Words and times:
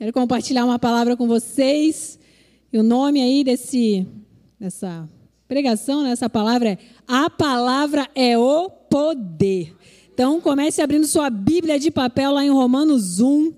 Quero 0.00 0.14
compartilhar 0.14 0.64
uma 0.64 0.78
palavra 0.78 1.14
com 1.14 1.28
vocês. 1.28 2.18
E 2.72 2.78
o 2.78 2.82
nome 2.82 3.20
aí 3.20 3.44
desse, 3.44 4.06
dessa 4.58 5.06
pregação, 5.46 6.02
né, 6.02 6.14
palavra 6.30 6.70
é 6.70 6.78
A 7.06 7.28
Palavra 7.28 8.08
é 8.14 8.38
o 8.38 8.70
Poder. 8.70 9.76
Então, 10.14 10.40
comece 10.40 10.80
abrindo 10.80 11.06
sua 11.06 11.28
Bíblia 11.28 11.78
de 11.78 11.90
papel 11.90 12.32
lá 12.32 12.42
em 12.42 12.48
Romanos 12.48 13.20
1, 13.20 13.52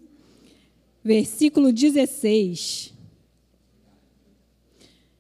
versículo 1.04 1.72
16. 1.72 2.93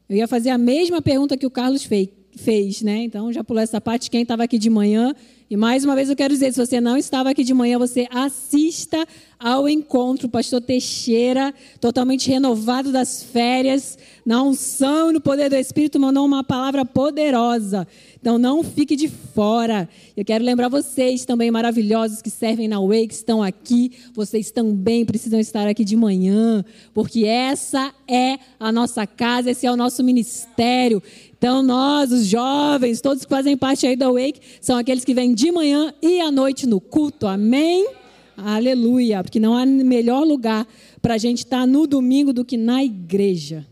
Eu 0.08 0.16
ia 0.16 0.26
fazer 0.26 0.50
a 0.50 0.58
mesma 0.58 1.00
pergunta 1.00 1.36
que 1.36 1.46
o 1.46 1.50
Carlos 1.52 1.84
fez, 1.84 2.08
fez 2.36 2.82
né? 2.82 3.04
Então, 3.04 3.32
já 3.32 3.44
pulou 3.44 3.62
essa 3.62 3.80
parte. 3.80 4.10
Quem 4.10 4.22
estava 4.22 4.42
aqui 4.42 4.58
de 4.58 4.68
manhã 4.68 5.14
e 5.52 5.56
mais 5.56 5.84
uma 5.84 5.94
vez 5.94 6.08
eu 6.08 6.16
quero 6.16 6.32
dizer, 6.32 6.50
se 6.50 6.66
você 6.66 6.80
não 6.80 6.96
estava 6.96 7.28
aqui 7.28 7.44
de 7.44 7.52
manhã, 7.52 7.78
você 7.78 8.08
assista 8.10 9.06
ao 9.42 9.68
encontro, 9.68 10.28
pastor 10.28 10.60
Teixeira, 10.60 11.52
totalmente 11.80 12.30
renovado 12.30 12.92
das 12.92 13.24
férias, 13.24 13.98
na 14.24 14.40
unção 14.40 15.10
e 15.10 15.14
no 15.14 15.20
poder 15.20 15.50
do 15.50 15.56
Espírito, 15.56 15.98
mandou 15.98 16.24
uma 16.24 16.44
palavra 16.44 16.84
poderosa. 16.84 17.86
Então 18.20 18.38
não 18.38 18.62
fique 18.62 18.94
de 18.94 19.08
fora. 19.08 19.88
Eu 20.16 20.24
quero 20.24 20.44
lembrar 20.44 20.68
vocês 20.68 21.24
também 21.24 21.50
maravilhosos 21.50 22.22
que 22.22 22.30
servem 22.30 22.68
na 22.68 22.80
Way, 22.80 23.08
que 23.08 23.14
estão 23.14 23.42
aqui, 23.42 23.90
vocês 24.14 24.52
também 24.52 25.04
precisam 25.04 25.40
estar 25.40 25.66
aqui 25.66 25.84
de 25.84 25.96
manhã, 25.96 26.64
porque 26.94 27.24
essa 27.24 27.92
é 28.06 28.38
a 28.60 28.70
nossa 28.70 29.04
casa, 29.08 29.50
esse 29.50 29.66
é 29.66 29.72
o 29.72 29.76
nosso 29.76 30.04
ministério. 30.04 31.02
Então, 31.36 31.60
nós, 31.60 32.12
os 32.12 32.26
jovens, 32.26 33.00
todos 33.00 33.24
que 33.24 33.30
fazem 33.30 33.56
parte 33.56 33.84
aí 33.84 33.96
da 33.96 34.08
Wake, 34.08 34.40
são 34.60 34.78
aqueles 34.78 35.04
que 35.04 35.12
vêm 35.12 35.34
de 35.34 35.50
manhã 35.50 35.92
e 36.00 36.20
à 36.20 36.30
noite 36.30 36.64
no 36.64 36.80
culto. 36.80 37.26
Amém? 37.26 38.01
Aleluia. 38.36 39.22
Porque 39.22 39.40
não 39.40 39.56
há 39.56 39.64
melhor 39.66 40.24
lugar 40.24 40.66
para 41.00 41.14
a 41.14 41.18
gente 41.18 41.38
estar 41.38 41.66
no 41.66 41.86
domingo 41.86 42.32
do 42.32 42.44
que 42.44 42.56
na 42.56 42.82
igreja. 42.84 43.66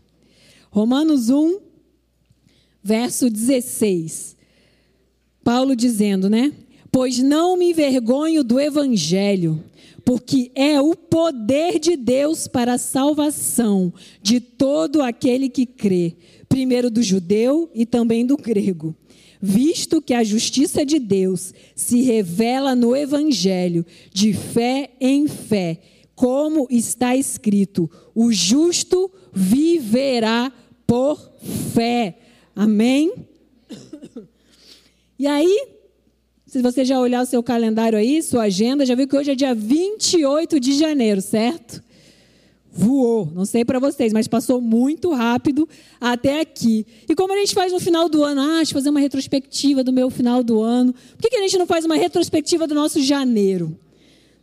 Romanos 0.69 1.29
1, 1.29 1.59
verso 2.83 3.29
16. 3.29 4.37
Paulo 5.43 5.75
dizendo, 5.75 6.29
né? 6.29 6.53
Pois 6.91 7.19
não 7.19 7.57
me 7.57 7.71
envergonho 7.71 8.43
do 8.43 8.59
evangelho, 8.59 9.63
porque 10.03 10.51
é 10.55 10.79
o 10.81 10.95
poder 10.95 11.79
de 11.79 11.95
Deus 11.95 12.47
para 12.47 12.73
a 12.73 12.77
salvação 12.77 13.93
de 14.21 14.39
todo 14.39 15.01
aquele 15.01 15.47
que 15.47 15.65
crê 15.65 16.15
primeiro 16.51 16.91
do 16.91 17.01
judeu 17.01 17.71
e 17.73 17.85
também 17.85 18.25
do 18.25 18.35
grego, 18.35 18.93
visto 19.41 20.01
que 20.01 20.13
a 20.13 20.23
justiça 20.23 20.85
de 20.85 20.99
Deus 20.99 21.53
se 21.75 22.01
revela 22.01 22.75
no 22.75 22.95
Evangelho, 22.95 23.85
de 24.13 24.33
fé 24.33 24.91
em 24.99 25.27
fé, 25.27 25.79
como 26.13 26.67
está 26.69 27.15
escrito: 27.15 27.89
o 28.13 28.31
justo 28.31 29.11
viverá 29.33 30.51
por 30.85 31.31
fé. 31.73 32.17
Amém? 32.55 33.13
E 35.17 35.27
aí, 35.27 35.67
se 36.47 36.61
você 36.63 36.83
já 36.83 36.99
olhar 36.99 37.21
o 37.21 37.27
seu 37.27 37.43
calendário 37.43 37.97
aí, 37.97 38.23
sua 38.23 38.43
agenda, 38.43 38.85
já 38.85 38.95
viu 38.95 39.07
que 39.07 39.15
hoje 39.15 39.31
é 39.31 39.35
dia 39.35 39.53
28 39.53 40.59
de 40.59 40.73
janeiro, 40.73 41.21
certo? 41.21 41.81
Voou. 42.71 43.29
Não 43.33 43.45
sei 43.45 43.65
para 43.65 43.79
vocês, 43.79 44.13
mas 44.13 44.27
passou 44.27 44.61
muito 44.61 45.11
rápido 45.11 45.67
até 45.99 46.39
aqui. 46.39 46.85
E 47.07 47.13
como 47.13 47.33
a 47.33 47.37
gente 47.37 47.53
faz 47.53 47.73
no 47.73 47.79
final 47.79 48.07
do 48.07 48.23
ano? 48.23 48.41
Ah, 48.41 48.57
deixa 48.57 48.71
eu 48.71 48.75
fazer 48.75 48.89
uma 48.89 48.99
retrospectiva 48.99 49.83
do 49.83 49.91
meu 49.91 50.09
final 50.09 50.43
do 50.43 50.61
ano. 50.61 50.93
Por 51.17 51.29
que, 51.29 51.35
a 51.35 51.41
gente 51.41 51.57
não 51.57 51.67
faz 51.67 51.85
uma 51.85 51.95
retrospectiva 51.95 52.65
do 52.65 52.73
nosso 52.73 53.01
janeiro? 53.01 53.77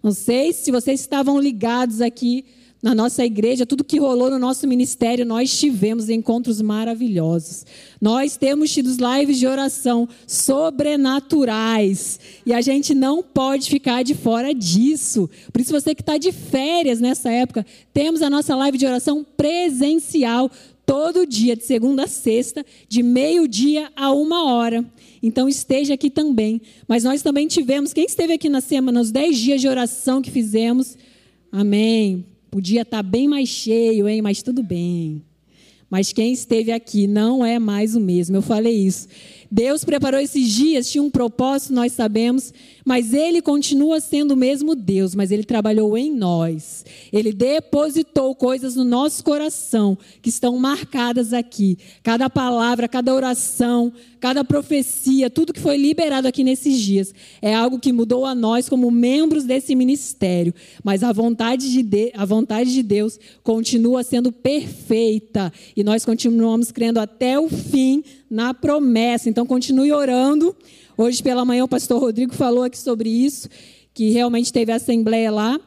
Não 0.02 0.12
sei 0.12 0.52
se 0.52 0.70
vocês 0.70 1.00
estavam 1.00 1.40
ligados 1.40 2.00
aqui 2.00 2.44
na 2.80 2.94
nossa 2.94 3.24
igreja, 3.24 3.66
tudo 3.66 3.82
que 3.82 3.98
rolou 3.98 4.30
no 4.30 4.38
nosso 4.38 4.66
ministério, 4.66 5.26
nós 5.26 5.58
tivemos 5.58 6.08
encontros 6.08 6.62
maravilhosos. 6.62 7.66
Nós 8.00 8.36
temos 8.36 8.70
tido 8.70 8.88
lives 8.90 9.36
de 9.36 9.48
oração 9.48 10.08
sobrenaturais. 10.26 12.20
E 12.46 12.52
a 12.52 12.60
gente 12.60 12.94
não 12.94 13.20
pode 13.20 13.68
ficar 13.68 14.04
de 14.04 14.14
fora 14.14 14.54
disso. 14.54 15.28
Por 15.52 15.60
isso, 15.60 15.72
você 15.72 15.92
que 15.92 16.02
está 16.02 16.16
de 16.18 16.30
férias 16.30 17.00
nessa 17.00 17.30
época, 17.30 17.66
temos 17.92 18.22
a 18.22 18.30
nossa 18.30 18.54
live 18.54 18.78
de 18.78 18.86
oração 18.86 19.26
presencial 19.36 20.48
todo 20.86 21.26
dia, 21.26 21.56
de 21.56 21.64
segunda 21.64 22.04
a 22.04 22.06
sexta, 22.06 22.64
de 22.88 23.02
meio-dia 23.02 23.90
a 23.96 24.12
uma 24.12 24.52
hora. 24.52 24.84
Então 25.20 25.48
esteja 25.48 25.94
aqui 25.94 26.08
também. 26.08 26.62
Mas 26.86 27.02
nós 27.02 27.22
também 27.22 27.48
tivemos, 27.48 27.92
quem 27.92 28.04
esteve 28.04 28.34
aqui 28.34 28.48
na 28.48 28.60
semana, 28.60 29.00
nos 29.00 29.10
dez 29.10 29.36
dias 29.36 29.60
de 29.60 29.66
oração 29.66 30.22
que 30.22 30.30
fizemos, 30.30 30.96
amém. 31.50 32.37
Podia 32.50 32.82
estar 32.82 32.98
tá 32.98 33.02
bem 33.02 33.28
mais 33.28 33.48
cheio, 33.48 34.08
hein? 34.08 34.22
Mas 34.22 34.42
tudo 34.42 34.62
bem. 34.62 35.22
Mas 35.90 36.12
quem 36.12 36.32
esteve 36.32 36.70
aqui 36.70 37.06
não 37.06 37.44
é 37.44 37.58
mais 37.58 37.96
o 37.96 38.00
mesmo. 38.00 38.36
Eu 38.36 38.42
falei 38.42 38.74
isso. 38.74 39.08
Deus 39.50 39.84
preparou 39.84 40.20
esses 40.20 40.50
dias, 40.50 40.90
tinha 40.90 41.02
um 41.02 41.10
propósito, 41.10 41.72
nós 41.72 41.92
sabemos, 41.92 42.52
mas 42.88 43.12
Ele 43.12 43.42
continua 43.42 44.00
sendo 44.00 44.32
o 44.32 44.36
mesmo 44.36 44.74
Deus, 44.74 45.14
mas 45.14 45.30
Ele 45.30 45.44
trabalhou 45.44 45.94
em 45.98 46.10
nós. 46.10 46.86
Ele 47.12 47.34
depositou 47.34 48.34
coisas 48.34 48.76
no 48.76 48.82
nosso 48.82 49.22
coração 49.22 49.98
que 50.22 50.30
estão 50.30 50.56
marcadas 50.56 51.34
aqui. 51.34 51.76
Cada 52.02 52.30
palavra, 52.30 52.88
cada 52.88 53.14
oração, 53.14 53.92
cada 54.18 54.42
profecia, 54.42 55.28
tudo 55.28 55.52
que 55.52 55.60
foi 55.60 55.76
liberado 55.76 56.26
aqui 56.26 56.42
nesses 56.42 56.80
dias 56.80 57.12
é 57.42 57.54
algo 57.54 57.78
que 57.78 57.92
mudou 57.92 58.24
a 58.24 58.34
nós 58.34 58.70
como 58.70 58.90
membros 58.90 59.44
desse 59.44 59.74
ministério. 59.74 60.54
Mas 60.82 61.02
a 61.02 61.12
vontade 61.12 61.70
de, 61.70 61.82
de 61.82 62.10
a 62.14 62.24
vontade 62.24 62.72
de 62.72 62.82
Deus 62.82 63.20
continua 63.42 64.02
sendo 64.02 64.32
perfeita 64.32 65.52
e 65.76 65.84
nós 65.84 66.06
continuamos 66.06 66.72
crendo 66.72 67.00
até 67.00 67.38
o 67.38 67.50
fim 67.50 68.02
na 68.30 68.54
promessa. 68.54 69.28
Então 69.28 69.44
continue 69.44 69.92
orando. 69.92 70.56
Hoje 71.00 71.22
pela 71.22 71.44
manhã 71.44 71.62
o 71.62 71.68
pastor 71.68 72.00
Rodrigo 72.00 72.34
falou 72.34 72.64
aqui 72.64 72.76
sobre 72.76 73.08
isso, 73.08 73.48
que 73.94 74.10
realmente 74.10 74.52
teve 74.52 74.72
assembleia 74.72 75.30
lá 75.30 75.60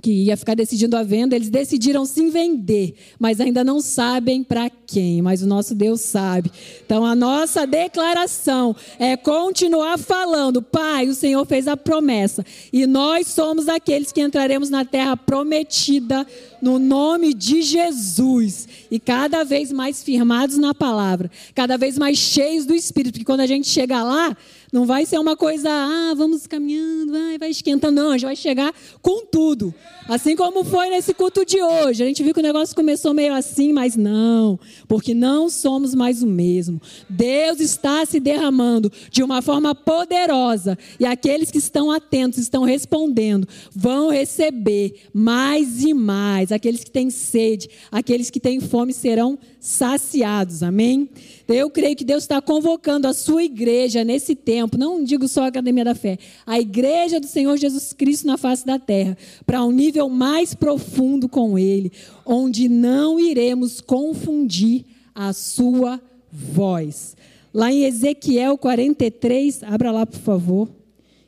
que 0.00 0.10
ia 0.10 0.36
ficar 0.36 0.54
decidindo 0.54 0.96
a 0.96 1.02
venda, 1.02 1.36
eles 1.36 1.50
decidiram 1.50 2.06
sim 2.06 2.30
vender, 2.30 2.94
mas 3.18 3.40
ainda 3.40 3.62
não 3.62 3.80
sabem 3.80 4.42
para 4.42 4.70
quem, 4.70 5.20
mas 5.20 5.42
o 5.42 5.46
nosso 5.46 5.74
Deus 5.74 6.00
sabe. 6.00 6.50
Então 6.84 7.04
a 7.04 7.14
nossa 7.14 7.66
declaração 7.66 8.74
é 8.98 9.16
continuar 9.16 9.98
falando, 9.98 10.62
Pai, 10.62 11.08
o 11.08 11.14
Senhor 11.14 11.44
fez 11.46 11.68
a 11.68 11.76
promessa, 11.76 12.44
e 12.72 12.86
nós 12.86 13.26
somos 13.28 13.68
aqueles 13.68 14.10
que 14.10 14.22
entraremos 14.22 14.70
na 14.70 14.84
terra 14.84 15.16
prometida 15.16 16.26
no 16.60 16.78
nome 16.78 17.34
de 17.34 17.60
Jesus, 17.60 18.66
e 18.90 18.98
cada 18.98 19.44
vez 19.44 19.70
mais 19.70 20.02
firmados 20.02 20.56
na 20.56 20.72
palavra, 20.72 21.30
cada 21.54 21.76
vez 21.76 21.98
mais 21.98 22.16
cheios 22.16 22.64
do 22.64 22.74
Espírito, 22.74 23.12
porque 23.14 23.24
quando 23.24 23.40
a 23.40 23.46
gente 23.46 23.68
chegar 23.68 24.02
lá, 24.04 24.36
não 24.72 24.86
vai 24.86 25.04
ser 25.04 25.18
uma 25.18 25.36
coisa, 25.36 25.68
ah, 25.68 26.14
vamos 26.16 26.46
caminhando, 26.46 27.12
vai, 27.12 27.36
vai 27.36 27.50
esquentando. 27.50 28.00
Não, 28.00 28.10
a 28.10 28.12
gente 28.12 28.24
vai 28.24 28.36
chegar 28.36 28.72
com 29.02 29.26
tudo. 29.26 29.74
Assim 30.08 30.34
como 30.34 30.64
foi 30.64 30.88
nesse 30.88 31.12
culto 31.12 31.44
de 31.44 31.62
hoje. 31.62 32.02
A 32.02 32.06
gente 32.06 32.22
viu 32.22 32.32
que 32.32 32.40
o 32.40 32.42
negócio 32.42 32.74
começou 32.74 33.12
meio 33.12 33.34
assim, 33.34 33.70
mas 33.70 33.96
não, 33.96 34.58
porque 34.88 35.12
não 35.12 35.50
somos 35.50 35.94
mais 35.94 36.22
o 36.22 36.26
mesmo. 36.26 36.80
Deus 37.08 37.60
está 37.60 38.04
se 38.06 38.18
derramando 38.18 38.90
de 39.10 39.22
uma 39.22 39.42
forma 39.42 39.74
poderosa. 39.74 40.78
E 40.98 41.04
aqueles 41.04 41.50
que 41.50 41.58
estão 41.58 41.90
atentos, 41.90 42.38
estão 42.38 42.64
respondendo, 42.64 43.46
vão 43.74 44.08
receber 44.08 44.94
mais 45.12 45.84
e 45.84 45.92
mais. 45.92 46.50
Aqueles 46.50 46.82
que 46.82 46.90
têm 46.90 47.10
sede, 47.10 47.68
aqueles 47.90 48.30
que 48.30 48.40
têm 48.40 48.58
fome 48.58 48.94
serão 48.94 49.38
saciados. 49.60 50.62
Amém? 50.62 51.10
Eu 51.48 51.70
creio 51.70 51.96
que 51.96 52.04
Deus 52.04 52.24
está 52.24 52.40
convocando 52.40 53.06
a 53.06 53.12
sua 53.12 53.42
igreja 53.42 54.04
nesse 54.04 54.34
tempo, 54.34 54.78
não 54.78 55.02
digo 55.02 55.26
só 55.28 55.44
a 55.44 55.46
Academia 55.48 55.84
da 55.84 55.94
Fé, 55.94 56.18
a 56.46 56.60
igreja 56.60 57.18
do 57.18 57.26
Senhor 57.26 57.56
Jesus 57.56 57.92
Cristo 57.92 58.26
na 58.26 58.36
face 58.36 58.64
da 58.64 58.78
terra, 58.78 59.16
para 59.44 59.64
um 59.64 59.72
nível 59.72 60.08
mais 60.08 60.54
profundo 60.54 61.28
com 61.28 61.58
Ele, 61.58 61.92
onde 62.24 62.68
não 62.68 63.18
iremos 63.18 63.80
confundir 63.80 64.84
a 65.14 65.32
sua 65.32 66.00
voz. 66.30 67.16
Lá 67.52 67.70
em 67.70 67.84
Ezequiel 67.84 68.56
43, 68.56 69.62
abra 69.64 69.92
lá, 69.92 70.06
por 70.06 70.20
favor. 70.20 70.68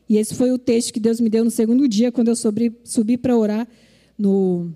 E 0.09 0.17
esse 0.17 0.35
foi 0.35 0.53
o 0.53 0.59
texto 0.59 0.93
que 0.93 1.01
Deus 1.01 1.21
me 1.21 1.29
deu 1.29 1.45
no 1.45 1.51
segundo 1.51 1.87
dia, 1.89 2.13
quando 2.13 2.29
eu 2.29 2.37
subi, 2.37 2.73
subi 2.85 3.17
para 3.17 3.37
orar 3.37 3.69
no, 4.19 4.71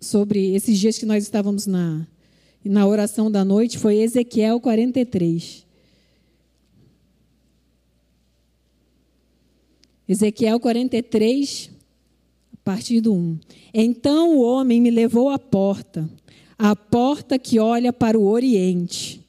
sobre 0.00 0.54
esses 0.54 0.78
dias 0.78 0.98
que 0.98 1.04
nós 1.04 1.24
estávamos 1.24 1.66
na, 1.66 2.06
na 2.64 2.86
oração 2.86 3.30
da 3.30 3.44
noite 3.44 3.78
foi 3.78 3.98
Ezequiel 3.98 4.60
43. 4.60 5.66
Ezequiel 10.08 10.58
43, 10.58 11.70
a 12.52 12.56
partir 12.64 13.00
do 13.00 13.14
1. 13.14 13.38
Então 13.72 14.36
o 14.36 14.42
homem 14.42 14.80
me 14.80 14.90
levou 14.90 15.30
à 15.30 15.38
porta, 15.38 16.08
a 16.58 16.74
porta 16.74 17.38
que 17.38 17.58
olha 17.58 17.92
para 17.92 18.18
o 18.18 18.26
oriente. 18.26 19.20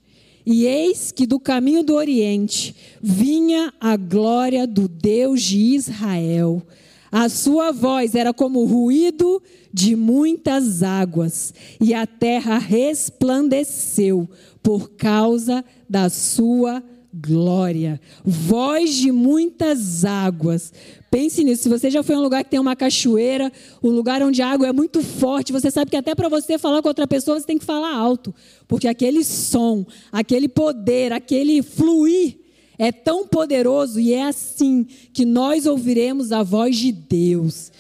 E 0.45 0.66
eis 0.66 1.12
que 1.12 1.28
do 1.28 1.39
caminho 1.39 1.83
do 1.83 1.94
oriente 1.94 2.75
vinha 3.00 3.72
a 3.80 3.95
glória 3.95 4.66
do 4.66 4.88
Deus 4.88 5.44
de 5.44 5.57
Israel 5.57 6.66
A 7.11 7.27
sua 7.27 7.71
voz 7.71 8.15
era 8.15 8.33
como 8.33 8.61
o 8.61 8.65
ruído 8.65 9.41
de 9.73 9.95
muitas 9.95 10.81
águas, 10.81 11.53
e 11.79 11.93
a 11.93 12.07
terra 12.07 12.57
resplandeceu 12.57 14.29
por 14.63 14.91
causa 14.91 15.63
da 15.89 16.09
sua 16.09 16.81
glória. 17.13 17.99
Voz 18.23 18.95
de 18.95 19.11
muitas 19.11 20.05
águas. 20.05 20.71
Pense 21.09 21.43
nisso. 21.43 21.63
Se 21.63 21.69
você 21.69 21.89
já 21.89 22.01
foi 22.01 22.15
a 22.15 22.19
um 22.19 22.21
lugar 22.21 22.43
que 22.43 22.49
tem 22.49 22.59
uma 22.59 22.75
cachoeira, 22.75 23.51
um 23.83 23.89
lugar 23.89 24.21
onde 24.23 24.41
a 24.41 24.49
água 24.49 24.67
é 24.67 24.71
muito 24.71 25.01
forte, 25.01 25.51
você 25.51 25.69
sabe 25.69 25.91
que 25.91 25.97
até 25.97 26.15
para 26.15 26.29
você 26.29 26.57
falar 26.57 26.81
com 26.81 26.87
outra 26.87 27.05
pessoa, 27.05 27.37
você 27.39 27.45
tem 27.45 27.57
que 27.57 27.65
falar 27.65 27.93
alto. 27.93 28.33
Porque 28.67 28.87
aquele 28.87 29.23
som, 29.25 29.85
aquele 30.11 30.47
poder, 30.47 31.11
aquele 31.11 31.61
fluir 31.61 32.40
é 32.81 32.92
tão 32.92 33.28
poderoso 33.28 34.00
e 34.00 34.12
é 34.12 34.24
assim 34.24 34.88
que 35.13 35.24
nós 35.24 35.68
ouviremos 35.68 36.31
a 36.31 36.42
voz 36.42 36.75
de 36.75 36.92
Deus. 36.92 37.72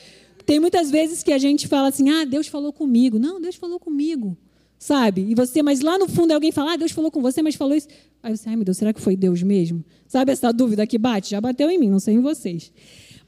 Tem 0.45 0.59
muitas 0.59 0.91
vezes 0.91 1.23
que 1.23 1.33
a 1.33 1.39
gente 1.39 1.67
fala 1.67 1.87
assim: 1.87 2.11
ah, 2.11 2.23
Deus 2.23 2.45
falou 2.45 2.71
comigo. 2.71 3.17
Não, 3.17 3.41
Deus 3.41 3.55
falou 3.55 3.79
comigo. 3.79 4.37
Sabe? 4.77 5.25
E 5.27 5.33
você, 5.33 5.63
mas 5.63 5.81
lá 5.81 5.97
no 5.97 6.07
fundo 6.07 6.31
alguém 6.33 6.51
fala: 6.51 6.73
ah, 6.73 6.77
Deus 6.77 6.91
falou 6.91 7.09
com 7.09 7.19
você, 7.19 7.41
mas 7.41 7.55
falou 7.55 7.75
isso. 7.75 7.87
Aí 8.21 8.37
você, 8.37 8.47
ai 8.47 8.55
meu 8.55 8.63
Deus, 8.63 8.77
será 8.77 8.93
que 8.93 9.01
foi 9.01 9.15
Deus 9.15 9.41
mesmo? 9.41 9.83
Sabe 10.07 10.33
essa 10.33 10.53
dúvida 10.53 10.85
que 10.85 10.99
bate? 10.99 11.31
Já 11.31 11.41
bateu 11.41 11.71
em 11.71 11.79
mim, 11.79 11.89
não 11.89 11.99
sei 11.99 12.13
em 12.13 12.21
vocês. 12.21 12.71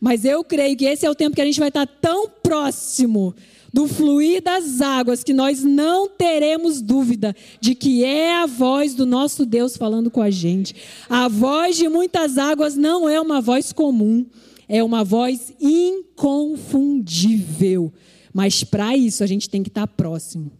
Mas 0.03 0.23
eu 0.25 0.43
creio 0.43 0.75
que 0.75 0.83
esse 0.83 1.05
é 1.05 1.09
o 1.09 1.15
tempo 1.15 1.33
que 1.33 1.41
a 1.41 1.45
gente 1.45 1.61
vai 1.61 1.69
estar 1.69 1.87
tão 1.87 2.27
próximo 2.27 3.33
do 3.71 3.87
fluir 3.87 4.43
das 4.43 4.81
águas 4.81 5.23
que 5.23 5.31
nós 5.31 5.63
não 5.63 6.09
teremos 6.09 6.81
dúvida 6.81 7.33
de 7.61 7.73
que 7.73 8.03
é 8.03 8.35
a 8.35 8.45
voz 8.45 8.95
do 8.95 9.05
nosso 9.05 9.45
Deus 9.45 9.77
falando 9.77 10.11
com 10.11 10.21
a 10.21 10.29
gente. 10.29 10.75
A 11.09 11.29
voz 11.29 11.77
de 11.77 11.87
muitas 11.87 12.37
águas 12.37 12.75
não 12.75 13.07
é 13.07 13.21
uma 13.21 13.39
voz 13.39 13.71
comum, 13.71 14.25
é 14.67 14.83
uma 14.83 15.05
voz 15.05 15.53
inconfundível. 15.57 17.93
Mas 18.33 18.61
para 18.61 18.97
isso 18.97 19.23
a 19.23 19.25
gente 19.25 19.49
tem 19.49 19.63
que 19.63 19.69
estar 19.69 19.87
próximo. 19.87 20.51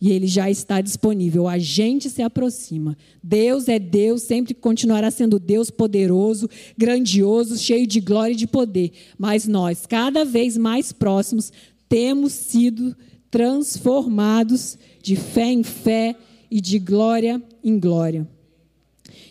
E 0.00 0.12
ele 0.12 0.26
já 0.26 0.48
está 0.48 0.80
disponível. 0.80 1.48
A 1.48 1.58
gente 1.58 2.08
se 2.08 2.22
aproxima. 2.22 2.96
Deus 3.22 3.68
é 3.68 3.78
Deus, 3.78 4.22
sempre 4.22 4.54
continuará 4.54 5.10
sendo 5.10 5.38
Deus 5.38 5.70
poderoso, 5.70 6.48
grandioso, 6.76 7.58
cheio 7.58 7.86
de 7.86 8.00
glória 8.00 8.32
e 8.32 8.36
de 8.36 8.46
poder. 8.46 8.92
Mas 9.18 9.48
nós, 9.48 9.86
cada 9.86 10.24
vez 10.24 10.56
mais 10.56 10.92
próximos, 10.92 11.52
temos 11.88 12.32
sido 12.32 12.96
transformados 13.30 14.78
de 15.02 15.16
fé 15.16 15.50
em 15.50 15.62
fé 15.62 16.14
e 16.50 16.60
de 16.60 16.78
glória 16.78 17.42
em 17.62 17.78
glória. 17.78 18.26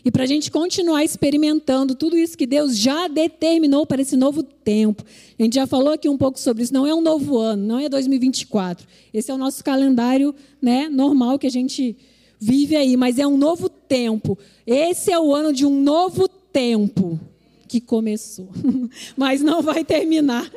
E 0.07 0.11
para 0.11 0.23
a 0.23 0.25
gente 0.25 0.49
continuar 0.49 1.03
experimentando 1.03 1.93
tudo 1.93 2.17
isso 2.17 2.37
que 2.37 2.47
Deus 2.47 2.77
já 2.77 3.09
determinou 3.09 3.85
para 3.85 4.01
esse 4.01 4.15
novo 4.15 4.41
tempo. 4.41 5.03
A 5.37 5.43
gente 5.43 5.55
já 5.55 5.67
falou 5.67 5.91
aqui 5.91 6.07
um 6.07 6.17
pouco 6.17 6.39
sobre 6.39 6.63
isso. 6.63 6.73
Não 6.73 6.87
é 6.87 6.95
um 6.95 7.01
novo 7.01 7.37
ano, 7.37 7.67
não 7.67 7.77
é 7.77 7.89
2024. 7.89 8.87
Esse 9.13 9.31
é 9.31 9.33
o 9.33 9.37
nosso 9.37 9.61
calendário 9.61 10.33
né, 10.61 10.87
normal 10.87 11.37
que 11.37 11.45
a 11.45 11.51
gente 11.51 11.93
vive 12.39 12.77
aí, 12.77 12.95
mas 12.95 13.19
é 13.19 13.27
um 13.27 13.37
novo 13.37 13.67
tempo. 13.67 14.37
Esse 14.65 15.11
é 15.11 15.19
o 15.19 15.35
ano 15.35 15.51
de 15.51 15.65
um 15.65 15.83
novo 15.83 16.29
tempo 16.29 17.19
que 17.67 17.81
começou, 17.81 18.47
mas 19.17 19.41
não 19.41 19.61
vai 19.61 19.83
terminar 19.83 20.49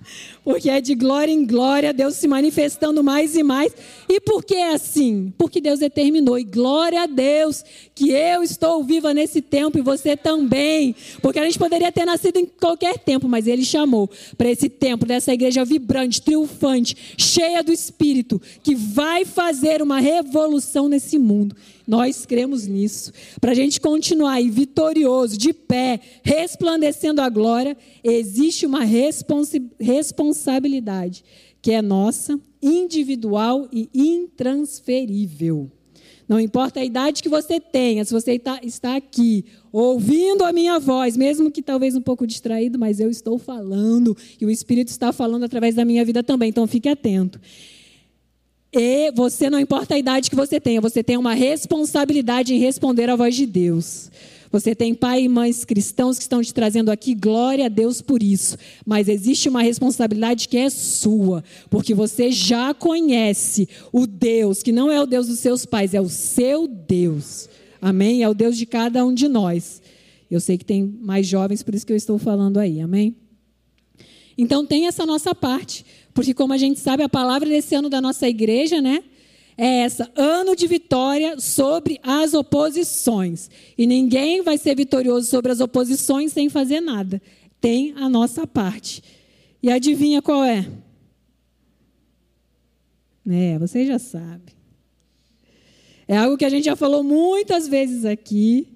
porque 0.44 0.70
é 0.70 0.80
de 0.80 0.94
glória 0.94 1.32
em 1.32 1.44
glória, 1.44 1.92
Deus 1.92 2.14
se 2.14 2.26
manifestando 2.26 3.02
mais 3.02 3.36
e 3.36 3.42
mais. 3.42 3.72
E 4.08 4.20
por 4.20 4.44
que 4.44 4.54
é 4.54 4.72
assim? 4.72 5.32
Porque 5.36 5.60
Deus 5.60 5.80
determinou. 5.80 6.38
E 6.38 6.44
glória 6.44 7.02
a 7.02 7.06
Deus 7.06 7.64
que 7.94 8.10
eu 8.10 8.42
estou 8.42 8.82
viva 8.82 9.12
nesse 9.12 9.40
tempo 9.40 9.78
e 9.78 9.82
você 9.82 10.16
também. 10.16 10.94
Porque 11.20 11.38
a 11.38 11.44
gente 11.44 11.58
poderia 11.58 11.92
ter 11.92 12.04
nascido 12.04 12.38
em 12.38 12.46
qualquer 12.46 12.98
tempo, 12.98 13.28
mas 13.28 13.46
Ele 13.46 13.64
chamou 13.64 14.08
para 14.36 14.50
esse 14.50 14.68
tempo, 14.68 15.04
dessa 15.04 15.32
igreja 15.32 15.64
vibrante, 15.64 16.22
triunfante, 16.22 16.96
cheia 17.16 17.62
do 17.62 17.72
Espírito, 17.72 18.40
que 18.62 18.74
vai 18.74 19.24
fazer 19.24 19.82
uma 19.82 20.00
revolução 20.00 20.88
nesse 20.88 21.18
mundo. 21.18 21.54
Nós 21.88 22.24
cremos 22.26 22.66
nisso. 22.66 23.10
Para 23.40 23.52
a 23.52 23.54
gente 23.54 23.80
continuar 23.80 24.34
aí 24.34 24.50
vitorioso, 24.50 25.38
de 25.38 25.54
pé, 25.54 25.98
resplandecendo 26.22 27.20
a 27.20 27.30
glória, 27.30 27.74
existe 28.04 28.66
uma 28.66 28.84
responsabilidade 28.84 31.24
que 31.62 31.72
é 31.72 31.80
nossa, 31.80 32.38
individual 32.62 33.66
e 33.72 33.88
intransferível. 33.94 35.70
Não 36.28 36.38
importa 36.38 36.80
a 36.80 36.84
idade 36.84 37.22
que 37.22 37.28
você 37.28 37.58
tenha, 37.58 38.04
se 38.04 38.12
você 38.12 38.32
está, 38.32 38.60
está 38.62 38.96
aqui 38.96 39.46
ouvindo 39.72 40.44
a 40.44 40.52
minha 40.52 40.78
voz, 40.78 41.16
mesmo 41.16 41.50
que 41.50 41.62
talvez 41.62 41.96
um 41.96 42.02
pouco 42.02 42.26
distraído, 42.26 42.78
mas 42.78 43.00
eu 43.00 43.08
estou 43.08 43.38
falando 43.38 44.14
e 44.38 44.44
o 44.44 44.50
Espírito 44.50 44.88
está 44.88 45.10
falando 45.10 45.44
através 45.44 45.74
da 45.74 45.86
minha 45.86 46.04
vida 46.04 46.22
também, 46.22 46.50
então 46.50 46.66
fique 46.66 46.86
atento. 46.86 47.40
E 48.72 49.10
você, 49.12 49.48
não 49.48 49.58
importa 49.58 49.94
a 49.94 49.98
idade 49.98 50.28
que 50.28 50.36
você 50.36 50.60
tenha, 50.60 50.80
você 50.80 51.02
tem 51.02 51.16
uma 51.16 51.34
responsabilidade 51.34 52.54
em 52.54 52.58
responder 52.58 53.08
à 53.08 53.16
voz 53.16 53.34
de 53.34 53.46
Deus. 53.46 54.10
Você 54.50 54.74
tem 54.74 54.94
pai 54.94 55.22
e 55.22 55.28
mães 55.28 55.64
cristãos 55.64 56.16
que 56.16 56.22
estão 56.22 56.42
te 56.42 56.54
trazendo 56.54 56.90
aqui, 56.90 57.14
glória 57.14 57.66
a 57.66 57.68
Deus 57.68 58.00
por 58.00 58.22
isso. 58.22 58.56
Mas 58.84 59.08
existe 59.08 59.48
uma 59.48 59.62
responsabilidade 59.62 60.48
que 60.48 60.56
é 60.56 60.70
sua, 60.70 61.44
porque 61.68 61.94
você 61.94 62.30
já 62.30 62.72
conhece 62.72 63.68
o 63.92 64.06
Deus, 64.06 64.62
que 64.62 64.72
não 64.72 64.90
é 64.90 65.00
o 65.00 65.06
Deus 65.06 65.28
dos 65.28 65.38
seus 65.38 65.66
pais, 65.66 65.92
é 65.92 66.00
o 66.00 66.08
seu 66.08 66.66
Deus. 66.66 67.48
Amém? 67.80 68.22
É 68.22 68.28
o 68.28 68.34
Deus 68.34 68.56
de 68.56 68.64
cada 68.64 69.04
um 69.04 69.12
de 69.12 69.28
nós. 69.28 69.82
Eu 70.30 70.40
sei 70.40 70.58
que 70.58 70.64
tem 70.64 70.82
mais 71.00 71.26
jovens, 71.26 71.62
por 71.62 71.74
isso 71.74 71.86
que 71.86 71.92
eu 71.92 71.96
estou 71.96 72.18
falando 72.18 72.58
aí. 72.58 72.80
Amém? 72.80 73.14
Então 74.36 74.64
tem 74.64 74.86
essa 74.86 75.04
nossa 75.04 75.34
parte. 75.34 75.84
Porque, 76.18 76.34
como 76.34 76.52
a 76.52 76.56
gente 76.56 76.80
sabe, 76.80 77.04
a 77.04 77.08
palavra 77.08 77.48
desse 77.48 77.76
ano 77.76 77.88
da 77.88 78.00
nossa 78.00 78.28
igreja, 78.28 78.82
né? 78.82 79.04
É 79.56 79.82
essa, 79.82 80.10
ano 80.16 80.56
de 80.56 80.66
vitória 80.66 81.38
sobre 81.38 82.00
as 82.02 82.34
oposições. 82.34 83.48
E 83.78 83.86
ninguém 83.86 84.42
vai 84.42 84.58
ser 84.58 84.74
vitorioso 84.74 85.28
sobre 85.28 85.52
as 85.52 85.60
oposições 85.60 86.32
sem 86.32 86.48
fazer 86.48 86.80
nada. 86.80 87.22
Tem 87.60 87.94
a 87.96 88.08
nossa 88.08 88.48
parte. 88.48 89.00
E 89.62 89.70
adivinha 89.70 90.20
qual 90.20 90.44
é? 90.44 90.68
É, 93.30 93.56
você 93.60 93.86
já 93.86 94.00
sabe. 94.00 94.52
É 96.08 96.16
algo 96.16 96.36
que 96.36 96.44
a 96.44 96.50
gente 96.50 96.64
já 96.64 96.74
falou 96.74 97.04
muitas 97.04 97.68
vezes 97.68 98.04
aqui. 98.04 98.66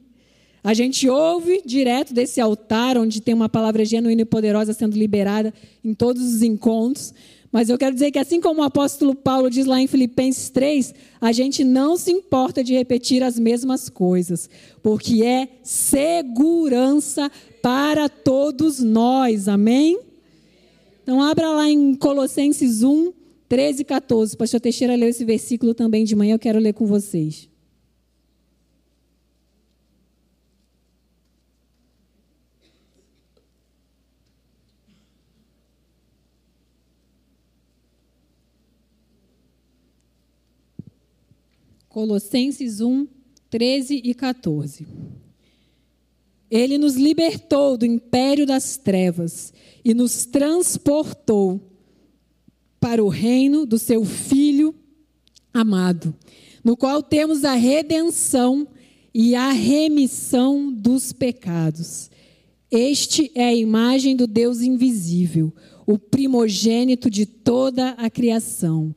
A 0.63 0.75
gente 0.75 1.09
ouve 1.09 1.61
direto 1.67 2.15
desse 2.15 2.41
altar, 2.41 2.97
onde 2.97 3.21
tem 3.21 3.35
uma 3.35 3.49
palavra 3.49 3.85
genuína 3.85 4.23
e 4.23 4.25
poderosa 4.25 4.73
sendo 4.73 4.97
liberada 4.97 5.53
em 5.85 5.93
todos 5.93 6.23
os 6.23 6.41
encontros. 6.41 7.13
Mas 7.53 7.69
eu 7.69 7.77
quero 7.77 7.93
dizer 7.93 8.11
que, 8.11 8.19
assim 8.19 8.41
como 8.41 8.63
o 8.63 8.65
apóstolo 8.65 9.15
Paulo 9.15 9.51
diz 9.51 9.67
lá 9.67 9.79
em 9.79 9.87
Filipenses 9.87 10.49
3, 10.49 10.95
a 11.21 11.33
gente 11.33 11.63
não 11.63 11.99
se 11.99 12.11
importa 12.11 12.65
de 12.65 12.73
repetir 12.73 13.23
as 13.23 13.39
mesmas 13.39 13.91
coisas, 13.91 14.49
porque 14.83 15.23
é 15.23 15.49
segurança 15.63 17.31
para 17.61 18.09
todos 18.09 18.81
nós. 18.81 19.49
Amém? 19.49 20.01
Então, 21.03 21.21
abra 21.21 21.51
lá 21.51 21.69
em 21.69 21.95
Colossenses 21.95 22.83
1, 22.83 23.13
13 23.51 23.83
e 23.83 23.85
14. 23.85 24.35
O 24.35 24.39
pastor 24.39 24.59
Teixeira 24.59 24.97
leu 24.97 25.11
esse 25.11 25.25
versículo 25.25 25.75
também 25.75 26.05
de 26.05 26.17
manhã, 26.17 26.37
eu 26.37 26.39
quero 26.39 26.59
ler 26.59 26.73
com 26.73 26.87
vocês. 26.87 27.52
Colossenses 41.93 42.81
1, 42.81 43.07
13 43.51 44.01
e 44.03 44.15
14. 44.15 44.87
Ele 46.51 46.79
nos 46.79 46.97
libertou 46.97 47.77
do 47.77 47.85
império 47.85 48.47
das 48.47 48.79
trevas 48.79 49.53
e 49.85 49.93
nos 49.93 50.25
transportou 50.25 51.61
para 52.81 53.05
o 53.05 53.09
reino 53.09 53.67
do 53.67 53.79
seu 53.79 54.07
Filho 54.07 54.75
amado, 55.53 56.15
no 56.65 56.79
qual 56.79 57.03
temos 57.03 57.45
a 57.45 57.53
redenção 57.53 58.67
e 59.13 59.35
a 59.35 59.53
remissão 59.53 60.73
dos 60.73 61.13
pecados. 61.13 62.11
Este 62.71 63.31
é 63.35 63.49
a 63.49 63.55
imagem 63.55 64.17
do 64.17 64.27
Deus 64.27 64.63
invisível, 64.63 65.53
o 65.87 65.99
primogênito 65.99 67.11
de 67.11 67.27
toda 67.27 67.91
a 67.91 68.09
criação 68.09 68.97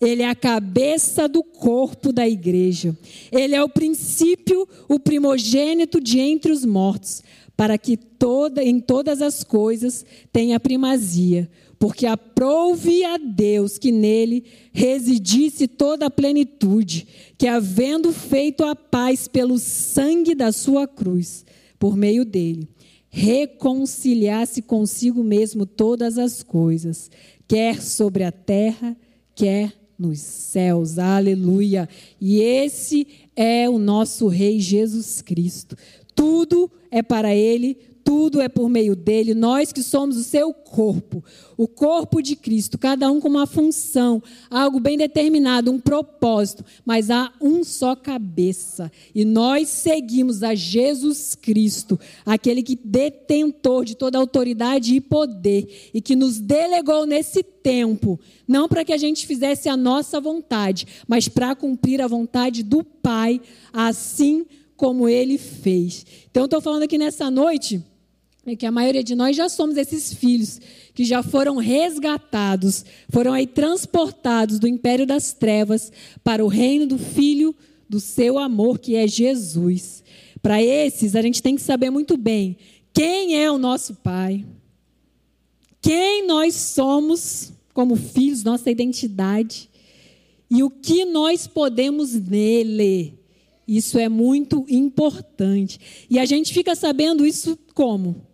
Ele 0.00 0.22
é 0.22 0.28
a 0.28 0.34
cabeça 0.34 1.28
do 1.28 1.42
corpo 1.42 2.12
da 2.12 2.26
igreja. 2.26 2.96
Ele 3.30 3.54
é 3.54 3.62
o 3.62 3.68
princípio, 3.68 4.66
o 4.88 4.98
primogênito 4.98 6.00
de 6.00 6.18
entre 6.18 6.50
os 6.50 6.64
mortos, 6.64 7.22
para 7.56 7.76
que 7.76 7.96
toda, 7.96 8.64
em 8.64 8.80
todas 8.80 9.20
as 9.20 9.44
coisas 9.44 10.04
tenha 10.32 10.58
primazia, 10.58 11.50
porque 11.78 12.06
aprouve 12.06 13.04
a 13.04 13.18
Deus 13.18 13.76
que 13.76 13.92
nele 13.92 14.44
residisse 14.72 15.68
toda 15.68 16.06
a 16.06 16.10
plenitude, 16.10 17.06
que 17.36 17.46
havendo 17.46 18.12
feito 18.12 18.64
a 18.64 18.74
paz 18.74 19.28
pelo 19.28 19.58
sangue 19.58 20.34
da 20.34 20.52
sua 20.52 20.88
cruz, 20.88 21.44
por 21.78 21.96
meio 21.96 22.24
dele, 22.24 22.66
reconciliasse 23.10 24.62
consigo 24.62 25.22
mesmo 25.22 25.66
todas 25.66 26.16
as 26.16 26.42
coisas, 26.42 27.10
quer 27.46 27.82
sobre 27.82 28.24
a 28.24 28.32
terra, 28.32 28.96
quer 29.34 29.79
nos 30.00 30.18
céus. 30.20 30.98
Aleluia. 30.98 31.88
E 32.20 32.40
esse 32.40 33.06
é 33.36 33.68
o 33.68 33.78
nosso 33.78 34.26
Rei 34.28 34.58
Jesus 34.58 35.20
Cristo. 35.20 35.76
Tudo 36.14 36.70
é 36.90 37.02
para 37.02 37.34
ele, 37.34 37.76
tudo 38.04 38.40
é 38.40 38.48
por 38.48 38.68
meio 38.68 38.96
dele, 38.96 39.34
nós 39.34 39.72
que 39.72 39.82
somos 39.82 40.16
o 40.16 40.24
seu 40.24 40.52
corpo, 40.52 41.24
o 41.56 41.66
corpo 41.66 42.22
de 42.22 42.36
Cristo, 42.36 42.78
cada 42.78 43.10
um 43.10 43.20
com 43.20 43.28
uma 43.28 43.46
função, 43.46 44.22
algo 44.50 44.80
bem 44.80 44.96
determinado, 44.96 45.70
um 45.70 45.78
propósito, 45.78 46.64
mas 46.84 47.10
há 47.10 47.32
um 47.40 47.62
só 47.64 47.94
cabeça. 47.94 48.90
E 49.14 49.24
nós 49.24 49.68
seguimos 49.68 50.42
a 50.42 50.54
Jesus 50.54 51.34
Cristo, 51.34 51.98
aquele 52.24 52.62
que 52.62 52.78
detentor 52.82 53.84
de 53.84 53.94
toda 53.94 54.18
autoridade 54.18 54.94
e 54.94 55.00
poder 55.00 55.90
e 55.92 56.00
que 56.00 56.16
nos 56.16 56.38
delegou 56.38 57.06
nesse 57.06 57.42
tempo, 57.42 58.18
não 58.46 58.68
para 58.68 58.84
que 58.84 58.92
a 58.92 58.98
gente 58.98 59.26
fizesse 59.26 59.68
a 59.68 59.76
nossa 59.76 60.20
vontade, 60.20 60.86
mas 61.06 61.28
para 61.28 61.54
cumprir 61.54 62.00
a 62.00 62.08
vontade 62.08 62.62
do 62.62 62.82
Pai, 62.82 63.40
assim 63.72 64.46
como 64.76 65.06
ele 65.06 65.36
fez. 65.36 66.06
Então, 66.30 66.46
estou 66.46 66.58
falando 66.58 66.84
aqui 66.84 66.96
nessa 66.96 67.30
noite 67.30 67.84
é 68.46 68.56
que 68.56 68.64
a 68.64 68.72
maioria 68.72 69.04
de 69.04 69.14
nós 69.14 69.36
já 69.36 69.48
somos 69.48 69.76
esses 69.76 70.14
filhos 70.14 70.60
que 70.94 71.04
já 71.04 71.22
foram 71.22 71.56
resgatados, 71.56 72.84
foram 73.10 73.32
aí 73.32 73.46
transportados 73.46 74.58
do 74.58 74.66
império 74.66 75.06
das 75.06 75.32
trevas 75.32 75.92
para 76.24 76.44
o 76.44 76.48
reino 76.48 76.86
do 76.86 76.98
Filho 76.98 77.54
do 77.88 78.00
seu 78.00 78.38
amor, 78.38 78.78
que 78.78 78.96
é 78.96 79.06
Jesus. 79.06 80.02
Para 80.40 80.62
esses, 80.62 81.14
a 81.14 81.22
gente 81.22 81.42
tem 81.42 81.56
que 81.56 81.62
saber 81.62 81.90
muito 81.90 82.16
bem 82.16 82.56
quem 82.94 83.36
é 83.42 83.50
o 83.50 83.58
nosso 83.58 83.96
Pai, 83.96 84.44
quem 85.82 86.26
nós 86.26 86.54
somos 86.54 87.52
como 87.74 87.96
filhos, 87.96 88.42
nossa 88.42 88.70
identidade 88.70 89.68
e 90.50 90.62
o 90.62 90.70
que 90.70 91.04
nós 91.04 91.46
podemos 91.46 92.14
nele. 92.14 93.18
Isso 93.66 93.98
é 93.98 94.08
muito 94.08 94.66
importante. 94.68 95.78
E 96.08 96.18
a 96.18 96.24
gente 96.24 96.52
fica 96.52 96.74
sabendo 96.74 97.24
isso 97.24 97.56
como? 97.72 98.29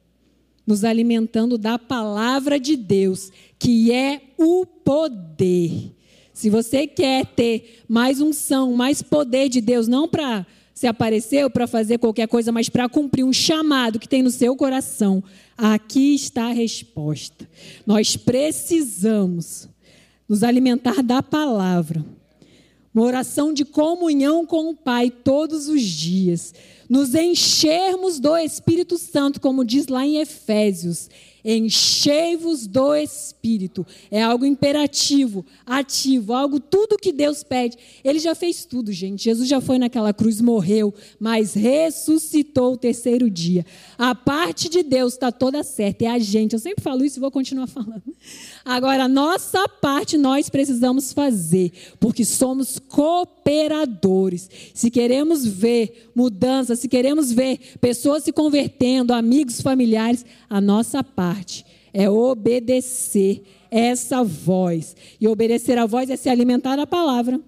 Nos 0.67 0.85
alimentando 0.85 1.57
da 1.57 1.79
palavra 1.79 2.59
de 2.59 2.77
Deus, 2.77 3.31
que 3.59 3.93
é 3.93 4.21
o 4.37 4.67
poder. 4.67 5.93
Se 6.33 6.51
você 6.51 6.87
quer 6.87 7.25
ter 7.25 7.85
mais 7.89 8.21
unção, 8.21 8.73
mais 8.75 9.01
poder 9.01 9.49
de 9.49 9.61
Deus, 9.61 9.87
não 9.87 10.09
para 10.09 10.47
se 10.75 10.87
aparecer 10.87 11.45
ou 11.45 11.49
para 11.51 11.67
fazer 11.67 11.97
qualquer 11.97 12.29
coisa, 12.29 12.53
mas 12.53 12.69
para 12.69 12.89
cumprir 12.89 13.25
um 13.25 13.33
chamado 13.33 13.99
que 13.99 14.09
tem 14.09 14.23
no 14.23 14.31
seu 14.31 14.55
coração, 14.55 15.25
aqui 15.57 16.15
está 16.15 16.49
a 16.49 16.53
resposta. 16.53 17.49
Nós 17.87 18.17
precisamos 18.17 19.69
nos 20.29 20.43
alimentar 20.43 21.03
da 21.03 21.23
palavra. 21.23 22.05
Uma 22.93 23.05
oração 23.05 23.55
de 23.55 23.65
comunhão 23.65 24.45
com 24.45 24.71
o 24.71 24.77
Pai 24.77 25.11
todos 25.11 25.69
os 25.69 25.83
dias 25.83 26.53
nos 26.89 27.15
enchermos 27.15 28.19
do 28.21 28.37
Espírito 28.37 28.99
Santo, 28.99 29.41
como 29.41 29.65
diz 29.65 29.89
lá 29.89 30.05
em 30.05 30.19
Efésios. 30.19 31.09
Enchei-vos 31.49 32.67
do 32.67 32.93
Espírito. 32.97 33.87
É 34.11 34.21
algo 34.21 34.45
imperativo, 34.45 35.47
ativo, 35.65 36.33
algo 36.33 36.59
tudo 36.59 36.97
que 36.97 37.13
Deus 37.13 37.45
pede. 37.45 37.79
Ele 38.03 38.19
já 38.19 38.35
fez 38.35 38.65
tudo, 38.65 38.91
gente. 38.91 39.23
Jesus 39.23 39.49
já 39.49 39.61
foi 39.61 39.79
naquela 39.79 40.13
cruz, 40.13 40.41
morreu, 40.41 40.93
mas 41.21 41.55
ressuscitou 41.55 42.73
o 42.73 42.77
terceiro 42.77 43.31
dia. 43.31 43.65
A 43.97 44.13
parte 44.13 44.69
de 44.69 44.83
Deus 44.83 45.13
está 45.13 45.31
toda 45.31 45.63
certa, 45.63 46.07
é 46.07 46.09
a 46.09 46.19
gente. 46.19 46.55
Eu 46.55 46.59
sempre 46.59 46.83
falo 46.83 47.05
isso 47.05 47.21
e 47.21 47.21
vou 47.21 47.31
continuar 47.31 47.69
falando. 47.71 48.03
Agora, 48.69 49.05
a 49.05 49.09
nossa 49.09 49.69
parte 49.69 50.19
nós 50.19 50.51
precisamos 50.51 51.13
fazer, 51.13 51.71
porque 52.01 52.25
somos 52.25 52.81
cooperadores. 52.81 54.51
Se 54.75 54.91
queremos 54.91 55.47
ver 55.47 56.11
mudanças, 56.17 56.81
se 56.81 56.89
queremos 56.89 57.31
ver 57.31 57.61
pessoas 57.81 58.25
se 58.25 58.33
convertendo, 58.33 59.15
amigos, 59.15 59.61
familiares, 59.61 60.27
a 60.51 60.61
nossa 60.61 61.05
parte 61.05 61.65
é 61.95 62.11
obedecer 62.11 63.45
essa 63.71 64.25
voz. 64.25 64.97
E 65.21 65.29
obedecer 65.29 65.79
a 65.79 65.87
voz 65.87 66.11
é 66.11 66.17
se 66.17 66.29
alimentar 66.29 66.75
da 66.75 66.89
palavra, 66.89 67.41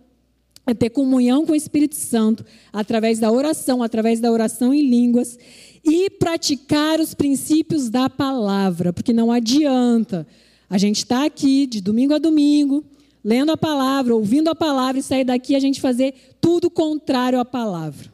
é 0.65 0.73
ter 0.73 0.91
comunhão 0.91 1.45
com 1.45 1.51
o 1.51 1.57
Espírito 1.57 1.97
Santo, 1.97 2.45
através 2.73 3.19
da 3.19 3.33
oração, 3.33 3.83
através 3.83 4.21
da 4.21 4.31
oração 4.31 4.73
em 4.73 4.89
línguas, 4.89 5.37
e 5.85 6.11
praticar 6.11 7.01
os 7.01 7.13
princípios 7.13 7.91
da 7.91 8.09
palavra, 8.09 8.93
porque 8.93 9.13
não 9.13 9.33
adianta 9.33 10.25
a 10.71 10.77
gente 10.77 10.99
está 10.99 11.25
aqui 11.25 11.67
de 11.67 11.81
domingo 11.81 12.15
a 12.15 12.19
domingo, 12.19 12.85
lendo 13.25 13.53
a 13.53 13.57
palavra, 13.57 14.15
ouvindo 14.15 14.49
a 14.49 14.55
palavra 14.55 14.99
e 14.99 15.03
sair 15.03 15.25
daqui 15.25 15.57
a 15.57 15.61
gente 15.61 15.81
fazer 15.81 16.15
tudo 16.41 16.71
contrário 16.71 17.41
à 17.41 17.45
palavra. 17.45 18.13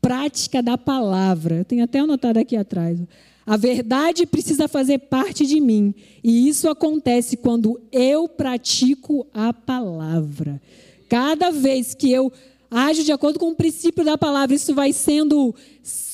Prática 0.00 0.62
da 0.62 0.76
palavra. 0.76 1.56
Eu 1.56 1.64
tenho 1.64 1.84
até 1.84 1.98
anotado 1.98 2.38
aqui 2.38 2.56
atrás. 2.56 2.98
A 3.46 3.56
verdade 3.56 4.26
precisa 4.26 4.68
fazer 4.68 4.98
parte 4.98 5.46
de 5.46 5.60
mim. 5.60 5.94
E 6.22 6.48
isso 6.48 6.68
acontece 6.68 7.36
quando 7.36 7.80
eu 7.90 8.28
pratico 8.28 9.26
a 9.32 9.52
palavra. 9.52 10.60
Cada 11.08 11.50
vez 11.50 11.94
que 11.94 12.12
eu 12.12 12.32
ajo 12.70 13.02
de 13.02 13.12
acordo 13.12 13.38
com 13.38 13.50
o 13.50 13.56
princípio 13.56 14.04
da 14.04 14.16
palavra, 14.16 14.54
isso 14.54 14.74
vai 14.74 14.92
sendo 14.92 15.54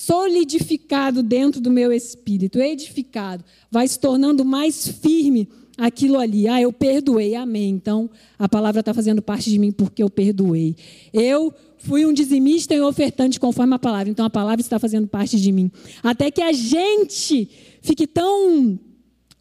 solidificado 0.06 1.20
dentro 1.20 1.60
do 1.60 1.68
meu 1.68 1.92
espírito, 1.92 2.60
edificado, 2.60 3.44
vai 3.68 3.88
se 3.88 3.98
tornando 3.98 4.44
mais 4.44 4.86
firme 4.86 5.48
aquilo 5.76 6.16
ali. 6.16 6.46
Ah, 6.46 6.60
eu 6.60 6.72
perdoei, 6.72 7.34
amém. 7.34 7.70
Então, 7.70 8.08
a 8.38 8.48
palavra 8.48 8.80
está 8.80 8.94
fazendo 8.94 9.20
parte 9.20 9.50
de 9.50 9.58
mim 9.58 9.72
porque 9.72 10.04
eu 10.04 10.08
perdoei. 10.08 10.76
Eu 11.12 11.52
fui 11.78 12.06
um 12.06 12.12
dizimista 12.12 12.72
e 12.72 12.80
ofertante 12.80 13.40
conforme 13.40 13.74
a 13.74 13.80
palavra, 13.80 14.08
então 14.08 14.24
a 14.24 14.30
palavra 14.30 14.60
está 14.60 14.78
fazendo 14.78 15.08
parte 15.08 15.40
de 15.40 15.50
mim. 15.50 15.72
Até 16.04 16.30
que 16.30 16.40
a 16.40 16.52
gente 16.52 17.50
fique 17.82 18.06
tão 18.06 18.78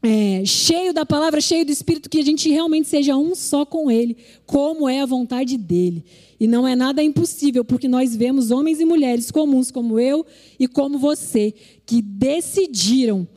é, 0.02 0.44
cheio 0.46 0.94
da 0.94 1.06
palavra, 1.06 1.42
cheio 1.42 1.64
do 1.64 1.72
Espírito, 1.72 2.10
que 2.10 2.20
a 2.20 2.26
gente 2.26 2.50
realmente 2.50 2.90
seja 2.90 3.16
um 3.16 3.36
só 3.36 3.66
com 3.66 3.92
Ele, 3.92 4.18
como 4.48 4.90
é 4.90 5.02
a 5.02 5.06
vontade 5.06 5.58
dele. 5.58 6.04
E 6.40 6.48
não 6.48 6.68
é 6.68 6.76
nada 6.76 7.02
impossível, 7.02 7.64
porque 7.64 7.88
nós 7.88 8.16
vemos 8.16 8.52
homens 8.52 8.80
e 8.80 8.86
mulheres 8.86 9.32
comuns 9.32 9.72
como 9.72 10.00
eu 10.00 10.26
e 10.60 10.68
como 10.68 10.98
você, 10.98 11.54
que 11.86 12.02
decidiram 12.02 13.28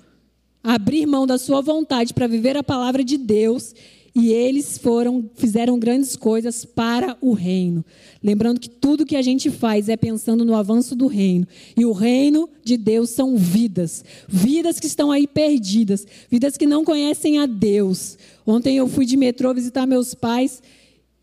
abrir 0.63 1.07
mão 1.07 1.27
da 1.27 1.39
sua 1.39 1.61
vontade 1.61 2.13
para 2.13 2.27
viver 2.27 2.57
a 2.57 2.63
palavra 2.63 3.05
de 3.05 3.17
Deus 3.17 3.75
e 4.15 4.33
eles 4.33 4.77
foram 4.79 5.31
fizeram 5.35 5.79
grandes 5.79 6.17
coisas 6.17 6.65
para 6.65 7.17
o 7.21 7.33
reino. 7.33 7.85
Lembrando 8.21 8.59
que 8.59 8.69
tudo 8.69 9.07
que 9.07 9.15
a 9.15 9.23
gente 9.23 9.49
faz 9.49 9.89
é 9.89 9.97
pensando 9.97 10.45
no 10.45 10.57
avanço 10.57 10.97
do 10.97 11.07
reino. 11.07 11.47
E 11.77 11.85
o 11.85 11.93
reino 11.93 12.49
de 12.65 12.77
Deus 12.77 13.11
são 13.11 13.37
vidas, 13.37 14.05
vidas 14.27 14.81
que 14.81 14.87
estão 14.87 15.13
aí 15.13 15.27
perdidas, 15.27 16.05
vidas 16.29 16.57
que 16.57 16.67
não 16.67 16.85
conhecem 16.85 17.39
a 17.39 17.47
Deus. 17.47 18.19
Ontem 18.45 18.77
eu 18.77 18.89
fui 18.89 19.07
de 19.07 19.17
metrô 19.17 19.55
visitar 19.55 19.87
meus 19.87 20.15
pais 20.15 20.61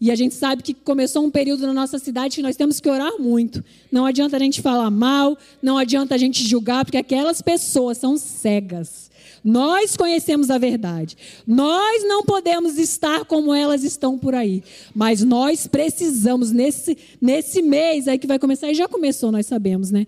e 0.05 0.12
a 0.12 0.15
gente 0.15 0.35
sabe 0.35 0.62
que 0.62 0.71
começou 0.71 1.25
um 1.25 1.31
período 1.31 1.65
na 1.65 1.74
nossa 1.74 1.97
cidade 1.97 2.35
que 2.35 2.43
nós 2.43 2.55
temos 2.55 2.79
que 2.79 2.88
orar 2.88 3.19
muito. 3.19 3.65
Não 3.91 4.05
adianta 4.05 4.35
a 4.35 4.39
gente 4.39 4.62
falar 4.62 4.91
mal, 4.91 5.35
não 5.63 5.79
adianta 5.79 6.13
a 6.13 6.17
gente 6.19 6.47
julgar, 6.47 6.85
porque 6.85 6.97
aquelas 6.97 7.41
pessoas 7.41 7.97
são 7.97 8.15
cegas. 8.15 9.09
Nós 9.43 9.97
conhecemos 9.97 10.51
a 10.51 10.59
verdade. 10.59 11.17
Nós 11.47 12.03
não 12.03 12.24
podemos 12.24 12.77
estar 12.77 13.25
como 13.25 13.51
elas 13.51 13.83
estão 13.83 14.15
por 14.15 14.35
aí. 14.35 14.63
Mas 14.93 15.24
nós 15.24 15.65
precisamos, 15.65 16.51
nesse, 16.51 16.95
nesse 17.19 17.63
mês 17.63 18.07
aí 18.07 18.19
que 18.19 18.27
vai 18.27 18.38
começar, 18.38 18.69
e 18.69 18.75
já 18.75 18.88
começou, 18.88 19.31
nós 19.31 19.47
sabemos, 19.47 19.89
né? 19.89 20.05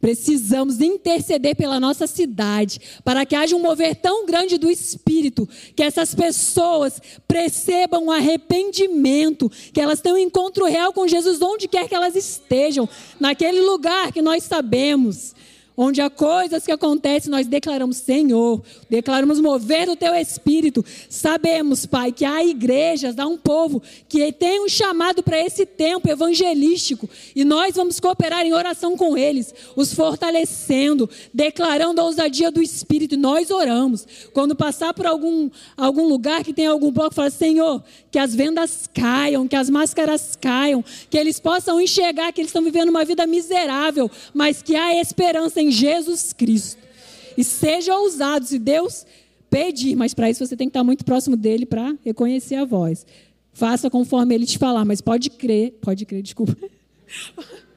Precisamos 0.00 0.80
interceder 0.80 1.56
pela 1.56 1.80
nossa 1.80 2.06
cidade, 2.06 2.80
para 3.04 3.26
que 3.26 3.34
haja 3.34 3.56
um 3.56 3.62
mover 3.62 3.96
tão 3.96 4.24
grande 4.26 4.56
do 4.56 4.70
Espírito, 4.70 5.48
que 5.74 5.82
essas 5.82 6.14
pessoas 6.14 7.00
percebam 7.26 8.06
o 8.06 8.10
arrependimento, 8.10 9.50
que 9.72 9.80
elas 9.80 10.00
tenham 10.00 10.16
um 10.16 10.20
encontro 10.20 10.64
real 10.66 10.92
com 10.92 11.08
Jesus 11.08 11.42
onde 11.42 11.66
quer 11.66 11.88
que 11.88 11.94
elas 11.94 12.14
estejam, 12.14 12.88
naquele 13.18 13.60
lugar 13.60 14.12
que 14.12 14.22
nós 14.22 14.44
sabemos, 14.44 15.34
onde 15.80 16.00
há 16.00 16.10
coisas 16.10 16.66
que 16.66 16.72
acontecem, 16.72 17.30
nós 17.30 17.46
declaramos, 17.46 17.98
Senhor, 17.98 18.60
declaramos 18.90 19.38
mover 19.38 19.86
do 19.86 19.94
teu 19.94 20.12
espírito. 20.12 20.84
Sabemos, 21.08 21.86
Pai, 21.86 22.10
que 22.10 22.24
há 22.24 22.44
igrejas, 22.44 23.16
há 23.16 23.24
um 23.28 23.38
povo 23.38 23.80
que 24.08 24.32
tem 24.32 24.60
um 24.60 24.68
chamado 24.68 25.22
para 25.22 25.40
esse 25.40 25.64
tempo 25.64 26.10
evangelístico, 26.10 27.08
e 27.34 27.44
nós 27.44 27.76
vamos 27.76 28.00
cooperar 28.00 28.44
em 28.44 28.52
oração 28.52 28.96
com 28.96 29.16
eles, 29.16 29.54
os 29.76 29.94
fortalecendo, 29.94 31.08
declarando 31.32 32.00
a 32.00 32.04
ousadia 32.04 32.50
do 32.50 32.60
espírito, 32.60 33.14
e 33.14 33.16
nós 33.18 33.52
oramos. 33.52 34.04
Quando 34.32 34.56
passar 34.56 34.92
por 34.92 35.06
algum, 35.06 35.48
algum 35.76 36.08
lugar 36.08 36.42
que 36.42 36.52
tem 36.52 36.66
algum 36.66 36.90
bloco, 36.90 37.14
fala, 37.14 37.30
Senhor, 37.30 37.84
que 38.10 38.18
as 38.18 38.34
vendas 38.34 38.90
caiam, 38.92 39.46
que 39.46 39.54
as 39.54 39.70
máscaras 39.70 40.36
caiam, 40.40 40.84
que 41.08 41.16
eles 41.16 41.38
possam 41.38 41.80
enxergar 41.80 42.32
que 42.32 42.40
eles 42.40 42.48
estão 42.48 42.64
vivendo 42.64 42.88
uma 42.88 43.04
vida 43.04 43.24
miserável, 43.28 44.10
mas 44.34 44.60
que 44.60 44.74
há 44.74 45.00
esperança 45.00 45.60
em 45.60 45.67
em 45.68 45.70
Jesus 45.70 46.32
Cristo. 46.32 46.82
E 47.36 47.44
seja 47.44 47.94
ousado, 47.96 48.46
se 48.46 48.58
Deus 48.58 49.06
pedir, 49.48 49.94
mas 49.94 50.14
para 50.14 50.28
isso 50.30 50.44
você 50.44 50.56
tem 50.56 50.66
que 50.66 50.70
estar 50.70 50.82
muito 50.82 51.04
próximo 51.04 51.36
dele 51.36 51.66
para 51.66 51.94
reconhecer 52.04 52.56
a 52.56 52.64
voz. 52.64 53.06
Faça 53.52 53.90
conforme 53.90 54.34
ele 54.34 54.46
te 54.46 54.58
falar, 54.58 54.84
mas 54.84 55.00
pode 55.00 55.30
crer, 55.30 55.72
pode 55.80 56.04
crer, 56.04 56.22
desculpa. 56.22 56.56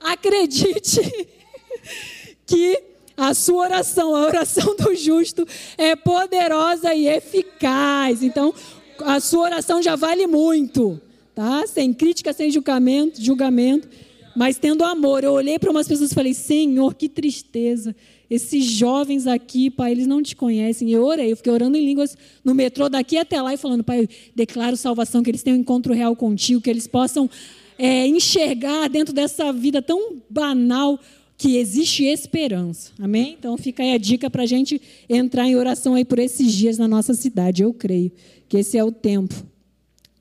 Acredite 0.00 1.00
que 2.46 2.82
a 3.16 3.34
sua 3.34 3.64
oração, 3.64 4.14
a 4.14 4.26
oração 4.26 4.76
do 4.76 4.94
justo, 4.94 5.46
é 5.76 5.96
poderosa 5.96 6.94
e 6.94 7.08
eficaz. 7.08 8.22
Então, 8.22 8.54
a 9.00 9.18
sua 9.20 9.44
oração 9.44 9.82
já 9.82 9.96
vale 9.96 10.26
muito, 10.26 11.00
tá? 11.34 11.66
Sem 11.66 11.92
crítica, 11.92 12.32
sem 12.32 12.50
julgamento, 12.50 13.22
julgamento 13.22 13.88
mas 14.38 14.56
tendo 14.56 14.84
amor. 14.84 15.24
Eu 15.24 15.32
olhei 15.32 15.58
para 15.58 15.68
umas 15.68 15.88
pessoas 15.88 16.12
e 16.12 16.14
falei: 16.14 16.32
Senhor, 16.32 16.94
que 16.94 17.08
tristeza. 17.08 17.94
Esses 18.30 18.64
jovens 18.64 19.26
aqui, 19.26 19.68
Pai, 19.68 19.90
eles 19.90 20.06
não 20.06 20.22
te 20.22 20.36
conhecem. 20.36 20.88
Eu 20.92 21.02
orei, 21.02 21.32
eu 21.32 21.36
fiquei 21.36 21.52
orando 21.52 21.76
em 21.76 21.84
línguas 21.84 22.16
no 22.44 22.54
metrô 22.54 22.88
daqui 22.88 23.16
até 23.16 23.42
lá 23.42 23.52
e 23.52 23.56
falando: 23.56 23.82
Pai, 23.82 24.08
declaro 24.36 24.76
salvação, 24.76 25.24
que 25.24 25.30
eles 25.30 25.42
tenham 25.42 25.58
um 25.58 25.60
encontro 25.60 25.92
real 25.92 26.14
contigo, 26.14 26.60
que 26.60 26.70
eles 26.70 26.86
possam 26.86 27.28
é, 27.76 28.06
enxergar 28.06 28.88
dentro 28.88 29.12
dessa 29.12 29.52
vida 29.52 29.82
tão 29.82 30.22
banal 30.30 31.00
que 31.36 31.56
existe 31.56 32.04
esperança. 32.04 32.92
Amém? 32.96 33.34
Então 33.36 33.56
fica 33.58 33.82
aí 33.82 33.92
a 33.92 33.98
dica 33.98 34.30
para 34.30 34.44
a 34.44 34.46
gente 34.46 34.80
entrar 35.08 35.48
em 35.48 35.56
oração 35.56 35.96
aí 35.96 36.04
por 36.04 36.20
esses 36.20 36.52
dias 36.52 36.78
na 36.78 36.86
nossa 36.86 37.12
cidade. 37.12 37.64
Eu 37.64 37.74
creio 37.74 38.12
que 38.48 38.58
esse 38.58 38.78
é 38.78 38.84
o 38.84 38.92
tempo 38.92 39.34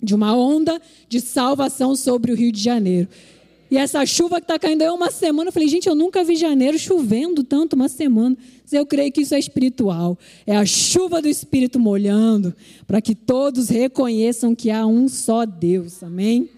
de 0.01 0.15
uma 0.15 0.35
onda 0.35 0.81
de 1.07 1.21
salvação 1.21 1.95
sobre 1.95 2.31
o 2.31 2.35
Rio 2.35 2.51
de 2.51 2.63
Janeiro. 2.63 3.07
E 3.69 3.77
essa 3.77 4.05
chuva 4.05 4.37
que 4.37 4.45
está 4.45 4.57
caindo 4.57 4.81
aí 4.81 4.89
uma 4.89 5.11
semana, 5.11 5.49
eu 5.49 5.51
falei, 5.51 5.67
gente, 5.67 5.87
eu 5.87 5.95
nunca 5.95 6.23
vi 6.23 6.35
janeiro 6.35 6.79
chovendo 6.79 7.43
tanto 7.43 7.75
uma 7.75 7.89
semana. 7.89 8.37
Eu 8.71 8.85
creio 8.85 9.11
que 9.11 9.21
isso 9.21 9.35
é 9.35 9.39
espiritual. 9.39 10.17
É 10.45 10.55
a 10.55 10.65
chuva 10.65 11.21
do 11.21 11.27
Espírito 11.27 11.77
molhando, 11.79 12.55
para 12.85 13.01
que 13.01 13.13
todos 13.13 13.67
reconheçam 13.67 14.55
que 14.55 14.71
há 14.71 14.85
um 14.85 15.09
só 15.09 15.45
Deus. 15.45 16.01
Amém? 16.01 16.49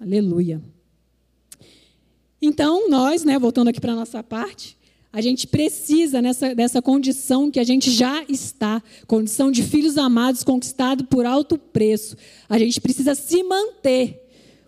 Aleluia. 0.00 0.62
Então, 2.40 2.88
nós, 2.88 3.24
né, 3.24 3.38
voltando 3.38 3.68
aqui 3.68 3.80
para 3.80 3.92
a 3.92 3.96
nossa 3.96 4.22
parte, 4.22 4.76
a 5.12 5.20
gente 5.20 5.46
precisa 5.46 6.20
nessa, 6.20 6.54
dessa 6.54 6.82
condição 6.82 7.50
que 7.50 7.60
a 7.60 7.64
gente 7.64 7.90
já 7.90 8.24
está, 8.28 8.82
condição 9.06 9.50
de 9.50 9.62
filhos 9.62 9.96
amados 9.96 10.42
conquistado 10.42 11.04
por 11.04 11.24
alto 11.24 11.56
preço. 11.56 12.16
A 12.48 12.58
gente 12.58 12.80
precisa 12.80 13.14
se 13.14 13.42
manter 13.42 14.23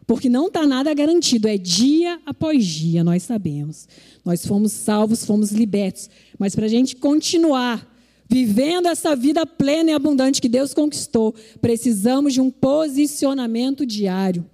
porque 0.07 0.29
não 0.29 0.47
está 0.47 0.65
nada 0.67 0.95
garantido, 0.95 1.49
é 1.49 1.59
dia 1.59 2.21
após 2.25 2.65
dia, 2.65 3.03
nós 3.03 3.25
sabemos. 3.25 3.89
Nós 4.25 4.47
fomos 4.47 4.73
salvos, 4.73 5.25
fomos 5.25 5.51
libertos. 5.51 6.09
Mas 6.39 6.55
para 6.55 6.67
a 6.67 6.69
gente 6.69 6.95
continuar 6.95 7.93
vivendo 8.29 8.87
essa 8.87 9.17
vida 9.17 9.45
plena 9.45 9.91
e 9.91 9.95
abundante 9.95 10.41
que 10.41 10.49
Deus 10.49 10.73
conquistou, 10.73 11.35
precisamos 11.61 12.35
de 12.35 12.41
um 12.41 12.51
posicionamento 12.51 13.85
diário, 13.85 14.45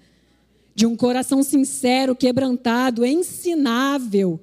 de 0.74 0.86
um 0.86 0.96
coração 0.96 1.42
sincero, 1.42 2.16
quebrantado, 2.16 3.04
ensinável. 3.04 4.40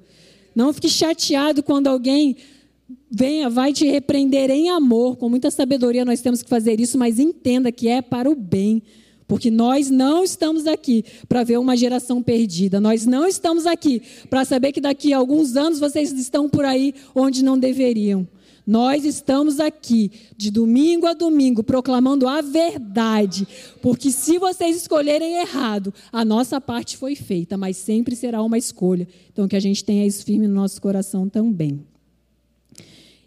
Não 0.54 0.72
fique 0.72 0.88
chateado 0.88 1.60
quando 1.60 1.88
alguém 1.88 2.36
venha, 3.10 3.50
vai 3.50 3.72
te 3.72 3.84
repreender 3.84 4.48
em 4.48 4.70
amor. 4.70 5.16
Com 5.16 5.28
muita 5.28 5.50
sabedoria 5.50 6.04
nós 6.04 6.20
temos 6.20 6.40
que 6.40 6.48
fazer 6.48 6.78
isso, 6.78 6.96
mas 6.96 7.18
entenda 7.18 7.72
que 7.72 7.88
é 7.88 8.00
para 8.00 8.30
o 8.30 8.36
bem 8.36 8.80
porque 9.30 9.48
nós 9.48 9.88
não 9.88 10.24
estamos 10.24 10.66
aqui 10.66 11.04
para 11.28 11.44
ver 11.44 11.56
uma 11.56 11.76
geração 11.76 12.20
perdida. 12.20 12.80
Nós 12.80 13.06
não 13.06 13.28
estamos 13.28 13.64
aqui 13.64 14.02
para 14.28 14.44
saber 14.44 14.72
que 14.72 14.80
daqui 14.80 15.12
a 15.12 15.18
alguns 15.18 15.54
anos 15.56 15.78
vocês 15.78 16.10
estão 16.10 16.48
por 16.48 16.64
aí 16.64 16.92
onde 17.14 17.44
não 17.44 17.56
deveriam. 17.56 18.26
Nós 18.66 19.04
estamos 19.04 19.60
aqui 19.60 20.10
de 20.36 20.50
domingo 20.50 21.06
a 21.06 21.12
domingo 21.12 21.62
proclamando 21.62 22.26
a 22.26 22.40
verdade, 22.40 23.46
porque 23.80 24.10
se 24.10 24.36
vocês 24.36 24.76
escolherem 24.76 25.36
errado, 25.36 25.94
a 26.10 26.24
nossa 26.24 26.60
parte 26.60 26.96
foi 26.96 27.14
feita, 27.14 27.56
mas 27.56 27.76
sempre 27.76 28.16
será 28.16 28.42
uma 28.42 28.58
escolha. 28.58 29.06
Então 29.32 29.46
que 29.46 29.54
a 29.54 29.60
gente 29.60 29.84
tenha 29.84 30.04
isso 30.04 30.24
firme 30.24 30.48
no 30.48 30.54
nosso 30.54 30.82
coração 30.82 31.28
também. 31.28 31.86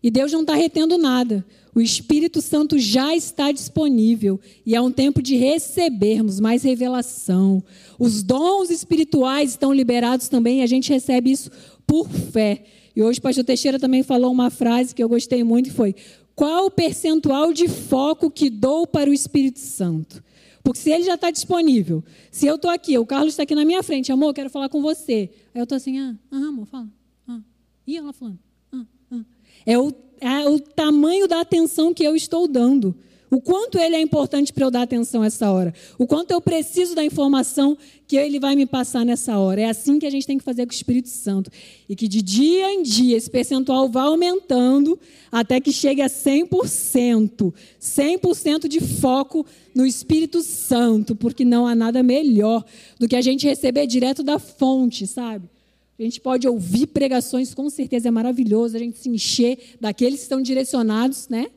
E 0.03 0.11
Deus 0.11 0.33
não 0.33 0.41
está 0.41 0.53
retendo 0.53 0.97
nada. 0.97 1.45
O 1.75 1.81
Espírito 1.81 2.41
Santo 2.41 2.77
já 2.77 3.15
está 3.15 3.51
disponível 3.51 4.39
e 4.65 4.75
é 4.75 4.81
um 4.81 4.91
tempo 4.91 5.21
de 5.21 5.35
recebermos 5.35 6.39
mais 6.39 6.63
revelação. 6.63 7.63
Os 7.97 8.21
dons 8.21 8.69
espirituais 8.69 9.51
estão 9.51 9.73
liberados 9.73 10.27
também 10.27 10.59
e 10.59 10.61
a 10.61 10.67
gente 10.67 10.91
recebe 10.91 11.31
isso 11.31 11.49
por 11.87 12.09
fé. 12.09 12.63
E 12.95 13.01
hoje 13.01 13.19
o 13.19 13.21
pastor 13.21 13.43
Teixeira 13.43 13.79
também 13.79 14.03
falou 14.03 14.31
uma 14.31 14.51
frase 14.51 14.93
que 14.93 15.03
eu 15.03 15.09
gostei 15.09 15.43
muito 15.43 15.69
que 15.71 15.75
foi: 15.75 15.95
qual 16.35 16.67
o 16.67 16.71
percentual 16.71 17.51
de 17.51 17.67
foco 17.67 18.29
que 18.29 18.49
dou 18.49 18.85
para 18.85 19.09
o 19.09 19.13
Espírito 19.13 19.59
Santo? 19.59 20.23
Porque 20.63 20.79
se 20.79 20.91
ele 20.91 21.03
já 21.03 21.15
está 21.15 21.29
disponível, 21.29 22.03
se 22.31 22.45
eu 22.47 22.55
estou 22.55 22.71
aqui, 22.71 22.97
o 22.97 23.05
Carlos 23.05 23.33
está 23.33 23.43
aqui 23.43 23.53
na 23.53 23.65
minha 23.65 23.83
frente, 23.83 24.11
amor, 24.11 24.33
quero 24.33 24.49
falar 24.49 24.69
com 24.69 24.81
você. 24.81 25.29
Aí 25.53 25.59
eu 25.59 25.63
estou 25.63 25.75
assim, 25.75 25.99
ah, 25.99 26.15
ah, 26.31 26.37
amor, 26.37 26.65
fala. 26.67 26.87
Ah. 27.27 27.41
E 27.85 27.97
ela 27.97 28.13
falando. 28.13 28.39
Ah, 28.71 28.85
ah. 29.11 29.25
É 29.65 29.77
o 29.77 29.91
é 30.19 30.47
o 30.47 30.59
tamanho 30.59 31.27
da 31.27 31.41
atenção 31.41 31.93
que 31.93 32.03
eu 32.03 32.15
estou 32.15 32.47
dando. 32.47 32.95
O 33.33 33.41
quanto 33.41 33.79
ele 33.79 33.95
é 33.95 33.99
importante 33.99 34.53
para 34.53 34.63
eu 34.63 34.69
dar 34.69 34.83
atenção 34.83 35.23
essa 35.23 35.51
hora. 35.51 35.73
O 35.97 36.05
quanto 36.05 36.29
eu 36.29 36.39
preciso 36.39 36.93
da 36.93 37.03
informação 37.03 37.75
que 38.07 38.15
ele 38.15 38.39
vai 38.39 38.55
me 38.55 38.67
passar 38.67 39.03
nessa 39.03 39.39
hora. 39.39 39.61
É 39.61 39.65
assim 39.65 39.97
que 39.97 40.05
a 40.05 40.09
gente 40.11 40.27
tem 40.27 40.37
que 40.37 40.43
fazer 40.43 40.67
com 40.67 40.71
o 40.71 40.75
Espírito 40.75 41.09
Santo. 41.09 41.49
E 41.89 41.95
que 41.95 42.07
de 42.07 42.21
dia 42.21 42.71
em 42.71 42.83
dia 42.83 43.17
esse 43.17 43.31
percentual 43.31 43.89
vá 43.89 44.03
aumentando 44.03 44.99
até 45.31 45.59
que 45.59 45.71
chegue 45.71 46.03
a 46.03 46.07
100%. 46.07 47.51
100% 47.81 48.67
de 48.67 48.79
foco 48.79 49.43
no 49.73 49.83
Espírito 49.83 50.43
Santo. 50.43 51.15
Porque 51.15 51.43
não 51.43 51.65
há 51.65 51.73
nada 51.73 52.03
melhor 52.03 52.63
do 52.99 53.07
que 53.07 53.15
a 53.15 53.21
gente 53.21 53.47
receber 53.47 53.87
direto 53.87 54.21
da 54.21 54.37
fonte, 54.37 55.07
sabe? 55.07 55.49
A 55.97 56.01
gente 56.03 56.19
pode 56.19 56.47
ouvir 56.47 56.87
pregações, 56.87 57.53
com 57.53 57.69
certeza 57.69 58.07
é 58.07 58.11
maravilhoso, 58.11 58.75
a 58.75 58.79
gente 58.79 58.97
se 58.97 59.09
encher 59.09 59.59
daqueles 59.79 60.19
que 60.19 60.23
estão 60.23 60.41
direcionados, 60.41 61.29
né? 61.29 61.47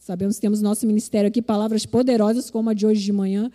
Sabemos 0.00 0.36
que 0.36 0.42
temos 0.42 0.60
nosso 0.60 0.86
ministério 0.86 1.28
aqui, 1.28 1.40
palavras 1.40 1.84
poderosas, 1.86 2.50
como 2.50 2.70
a 2.70 2.74
de 2.74 2.86
hoje 2.86 3.02
de 3.02 3.12
manhã. 3.12 3.50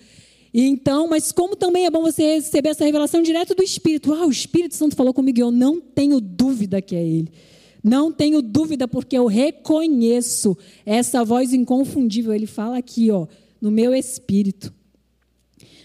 Então, 0.54 1.08
mas 1.08 1.32
como 1.32 1.56
também 1.56 1.86
é 1.86 1.92
bom 1.92 2.02
você 2.02 2.36
receber 2.36 2.70
essa 2.70 2.84
revelação 2.84 3.22
direto 3.22 3.54
do 3.54 3.62
Espírito. 3.62 4.12
Ah, 4.14 4.26
o 4.26 4.32
Espírito 4.32 4.76
Santo 4.76 4.96
falou 4.96 5.14
comigo 5.14 5.40
eu 5.40 5.52
não 5.52 5.80
tenho 5.80 6.20
dúvida 6.20 6.82
que 6.82 6.96
é 6.96 7.04
Ele. 7.04 7.32
Não 7.84 8.12
tenho 8.12 8.42
dúvida, 8.42 8.88
porque 8.88 9.18
eu 9.18 9.26
reconheço 9.26 10.58
essa 10.86 11.24
voz 11.24 11.54
inconfundível. 11.54 12.34
Ele 12.34 12.48
fala 12.48 12.78
aqui, 12.78 13.10
ó, 13.12 13.28
no 13.62 13.72
meu 13.72 13.94
espírito. 13.94 14.74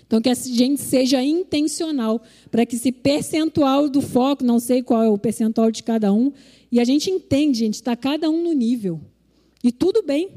Então, 0.06 0.20
que 0.20 0.28
a 0.28 0.34
gente 0.34 0.80
seja 0.80 1.22
intencional, 1.22 2.22
para 2.50 2.64
que 2.66 2.76
esse 2.76 2.92
percentual 2.92 3.88
do 3.88 4.00
foco, 4.00 4.44
não 4.44 4.60
sei 4.60 4.82
qual 4.82 5.02
é 5.02 5.08
o 5.08 5.18
percentual 5.18 5.70
de 5.70 5.82
cada 5.82 6.12
um, 6.12 6.32
e 6.70 6.78
a 6.78 6.84
gente 6.84 7.10
entende, 7.10 7.58
gente, 7.60 7.74
está 7.74 7.96
cada 7.96 8.28
um 8.28 8.42
no 8.42 8.52
nível. 8.52 9.00
E 9.62 9.72
tudo 9.72 10.02
bem. 10.02 10.28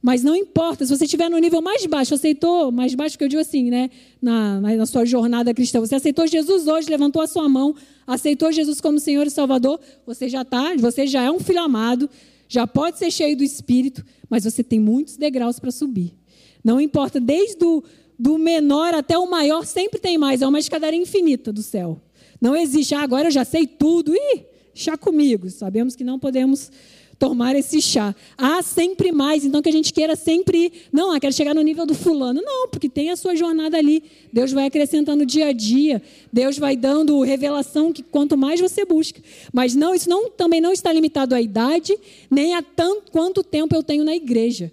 Mas 0.00 0.22
não 0.22 0.36
importa, 0.36 0.84
se 0.84 0.94
você 0.94 1.04
estiver 1.04 1.30
no 1.30 1.38
nível 1.38 1.62
mais 1.62 1.86
baixo, 1.86 2.14
aceitou, 2.14 2.70
mais 2.70 2.94
baixo 2.94 3.16
que 3.16 3.24
eu 3.24 3.28
digo 3.28 3.40
assim, 3.40 3.70
né? 3.70 3.88
Na, 4.20 4.60
na 4.60 4.84
sua 4.84 5.06
jornada 5.06 5.54
cristã, 5.54 5.80
você 5.80 5.94
aceitou 5.94 6.26
Jesus 6.26 6.66
hoje, 6.66 6.90
levantou 6.90 7.22
a 7.22 7.26
sua 7.26 7.48
mão, 7.48 7.74
aceitou 8.06 8.52
Jesus 8.52 8.82
como 8.82 9.00
Senhor 9.00 9.26
e 9.26 9.30
Salvador, 9.30 9.80
você 10.04 10.28
já 10.28 10.42
está, 10.42 10.74
você 10.76 11.06
já 11.06 11.22
é 11.22 11.30
um 11.30 11.40
filho 11.40 11.60
amado, 11.60 12.10
já 12.46 12.66
pode 12.66 12.98
ser 12.98 13.10
cheio 13.10 13.34
do 13.34 13.42
Espírito, 13.42 14.04
mas 14.28 14.44
você 14.44 14.62
tem 14.62 14.78
muitos 14.78 15.16
degraus 15.16 15.58
para 15.58 15.70
subir. 15.70 16.14
Não 16.62 16.78
importa, 16.78 17.18
desde 17.18 17.64
o 17.64 17.82
do 18.18 18.38
menor 18.38 18.94
até 18.94 19.18
o 19.18 19.28
maior 19.28 19.64
sempre 19.64 19.98
tem 19.98 20.16
mais, 20.16 20.42
é 20.42 20.46
uma 20.46 20.58
escadaria 20.58 21.00
infinita 21.00 21.52
do 21.52 21.62
céu. 21.62 22.00
Não 22.40 22.54
existe, 22.54 22.94
ah, 22.94 23.00
agora 23.00 23.28
eu 23.28 23.32
já 23.32 23.44
sei 23.44 23.66
tudo, 23.66 24.14
ih, 24.14 24.44
chá 24.74 24.96
comigo. 24.96 25.48
Sabemos 25.48 25.96
que 25.96 26.04
não 26.04 26.18
podemos 26.18 26.70
tomar 27.18 27.56
esse 27.56 27.80
chá. 27.80 28.14
Há 28.36 28.60
sempre 28.62 29.12
mais, 29.12 29.44
então 29.44 29.62
que 29.62 29.68
a 29.68 29.72
gente 29.72 29.92
queira 29.92 30.16
sempre. 30.16 30.72
Não, 30.92 31.12
ah, 31.12 31.20
quero 31.20 31.32
chegar 31.32 31.54
no 31.54 31.62
nível 31.62 31.86
do 31.86 31.94
fulano. 31.94 32.42
Não, 32.42 32.68
porque 32.68 32.88
tem 32.88 33.10
a 33.10 33.16
sua 33.16 33.34
jornada 33.34 33.78
ali. 33.78 34.02
Deus 34.32 34.52
vai 34.52 34.66
acrescentando 34.66 35.24
dia 35.24 35.46
a 35.46 35.52
dia. 35.52 36.02
Deus 36.32 36.58
vai 36.58 36.76
dando 36.76 37.20
revelação 37.22 37.92
que 37.92 38.02
quanto 38.02 38.36
mais 38.36 38.60
você 38.60 38.84
busca. 38.84 39.20
Mas 39.52 39.74
não, 39.74 39.94
isso 39.94 40.08
não, 40.08 40.28
também 40.30 40.60
não 40.60 40.72
está 40.72 40.92
limitado 40.92 41.34
à 41.34 41.40
idade, 41.40 41.96
nem 42.30 42.54
a 42.54 42.62
tanto 42.62 43.10
quanto 43.10 43.42
tempo 43.42 43.74
eu 43.74 43.82
tenho 43.82 44.04
na 44.04 44.14
igreja. 44.14 44.70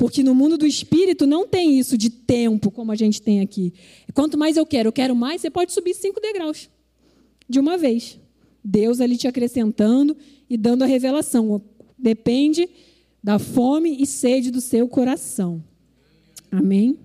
Porque 0.00 0.22
no 0.22 0.34
mundo 0.34 0.56
do 0.56 0.66
espírito 0.66 1.26
não 1.26 1.46
tem 1.46 1.78
isso 1.78 1.98
de 1.98 2.08
tempo 2.08 2.70
como 2.70 2.90
a 2.90 2.96
gente 2.96 3.20
tem 3.20 3.42
aqui. 3.42 3.70
Quanto 4.14 4.38
mais 4.38 4.56
eu 4.56 4.64
quero, 4.64 4.88
eu 4.88 4.92
quero 4.92 5.14
mais, 5.14 5.42
você 5.42 5.50
pode 5.50 5.74
subir 5.74 5.92
cinco 5.92 6.18
degraus 6.18 6.70
de 7.46 7.60
uma 7.60 7.76
vez. 7.76 8.18
Deus 8.64 8.98
ali 8.98 9.18
te 9.18 9.28
acrescentando 9.28 10.16
e 10.48 10.56
dando 10.56 10.84
a 10.84 10.86
revelação. 10.86 11.60
Depende 11.98 12.66
da 13.22 13.38
fome 13.38 13.94
e 14.00 14.06
sede 14.06 14.50
do 14.50 14.62
seu 14.62 14.88
coração. 14.88 15.62
Amém? 16.50 16.98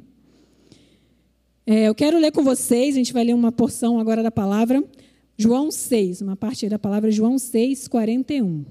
É, 1.68 1.90
eu 1.90 1.96
quero 1.96 2.18
ler 2.18 2.32
com 2.32 2.46
vocês, 2.46 2.96
a 2.96 2.98
gente 2.98 3.12
vai 3.12 3.26
ler 3.26 3.36
uma 3.36 3.52
porção 3.52 4.00
agora 4.00 4.24
da 4.24 4.32
palavra, 4.32 4.82
João 5.38 5.70
6, 5.70 6.22
uma 6.22 6.38
parte 6.38 6.70
da 6.70 6.80
palavra 6.80 7.12
João 7.12 7.38
6, 7.38 7.90
41. 7.90 8.64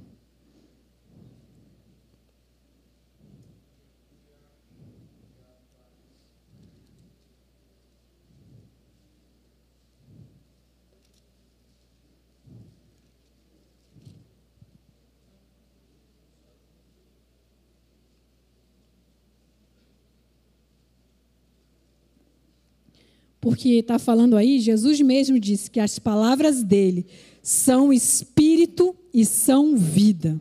Porque 23.45 23.69
está 23.75 23.99
falando 23.99 24.39
aí, 24.39 24.59
Jesus 24.59 25.03
mesmo 25.03 25.39
disse 25.39 25.71
que 25.71 25.79
as 25.79 25.99
palavras 25.99 26.63
dele 26.63 27.05
são 27.43 27.93
espírito 27.93 28.97
e 29.13 29.23
são 29.27 29.77
vida. 29.77 30.41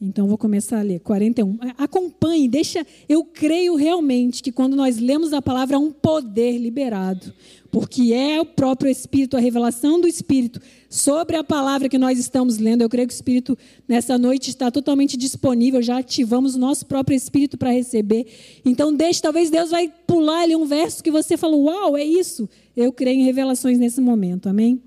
Então 0.00 0.28
vou 0.28 0.38
começar 0.38 0.78
a 0.78 0.82
ler 0.82 1.00
41. 1.00 1.58
Acompanhe, 1.76 2.48
deixa. 2.48 2.86
Eu 3.08 3.24
creio 3.24 3.74
realmente 3.74 4.42
que 4.42 4.52
quando 4.52 4.76
nós 4.76 4.98
lemos 4.98 5.32
a 5.32 5.42
palavra 5.42 5.76
há 5.76 5.80
um 5.80 5.90
poder 5.90 6.56
liberado 6.56 7.32
porque 7.70 8.12
é 8.14 8.40
o 8.40 8.46
próprio 8.46 8.90
Espírito, 8.90 9.36
a 9.36 9.40
revelação 9.40 10.00
do 10.00 10.08
Espírito 10.08 10.60
sobre 10.88 11.36
a 11.36 11.44
palavra 11.44 11.88
que 11.88 11.98
nós 11.98 12.18
estamos 12.18 12.58
lendo. 12.58 12.82
Eu 12.82 12.88
creio 12.88 13.06
que 13.06 13.12
o 13.12 13.16
Espírito 13.16 13.58
nessa 13.86 14.16
noite 14.16 14.50
está 14.50 14.70
totalmente 14.70 15.16
disponível, 15.16 15.82
já 15.82 15.98
ativamos 15.98 16.54
o 16.54 16.58
nosso 16.58 16.86
próprio 16.86 17.14
Espírito 17.14 17.58
para 17.58 17.70
receber. 17.70 18.26
Então, 18.64 18.94
deixe, 18.94 19.20
talvez 19.20 19.50
Deus 19.50 19.70
vai 19.70 19.92
pular 20.06 20.42
ali 20.42 20.56
um 20.56 20.64
verso 20.64 21.02
que 21.02 21.10
você 21.10 21.36
falou: 21.36 21.64
Uau, 21.64 21.96
é 21.96 22.04
isso. 22.04 22.48
Eu 22.76 22.92
creio 22.92 23.20
em 23.20 23.24
revelações 23.24 23.78
nesse 23.78 24.00
momento, 24.00 24.48
amém? 24.48 24.80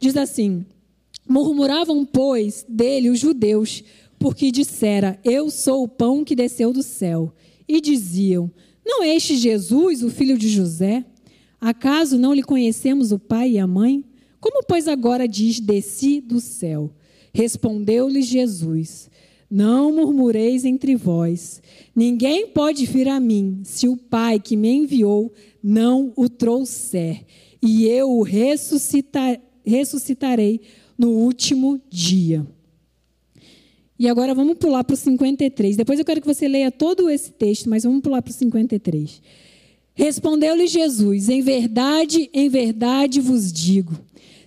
Diz 0.00 0.16
assim: 0.16 0.64
Murmuravam, 1.28 2.04
pois, 2.04 2.64
dele 2.66 3.10
os 3.10 3.18
judeus, 3.18 3.84
porque 4.22 4.52
dissera: 4.52 5.18
Eu 5.24 5.50
sou 5.50 5.82
o 5.82 5.88
pão 5.88 6.24
que 6.24 6.36
desceu 6.36 6.72
do 6.72 6.82
céu. 6.82 7.34
E 7.68 7.80
diziam: 7.80 8.48
Não 8.86 9.02
é 9.02 9.16
este 9.16 9.36
Jesus, 9.36 10.02
o 10.04 10.08
filho 10.08 10.38
de 10.38 10.48
José? 10.48 11.04
Acaso 11.60 12.18
não 12.18 12.32
lhe 12.32 12.42
conhecemos 12.42 13.10
o 13.10 13.18
pai 13.18 13.52
e 13.52 13.58
a 13.58 13.66
mãe? 13.66 14.04
Como, 14.40 14.62
pois, 14.64 14.86
agora 14.86 15.26
diz: 15.26 15.58
Desci 15.58 16.20
do 16.20 16.40
céu? 16.40 16.92
Respondeu-lhe 17.34 18.22
Jesus: 18.22 19.10
Não 19.50 19.92
murmureis 19.92 20.64
entre 20.64 20.94
vós. 20.94 21.60
Ninguém 21.94 22.46
pode 22.46 22.86
vir 22.86 23.08
a 23.08 23.18
mim 23.18 23.60
se 23.64 23.88
o 23.88 23.96
Pai 23.96 24.38
que 24.38 24.56
me 24.56 24.70
enviou 24.70 25.32
não 25.62 26.12
o 26.16 26.28
trouxer, 26.28 27.24
e 27.60 27.86
eu 27.86 28.10
o 28.10 28.22
ressuscitar, 28.22 29.40
ressuscitarei 29.64 30.60
no 30.96 31.10
último 31.10 31.80
dia. 31.90 32.46
E 34.02 34.08
agora 34.08 34.34
vamos 34.34 34.58
pular 34.58 34.82
para 34.82 34.94
o 34.94 34.96
53. 34.96 35.76
Depois 35.76 35.96
eu 35.96 36.04
quero 36.04 36.20
que 36.20 36.26
você 36.26 36.48
leia 36.48 36.72
todo 36.72 37.08
esse 37.08 37.30
texto, 37.30 37.70
mas 37.70 37.84
vamos 37.84 38.00
pular 38.00 38.20
para 38.20 38.32
o 38.32 38.34
53. 38.34 39.22
Respondeu-lhe 39.94 40.66
Jesus: 40.66 41.28
Em 41.28 41.40
verdade, 41.40 42.28
em 42.34 42.48
verdade 42.48 43.20
vos 43.20 43.52
digo: 43.52 43.96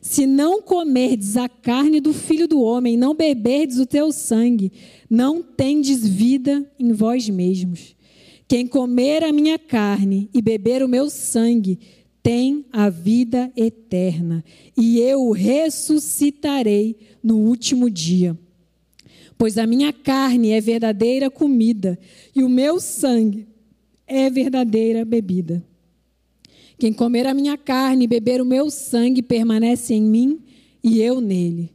se 0.02 0.28
não 0.28 0.62
comerdes 0.62 1.38
a 1.38 1.48
carne 1.48 2.02
do 2.02 2.12
filho 2.12 2.50
do 2.50 2.62
homem, 2.62 2.98
não 2.98 3.16
beberdes 3.16 3.80
o 3.80 3.86
teu 3.86 4.12
sangue, 4.12 4.74
não 5.10 5.42
tendes 5.42 6.06
vida 6.06 6.70
em 6.78 6.92
vós 6.92 7.30
mesmos. 7.30 7.96
Quem 8.50 8.68
comer 8.68 9.24
a 9.24 9.32
minha 9.32 9.58
carne 9.58 10.30
e 10.34 10.42
beber 10.42 10.84
o 10.84 10.90
meu 10.90 11.10
sangue, 11.10 11.80
tem 12.22 12.66
a 12.74 12.90
vida 12.90 13.50
eterna, 13.56 14.44
e 14.78 15.00
eu 15.00 15.22
o 15.22 15.32
ressuscitarei 15.32 16.98
no 17.24 17.38
último 17.38 17.90
dia. 17.90 18.38
Pois 19.38 19.58
a 19.58 19.68
minha 19.68 19.92
carne 19.92 20.52
é 20.52 20.62
verdadeira 20.62 21.30
comida, 21.30 22.00
e 22.36 22.44
o 22.44 22.50
meu 22.50 22.80
sangue 22.80 23.48
é 24.08 24.30
verdadeira 24.30 25.04
bebida. 25.04 25.64
Quem 26.78 26.92
comer 26.92 27.26
a 27.26 27.34
minha 27.34 27.58
carne 27.58 28.04
e 28.06 28.08
beber 28.08 28.42
o 28.42 28.46
meu 28.46 28.70
sangue 28.70 29.22
permanece 29.22 29.94
em 29.94 30.02
mim 30.02 30.40
e 30.84 31.02
eu 31.02 31.22
nele. 31.22 31.72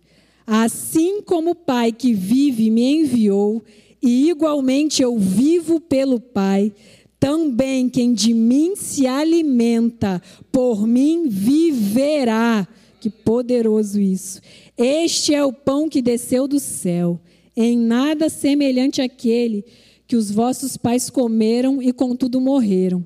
Assim 0.47 1.23
como 1.23 1.51
o 1.51 1.55
Pai 1.55 1.93
que 1.93 2.13
vive 2.13 2.71
me 2.71 3.03
enviou, 3.03 3.63
e 4.03 4.29
igualmente 4.29 5.03
eu 5.03 5.19
vivo 5.19 5.81
pelo 5.81 6.19
Pai, 6.19 6.73
também 7.19 7.89
quem 7.89 8.15
de 8.15 8.33
mim 8.33 8.75
se 8.75 9.07
alimenta, 9.07 10.23
por 10.51 10.87
mim 10.87 11.29
viverá. 11.29 12.67
Que 12.99 13.09
poderoso 13.09 13.99
isso. 13.99 14.41
Este 14.77 15.35
é 15.35 15.45
o 15.45 15.53
pão 15.53 15.89
que 15.89 16.03
desceu 16.03 16.47
do 16.47 16.59
céu, 16.59 17.19
em 17.57 17.77
nada 17.77 18.29
semelhante 18.29 19.01
àquele 19.01 19.65
que 20.07 20.17
os 20.17 20.31
vossos 20.31 20.77
pais 20.77 21.09
comeram 21.09 21.83
e 21.83 21.93
contudo 21.93 22.41
morreram. 22.41 23.05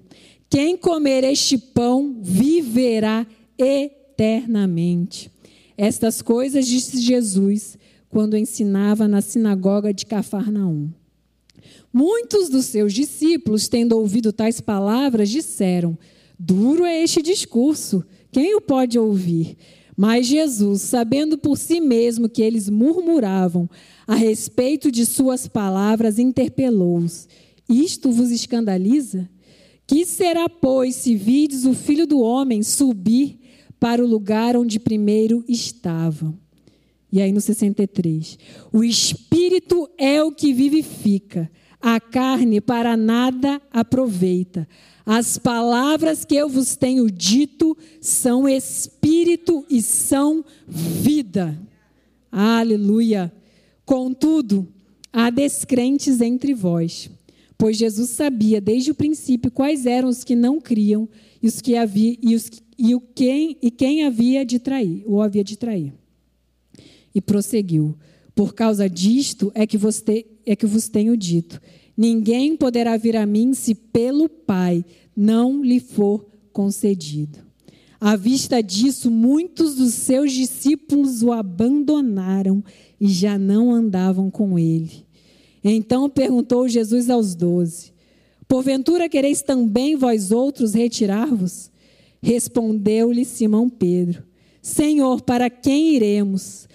Quem 0.49 0.77
comer 0.77 1.25
este 1.25 1.59
pão 1.59 2.17
viverá 2.21 3.27
eternamente. 3.59 5.31
Estas 5.77 6.23
coisas 6.23 6.67
disse 6.67 7.01
Jesus 7.01 7.77
quando 8.09 8.37
ensinava 8.37 9.09
na 9.09 9.21
sinagoga 9.21 9.93
de 9.93 10.07
Cafarnaum. 10.07 10.89
Muitos 11.93 12.49
dos 12.49 12.67
seus 12.67 12.93
discípulos, 12.93 13.69
tendo 13.69 13.99
ouvido 13.99 14.33
tais 14.33 14.61
palavras, 14.61 15.29
disseram: 15.29 15.99
Duro 16.39 16.85
é 16.85 17.03
este 17.03 17.21
discurso, 17.21 18.05
quem 18.31 18.55
o 18.55 18.61
pode 18.61 18.99
ouvir? 18.99 19.57
Mas 19.97 20.27
Jesus, 20.27 20.83
sabendo 20.83 21.39
por 21.39 21.57
si 21.57 21.81
mesmo 21.81 22.29
que 22.29 22.43
eles 22.43 22.69
murmuravam 22.69 23.69
a 24.07 24.15
respeito 24.15 24.91
de 24.91 25.07
suas 25.07 25.47
palavras, 25.47 26.19
interpelou-os: 26.19 27.29
Isto 27.69 28.11
vos 28.11 28.31
escandaliza? 28.31 29.29
Que 29.87 30.05
será, 30.05 30.49
pois, 30.49 30.97
se 30.97 31.15
vides 31.15 31.65
o 31.65 31.75
filho 31.75 32.07
do 32.07 32.21
homem 32.21 32.63
subir 32.63 33.39
para 33.79 34.03
o 34.03 34.09
lugar 34.09 34.57
onde 34.57 34.81
primeiro 34.81 35.45
estava? 35.47 36.35
E 37.13 37.21
aí 37.21 37.31
no 37.31 37.41
63, 37.41 38.39
o 38.73 38.83
espírito 38.83 39.89
é 39.97 40.21
o 40.23 40.33
que 40.33 40.53
vivifica, 40.53 41.49
a 41.87 42.01
carne 42.01 42.63
para 42.63 42.97
nada 42.97 43.61
aproveita. 43.71 44.67
As 45.05 45.37
palavras 45.37 46.25
que 46.25 46.35
eu 46.35 46.49
vos 46.49 46.77
tenho 46.77 47.11
dito 47.11 47.77
são 48.01 48.49
espírito 48.49 49.67
e 49.69 49.83
são 49.83 50.43
vida. 50.67 51.61
Aleluia. 52.33 53.31
Contudo, 53.85 54.67
há 55.13 55.29
descrentes 55.29 56.23
entre 56.23 56.55
vós, 56.55 57.11
pois 57.59 57.77
Jesus 57.77 58.09
sabia 58.09 58.63
desde 58.63 58.91
o 58.91 58.95
princípio 58.95 59.51
quais 59.51 59.85
eram 59.85 60.09
os 60.09 60.25
que 60.25 60.35
não 60.35 60.59
criam 60.63 61.07
e 61.43 61.47
os 61.47 61.61
que 61.61 61.77
havia 61.77 62.17
e, 62.23 62.35
os, 62.35 62.51
e 62.79 62.95
o 62.95 63.01
quem 63.15 63.59
e 63.61 63.71
quem 63.71 64.05
havia 64.05 64.43
de 64.43 64.59
trair, 64.59 65.03
ou 65.05 65.21
havia 65.21 65.45
de 65.45 65.59
trair. 65.59 65.93
E 67.15 67.21
prosseguiu: 67.21 67.95
Por 68.35 68.55
causa 68.55 68.89
disto 68.89 69.53
é 69.55 69.67
que 69.67 69.77
te, 69.79 70.34
é 70.47 70.55
que 70.57 70.67
vos 70.67 70.89
tenho 70.89 71.17
dito 71.17 71.61
Ninguém 71.97 72.57
poderá 72.57 72.97
vir 72.97 73.17
a 73.17 73.25
mim 73.25 73.55
se 73.55 73.75
pelo 73.75 74.29
Pai 74.29 74.85
não 75.17 75.63
lhe 75.63 75.79
for 75.79 76.27
concedido. 76.53 77.39
À 78.01 78.17
vista 78.17 78.63
disso, 78.63 79.11
muitos 79.11 79.77
dos 79.77 79.95
seus 79.95 80.33
discípulos 80.33 81.23
o 81.23 81.33
abandonaram 81.33 82.63
e 83.01 83.09
já 83.09 83.39
não 83.39 83.73
andavam 83.73 84.31
com 84.31 84.59
ele. 84.59 85.05
Então 85.63 86.11
perguntou 86.11 86.69
Jesus 86.69 87.09
aos 87.09 87.35
doze: 87.35 87.93
Porventura 88.47 89.09
quereis 89.09 89.41
também 89.41 89.97
vós 89.97 90.33
outros 90.33 90.75
retirar-vos? 90.75 91.71
Respondeu-lhe 92.21 93.25
Simão 93.25 93.71
Pedro: 93.71 94.25
Senhor, 94.61 95.23
para 95.23 95.49
quem 95.49 95.95
iremos? 95.95 96.69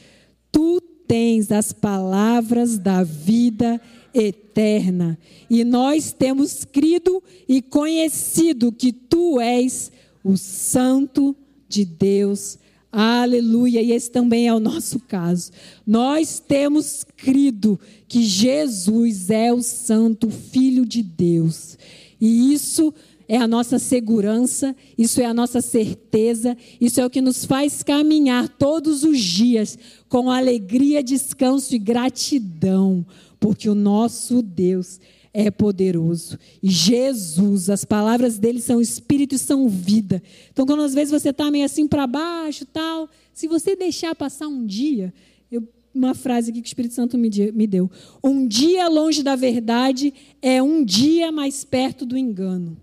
Tu 0.51 0.81
tens 1.09 1.51
as 1.51 1.73
palavras 1.73 2.77
da 2.77 3.01
vida 3.03 3.81
eterna. 4.13 5.17
E 5.49 5.63
nós 5.63 6.11
temos 6.13 6.63
crido 6.63 7.23
e 7.47 7.63
conhecido 7.63 8.71
que 8.71 8.93
tu 8.93 9.41
és 9.41 9.91
o 10.23 10.37
Santo 10.37 11.35
de 11.67 11.83
Deus. 11.83 12.59
Aleluia, 12.91 13.81
e 13.81 13.91
esse 13.91 14.11
também 14.11 14.47
é 14.47 14.53
o 14.53 14.59
nosso 14.59 14.99
caso. 14.99 15.51
Nós 15.85 16.39
temos 16.39 17.03
crido 17.17 17.79
que 18.07 18.21
Jesus 18.21 19.31
é 19.31 19.51
o 19.51 19.63
Santo 19.63 20.29
Filho 20.29 20.85
de 20.85 21.01
Deus. 21.01 21.75
E 22.21 22.53
isso 22.53 22.93
é 23.29 23.37
a 23.37 23.47
nossa 23.47 23.77
segurança, 23.77 24.75
isso 24.97 25.21
é 25.21 25.25
a 25.25 25.33
nossa 25.35 25.61
certeza, 25.61 26.57
isso 26.81 26.99
é 26.99 27.05
o 27.05 27.11
que 27.11 27.21
nos 27.21 27.45
faz 27.45 27.83
caminhar 27.83 28.49
todos 28.49 29.03
os 29.03 29.19
dias 29.19 29.77
com 30.09 30.29
alegria, 30.29 31.03
descanso 31.03 31.75
e 31.75 31.79
gratidão, 31.79 33.05
porque 33.39 33.69
o 33.69 33.75
nosso 33.75 34.41
Deus 34.41 34.99
é 35.31 35.51
poderoso. 35.51 36.37
E 36.61 36.69
Jesus, 36.69 37.69
as 37.69 37.85
palavras 37.85 38.37
dele 38.37 38.59
são 38.59 38.81
espírito 38.81 39.35
e 39.35 39.39
são 39.39 39.69
vida. 39.69 40.21
Então, 40.51 40.65
quando 40.65 40.81
às 40.81 40.93
vezes 40.93 41.11
você 41.11 41.29
está 41.29 41.49
meio 41.51 41.65
assim 41.65 41.87
para 41.87 42.07
baixo, 42.07 42.65
tal, 42.65 43.09
se 43.33 43.47
você 43.47 43.75
deixar 43.75 44.15
passar 44.15 44.47
um 44.47 44.65
dia, 44.65 45.13
eu, 45.51 45.67
uma 45.93 46.15
frase 46.15 46.49
aqui 46.49 46.61
que 46.61 46.67
o 46.67 46.71
Espírito 46.71 46.95
Santo 46.95 47.17
me, 47.17 47.29
me 47.53 47.67
deu: 47.67 47.89
um 48.23 48.47
dia 48.47 48.87
longe 48.87 49.21
da 49.21 49.35
verdade 49.35 50.13
é 50.41 50.61
um 50.61 50.83
dia 50.83 51.31
mais 51.31 51.63
perto 51.63 52.05
do 52.05 52.17
engano. 52.17 52.75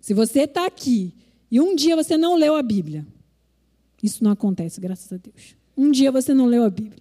Se 0.00 0.14
você 0.14 0.42
está 0.42 0.66
aqui 0.66 1.14
e 1.50 1.60
um 1.60 1.74
dia 1.74 1.96
você 1.96 2.16
não 2.16 2.34
leu 2.34 2.54
a 2.54 2.62
Bíblia, 2.62 3.06
isso 4.02 4.22
não 4.22 4.30
acontece, 4.30 4.80
graças 4.80 5.12
a 5.12 5.16
Deus. 5.16 5.57
Um 5.78 5.92
dia 5.92 6.10
você 6.10 6.34
não 6.34 6.46
leu 6.46 6.64
a 6.64 6.70
Bíblia. 6.70 6.98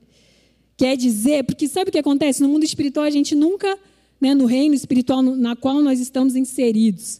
Quer 0.78 0.96
dizer, 0.96 1.44
porque 1.44 1.68
sabe 1.68 1.90
o 1.90 1.92
que 1.92 1.98
acontece? 1.98 2.44
No 2.44 2.48
mundo 2.48 2.64
espiritual, 2.64 3.04
a 3.04 3.10
gente 3.10 3.34
nunca, 3.34 3.76
né, 4.22 4.36
no 4.36 4.46
reino 4.46 4.76
espiritual 4.76 5.24
na 5.24 5.56
qual 5.56 5.82
nós 5.82 6.00
estamos 6.00 6.36
inseridos. 6.36 7.20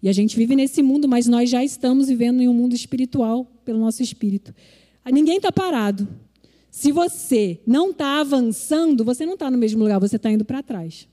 E 0.00 0.08
a 0.08 0.12
gente 0.12 0.36
vive 0.36 0.54
nesse 0.54 0.80
mundo, 0.80 1.08
mas 1.08 1.26
nós 1.26 1.50
já 1.50 1.64
estamos 1.64 2.06
vivendo 2.06 2.40
em 2.40 2.46
um 2.46 2.54
mundo 2.54 2.76
espiritual 2.76 3.44
pelo 3.64 3.80
nosso 3.80 4.00
espírito. 4.00 4.54
Ninguém 5.04 5.38
está 5.38 5.50
parado. 5.50 6.06
Se 6.70 6.92
você 6.92 7.58
não 7.66 7.90
está 7.90 8.20
avançando, 8.20 9.04
você 9.04 9.26
não 9.26 9.34
está 9.34 9.50
no 9.50 9.58
mesmo 9.58 9.82
lugar, 9.82 9.98
você 9.98 10.16
está 10.16 10.30
indo 10.30 10.44
para 10.44 10.62
trás. 10.62 11.08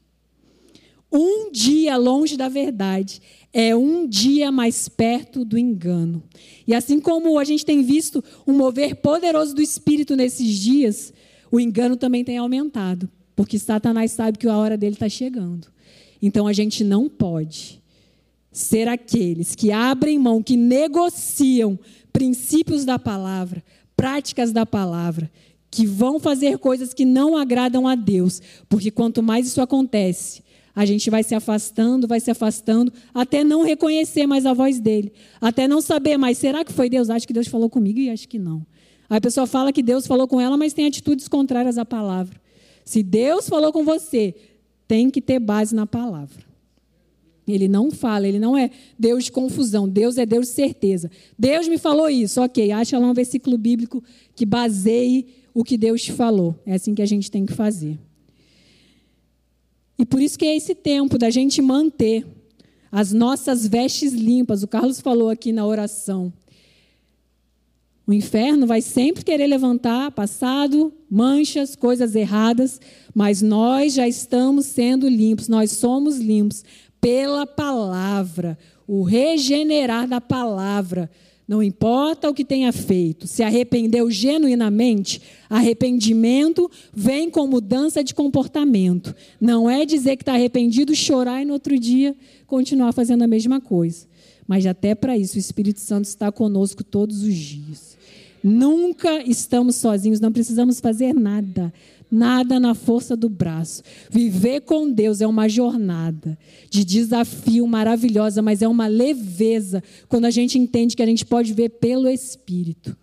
Um 1.12 1.52
dia 1.52 1.98
longe 1.98 2.38
da 2.38 2.48
verdade 2.48 3.22
é 3.52 3.76
um 3.76 4.08
dia 4.08 4.52
mais 4.52 4.88
perto 4.88 5.44
do 5.44 5.58
engano. 5.58 6.24
E 6.68 6.74
assim 6.74 7.00
como 7.00 7.40
a 7.40 7.44
gente 7.44 7.66
tem 7.66 7.82
visto 7.82 8.24
um 8.46 8.54
mover 8.54 8.96
poderoso 8.96 9.56
do 9.56 9.62
Espírito 9.62 10.16
nesses 10.16 10.58
dias, 10.58 11.12
o 11.52 11.60
engano 11.60 11.96
também 11.96 12.24
tem 12.24 12.38
aumentado, 12.38 13.10
porque 13.36 13.58
Satanás 13.58 14.12
sabe 14.12 14.38
que 14.38 14.48
a 14.48 14.56
hora 14.56 14.78
dele 14.78 14.94
está 14.94 15.10
chegando. 15.10 15.68
Então 16.22 16.46
a 16.46 16.54
gente 16.54 16.84
não 16.84 17.10
pode 17.10 17.82
ser 18.52 18.88
aqueles 18.88 19.56
que 19.56 19.72
abrem 19.72 20.20
mão, 20.20 20.44
que 20.44 20.58
negociam 20.58 21.80
princípios 22.12 22.86
da 22.86 23.00
palavra, 23.00 23.64
práticas 23.96 24.52
da 24.52 24.66
palavra, 24.66 25.32
que 25.72 25.86
vão 25.86 26.20
fazer 26.20 26.58
coisas 26.58 26.94
que 26.94 27.06
não 27.06 27.38
agradam 27.38 27.88
a 27.88 27.96
Deus, 27.96 28.42
porque 28.68 28.92
quanto 28.92 29.22
mais 29.22 29.48
isso 29.48 29.62
acontece, 29.62 30.44
a 30.80 30.86
gente 30.86 31.10
vai 31.10 31.24
se 31.24 31.36
afastando, 31.36 32.08
vai 32.08 32.22
se 32.22 32.32
afastando, 32.32 32.94
até 33.14 33.44
não 33.44 33.64
reconhecer 33.64 34.26
mais 34.26 34.46
a 34.46 34.54
voz 34.54 34.80
dele, 34.80 35.12
até 35.42 35.68
não 35.68 35.82
saber 35.82 36.16
mais, 36.16 36.38
será 36.38 36.64
que 36.64 36.72
foi 36.72 36.90
Deus? 36.90 37.10
Acho 37.10 37.28
que 37.28 37.34
Deus 37.34 37.50
falou 37.50 37.70
comigo 37.70 38.00
e 38.00 38.10
acho 38.10 38.30
que 38.30 38.40
não. 38.40 38.66
Aí 39.10 39.18
a 39.18 39.22
pessoa 39.22 39.46
fala 39.46 39.74
que 39.74 39.84
Deus 39.84 40.08
falou 40.08 40.26
com 40.26 40.40
ela, 40.40 40.56
mas 40.56 40.72
tem 40.72 40.86
atitudes 40.86 41.28
contrárias 41.28 41.78
à 41.78 41.84
palavra. 41.84 42.40
Se 42.86 43.04
Deus 43.04 43.50
falou 43.50 43.74
com 43.74 43.84
você, 43.84 44.34
tem 44.88 45.10
que 45.10 45.20
ter 45.20 45.38
base 45.38 45.76
na 45.76 45.86
palavra. 45.86 46.46
Ele 47.46 47.68
não 47.68 47.92
fala, 47.92 48.26
ele 48.26 48.40
não 48.40 48.58
é 48.58 48.72
Deus 48.98 49.26
de 49.26 49.34
confusão, 49.34 49.86
Deus 49.86 50.18
é 50.18 50.26
Deus 50.26 50.48
de 50.48 50.54
certeza. 50.54 51.12
Deus 51.38 51.68
me 51.68 51.78
falou 51.78 52.10
isso, 52.10 52.42
ok, 52.42 52.72
acha 52.72 52.98
lá 52.98 53.06
um 53.06 53.14
versículo 53.14 53.58
bíblico 53.58 54.02
que 54.34 54.46
baseie 54.46 55.28
o 55.54 55.62
que 55.62 55.78
Deus 55.78 56.02
te 56.02 56.14
falou. 56.14 56.56
É 56.66 56.76
assim 56.76 56.96
que 56.96 57.02
a 57.02 57.06
gente 57.06 57.30
tem 57.30 57.46
que 57.46 57.52
fazer. 57.52 58.00
E 60.00 60.06
por 60.06 60.22
isso 60.22 60.40
que 60.40 60.46
é 60.46 60.56
esse 60.56 60.74
tempo 60.74 61.18
da 61.18 61.30
gente 61.30 61.62
manter 61.62 62.26
as 62.90 63.12
nossas 63.12 63.68
vestes 63.68 64.14
limpas. 64.14 64.64
O 64.64 64.68
Carlos 64.68 65.02
falou 65.02 65.30
aqui 65.30 65.52
na 65.52 65.66
oração. 65.66 66.32
O 68.08 68.14
inferno 68.14 68.66
vai 68.66 68.82
sempre 68.82 69.24
querer 69.24 69.46
levantar 69.46 70.10
passado, 70.12 70.92
manchas, 71.12 71.76
coisas 71.76 72.16
erradas, 72.16 72.80
mas 73.14 73.42
nós 73.42 73.94
já 73.94 74.08
estamos 74.08 74.66
sendo 74.68 75.08
limpos, 75.08 75.48
nós 75.48 75.74
somos 75.74 76.18
limpos 76.18 76.64
pela 77.00 77.46
palavra, 77.46 78.58
o 78.88 79.04
regenerar 79.04 80.08
da 80.08 80.20
palavra. 80.20 81.12
Não 81.50 81.64
importa 81.64 82.30
o 82.30 82.34
que 82.34 82.46
tenha 82.46 82.72
feito, 82.72 83.26
se 83.26 83.42
arrependeu 83.42 84.12
genuinamente, 84.12 85.20
arrependimento 85.50 86.70
vem 86.94 87.28
com 87.28 87.48
mudança 87.48 88.04
de 88.04 88.14
comportamento. 88.14 89.16
Não 89.42 89.68
é 89.68 89.84
dizer 89.84 90.16
que 90.16 90.22
está 90.22 90.34
arrependido, 90.34 90.94
chorar 90.94 91.42
e 91.42 91.46
no 91.46 91.54
outro 91.54 91.80
dia 91.80 92.16
continuar 92.46 92.94
fazendo 92.94 93.24
a 93.24 93.28
mesma 93.28 93.60
coisa. 93.60 94.06
Mas 94.48 94.64
até 94.68 94.94
para 94.94 95.18
isso 95.18 95.38
o 95.38 95.40
Espírito 95.40 95.80
Santo 95.80 96.06
está 96.06 96.32
conosco 96.32 96.84
todos 96.84 97.24
os 97.24 97.34
dias. 97.34 97.98
Nunca 98.44 99.24
estamos 99.24 99.78
sozinhos, 99.78 100.20
não 100.20 100.32
precisamos 100.32 100.80
fazer 100.80 101.16
nada 101.16 101.74
nada 102.12 102.60
na 102.60 102.74
força 102.74 103.16
do 103.16 103.30
braço. 103.30 103.84
Viver 104.10 104.62
com 104.62 104.92
Deus 104.92 105.22
é 105.22 105.28
uma 105.28 105.48
jornada 105.48 106.38
de 106.70 106.84
desafio 106.84 107.68
maravilhosa, 107.68 108.42
mas 108.42 108.62
é 108.62 108.68
uma 108.68 108.88
leveza 108.88 109.84
quando 110.08 110.26
a 110.26 110.32
gente 110.32 110.58
entende 110.58 110.96
que 110.96 111.04
a 111.04 111.06
gente 111.06 111.26
pode 111.26 111.54
ver 111.54 111.70
pelo 111.70 112.08
Espírito. 112.08 112.98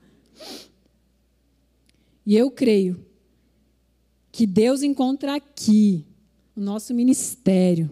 E 2.25 2.37
eu 2.37 2.51
creio 2.51 3.01
que 4.33 4.47
Deus 4.47 4.83
encontra 4.83 5.37
aqui 5.37 6.05
o 6.57 6.61
nosso 6.61 6.92
ministério 6.92 7.90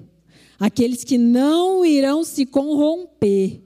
aqueles 0.59 1.05
que 1.05 1.19
não 1.19 1.85
irão 1.85 2.25
se 2.25 2.47
corromper, 2.47 3.61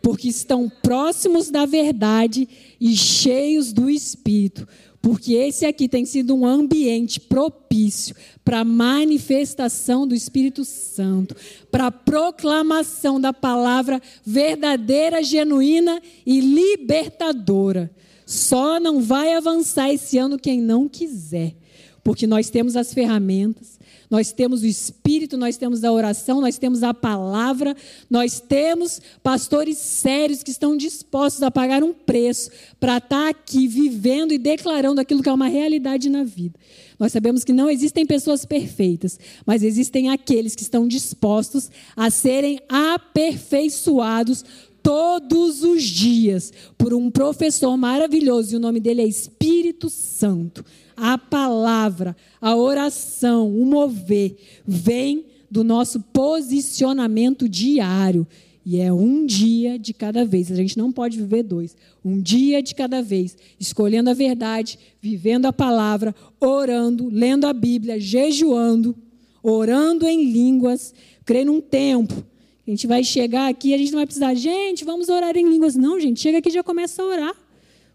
porque 0.00 0.28
estão 0.28 0.68
próximos 0.68 1.50
da 1.50 1.66
verdade 1.66 2.48
e 2.80 2.96
cheios 2.96 3.72
do 3.72 3.90
Espírito, 3.90 4.66
porque 5.00 5.34
esse 5.34 5.64
aqui 5.64 5.88
tem 5.88 6.04
sido 6.04 6.34
um 6.34 6.44
ambiente 6.44 7.20
propício 7.20 8.14
para 8.44 8.60
a 8.60 8.64
manifestação 8.64 10.06
do 10.06 10.14
Espírito 10.14 10.64
Santo, 10.64 11.36
para 11.70 11.86
a 11.86 11.92
proclamação 11.92 13.20
da 13.20 13.32
palavra 13.32 14.02
verdadeira, 14.24 15.22
genuína 15.22 16.02
e 16.26 16.40
libertadora. 16.40 17.90
Só 18.26 18.78
não 18.78 19.00
vai 19.00 19.34
avançar 19.34 19.90
esse 19.92 20.18
ano 20.18 20.38
quem 20.38 20.60
não 20.60 20.88
quiser, 20.88 21.54
porque 22.02 22.26
nós 22.26 22.50
temos 22.50 22.76
as 22.76 22.92
ferramentas, 22.92 23.77
nós 24.10 24.32
temos 24.32 24.62
o 24.62 24.66
Espírito, 24.66 25.36
nós 25.36 25.56
temos 25.56 25.84
a 25.84 25.92
oração, 25.92 26.40
nós 26.40 26.58
temos 26.58 26.82
a 26.82 26.94
palavra, 26.94 27.76
nós 28.08 28.40
temos 28.40 29.00
pastores 29.22 29.78
sérios 29.78 30.42
que 30.42 30.50
estão 30.50 30.76
dispostos 30.76 31.42
a 31.42 31.50
pagar 31.50 31.82
um 31.82 31.92
preço 31.92 32.50
para 32.80 32.98
estar 32.98 33.08
tá 33.08 33.28
aqui 33.28 33.66
vivendo 33.66 34.32
e 34.32 34.38
declarando 34.38 35.00
aquilo 35.00 35.22
que 35.22 35.28
é 35.28 35.32
uma 35.32 35.48
realidade 35.48 36.08
na 36.08 36.24
vida. 36.24 36.58
Nós 36.98 37.12
sabemos 37.12 37.44
que 37.44 37.52
não 37.52 37.70
existem 37.70 38.04
pessoas 38.04 38.44
perfeitas, 38.44 39.20
mas 39.46 39.62
existem 39.62 40.10
aqueles 40.10 40.56
que 40.56 40.62
estão 40.62 40.88
dispostos 40.88 41.70
a 41.96 42.10
serem 42.10 42.58
aperfeiçoados 42.68 44.44
todos 44.88 45.62
os 45.62 45.82
dias 45.82 46.50
por 46.78 46.94
um 46.94 47.10
professor 47.10 47.76
maravilhoso, 47.76 48.54
e 48.54 48.56
o 48.56 48.60
nome 48.60 48.80
dele 48.80 49.02
é 49.02 49.06
Espírito 49.06 49.90
Santo 49.90 50.64
a 51.00 51.16
palavra, 51.16 52.16
a 52.40 52.56
oração, 52.56 53.48
o 53.48 53.64
mover, 53.64 54.36
vem 54.66 55.26
do 55.48 55.62
nosso 55.62 56.00
posicionamento 56.00 57.48
diário. 57.48 58.26
E 58.66 58.80
é 58.80 58.92
um 58.92 59.24
dia 59.24 59.78
de 59.78 59.94
cada 59.94 60.24
vez. 60.24 60.50
A 60.50 60.56
gente 60.56 60.76
não 60.76 60.92
pode 60.92 61.16
viver 61.16 61.42
dois. 61.42 61.74
Um 62.04 62.20
dia 62.20 62.60
de 62.60 62.74
cada 62.74 63.00
vez. 63.00 63.36
Escolhendo 63.58 64.10
a 64.10 64.14
verdade, 64.14 64.78
vivendo 65.00 65.46
a 65.46 65.52
palavra, 65.52 66.14
orando, 66.38 67.08
lendo 67.08 67.46
a 67.46 67.52
Bíblia, 67.52 67.98
jejuando, 67.98 68.94
orando 69.42 70.06
em 70.06 70.30
línguas. 70.30 70.92
Creio 71.24 71.46
num 71.46 71.60
tempo. 71.60 72.22
A 72.68 72.70
gente 72.70 72.86
vai 72.86 73.02
chegar 73.02 73.48
aqui, 73.48 73.72
a 73.72 73.78
gente 73.78 73.92
não 73.92 73.98
vai 73.98 74.04
precisar, 74.04 74.34
gente, 74.34 74.84
vamos 74.84 75.08
orar 75.08 75.34
em 75.38 75.48
línguas. 75.48 75.74
Não, 75.74 75.98
gente, 75.98 76.20
chega 76.20 76.36
aqui 76.36 76.50
e 76.50 76.52
já 76.52 76.62
começa 76.62 77.02
a 77.02 77.06
orar. 77.06 77.34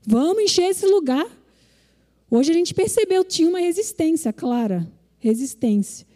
Vamos 0.03 0.41
encher 0.41 0.63
esse 0.63 0.88
lugar. 0.88 1.27
Hoje 2.27 2.49
a 2.49 2.55
gente 2.55 2.73
percebeu, 2.73 3.23
tinha 3.23 3.47
uma 3.47 3.59
resistência 3.59 4.33
clara, 4.33 4.91
resistência. 5.19 6.07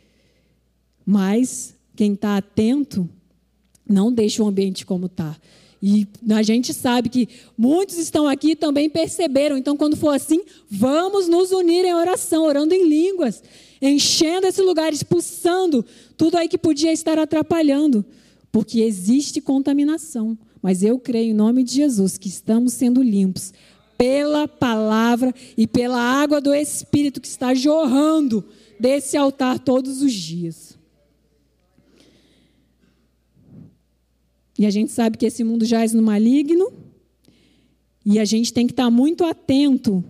Mas 1.06 1.76
quem 1.96 2.14
está 2.14 2.36
atento 2.36 3.08
não 3.88 4.12
deixa 4.12 4.42
o 4.42 4.48
ambiente 4.48 4.88
como 4.88 5.06
está. 5.06 5.38
E 5.80 6.08
a 6.32 6.42
gente 6.42 6.74
sabe 6.74 7.10
que 7.10 7.30
muitos 7.56 8.00
estão 8.00 8.28
aqui 8.28 8.56
também 8.56 8.90
perceberam. 8.90 9.56
Então, 9.56 9.78
quando 9.78 9.96
for 9.96 10.16
assim, 10.16 10.42
vamos 10.68 11.28
nos 11.28 11.52
unir 11.52 11.86
em 11.86 11.94
oração, 11.94 12.44
orando 12.44 12.74
em 12.74 12.90
línguas, 12.90 13.44
enchendo 13.80 14.48
esse 14.48 14.64
lugar, 14.64 14.92
expulsando 14.92 15.86
tudo 16.18 16.38
aí 16.38 16.48
que 16.50 16.58
podia 16.58 16.92
estar 16.92 17.20
atrapalhando, 17.20 18.04
porque 18.58 18.82
existe 18.82 19.40
contaminação. 19.40 20.36
Mas 20.64 20.82
eu 20.82 20.98
creio 20.98 21.30
em 21.30 21.34
nome 21.36 21.64
de 21.64 21.76
Jesus 21.76 22.18
que 22.18 22.28
estamos 22.28 22.74
sendo 22.74 23.04
limpos 23.04 23.54
pela 23.96 24.48
palavra 24.48 25.32
e 25.56 25.68
pela 25.68 26.02
água 26.02 26.42
do 26.42 26.52
Espírito 26.52 27.22
que 27.22 27.28
está 27.28 27.54
jorrando 27.54 28.44
desse 28.80 29.16
altar 29.16 29.60
todos 29.60 30.02
os 30.02 30.12
dias. 30.12 30.76
E 34.58 34.66
a 34.66 34.72
gente 34.72 34.92
sabe 34.92 35.20
que 35.20 35.28
esse 35.28 35.44
mundo 35.44 35.64
jaz 35.64 35.94
no 35.94 36.02
maligno. 36.02 36.74
E 38.04 38.18
a 38.18 38.26
gente 38.26 38.52
tem 38.52 38.66
que 38.66 38.74
estar 38.74 38.90
muito 38.90 39.24
atento 39.24 40.04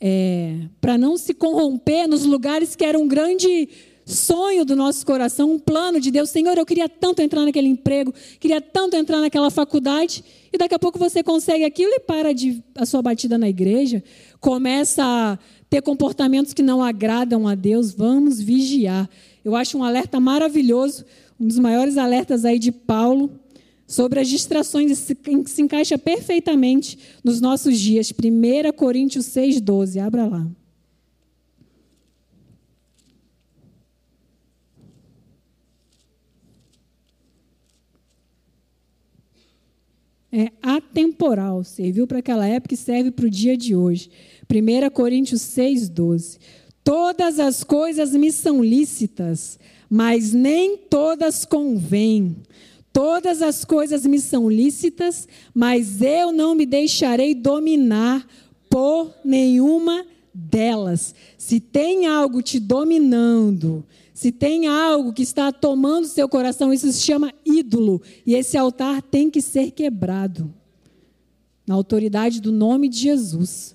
é, 0.00 0.66
para 0.80 0.98
não 0.98 1.16
se 1.16 1.32
corromper 1.32 2.08
nos 2.08 2.24
lugares 2.24 2.74
que 2.74 2.84
era 2.84 2.98
um 2.98 3.06
grande 3.06 3.68
sonho 4.04 4.64
do 4.64 4.74
nosso 4.74 5.04
coração, 5.06 5.52
um 5.52 5.58
plano 5.58 6.00
de 6.00 6.10
Deus. 6.10 6.30
Senhor, 6.30 6.56
eu 6.56 6.66
queria 6.66 6.88
tanto 6.88 7.22
entrar 7.22 7.44
naquele 7.44 7.68
emprego, 7.68 8.12
queria 8.40 8.60
tanto 8.60 8.96
entrar 8.96 9.20
naquela 9.20 9.50
faculdade, 9.50 10.24
e 10.52 10.58
daqui 10.58 10.74
a 10.74 10.78
pouco 10.78 10.98
você 10.98 11.22
consegue 11.22 11.64
aquilo 11.64 11.92
e 11.92 12.00
para 12.00 12.32
de 12.32 12.62
a 12.74 12.84
sua 12.84 13.02
batida 13.02 13.38
na 13.38 13.48
igreja, 13.48 14.02
começa 14.40 15.02
a 15.04 15.38
ter 15.70 15.80
comportamentos 15.82 16.52
que 16.52 16.62
não 16.62 16.82
agradam 16.82 17.48
a 17.48 17.54
Deus. 17.54 17.92
Vamos 17.92 18.40
vigiar. 18.40 19.08
Eu 19.44 19.56
acho 19.56 19.78
um 19.78 19.84
alerta 19.84 20.20
maravilhoso 20.20 21.04
um 21.42 21.48
dos 21.48 21.58
maiores 21.58 21.98
alertas 21.98 22.44
aí 22.44 22.56
de 22.56 22.70
Paulo 22.70 23.28
sobre 23.84 24.20
as 24.20 24.28
distrações 24.28 25.04
que 25.22 25.50
se 25.50 25.60
encaixa 25.60 25.98
perfeitamente 25.98 26.96
nos 27.24 27.40
nossos 27.40 27.80
dias. 27.80 28.12
1 28.12 28.72
Coríntios 28.76 29.26
6,12. 29.26 30.00
Abra 30.00 30.26
lá. 30.26 30.46
É 40.34 40.50
atemporal, 40.62 41.62
serviu 41.62 42.06
para 42.06 42.20
aquela 42.20 42.46
época 42.46 42.72
e 42.72 42.78
serve 42.78 43.10
para 43.10 43.26
o 43.26 43.30
dia 43.30 43.54
de 43.54 43.76
hoje. 43.76 44.10
1 44.50 44.88
Coríntios 44.90 45.42
6,12. 45.42 46.38
Todas 46.82 47.38
as 47.38 47.62
coisas 47.62 48.12
me 48.12 48.32
são 48.32 48.64
lícitas, 48.64 49.58
mas 49.90 50.32
nem 50.32 50.78
todas 50.78 51.44
convêm. 51.44 52.34
Todas 52.94 53.42
as 53.42 53.62
coisas 53.62 54.06
me 54.06 54.18
são 54.18 54.48
lícitas, 54.48 55.28
mas 55.54 56.00
eu 56.00 56.32
não 56.32 56.54
me 56.54 56.64
deixarei 56.64 57.34
dominar 57.34 58.26
por 58.70 59.14
nenhuma 59.22 60.06
delas. 60.32 61.14
Se 61.36 61.60
tem 61.60 62.06
algo 62.06 62.40
te 62.40 62.58
dominando, 62.58 63.84
se 64.22 64.30
tem 64.30 64.68
algo 64.68 65.12
que 65.12 65.22
está 65.24 65.50
tomando 65.50 66.06
seu 66.06 66.28
coração, 66.28 66.72
isso 66.72 66.92
se 66.92 67.02
chama 67.02 67.34
ídolo. 67.44 68.00
E 68.24 68.36
esse 68.36 68.56
altar 68.56 69.02
tem 69.02 69.28
que 69.28 69.42
ser 69.42 69.72
quebrado. 69.72 70.54
Na 71.66 71.74
autoridade 71.74 72.40
do 72.40 72.52
nome 72.52 72.88
de 72.88 72.98
Jesus. 72.98 73.74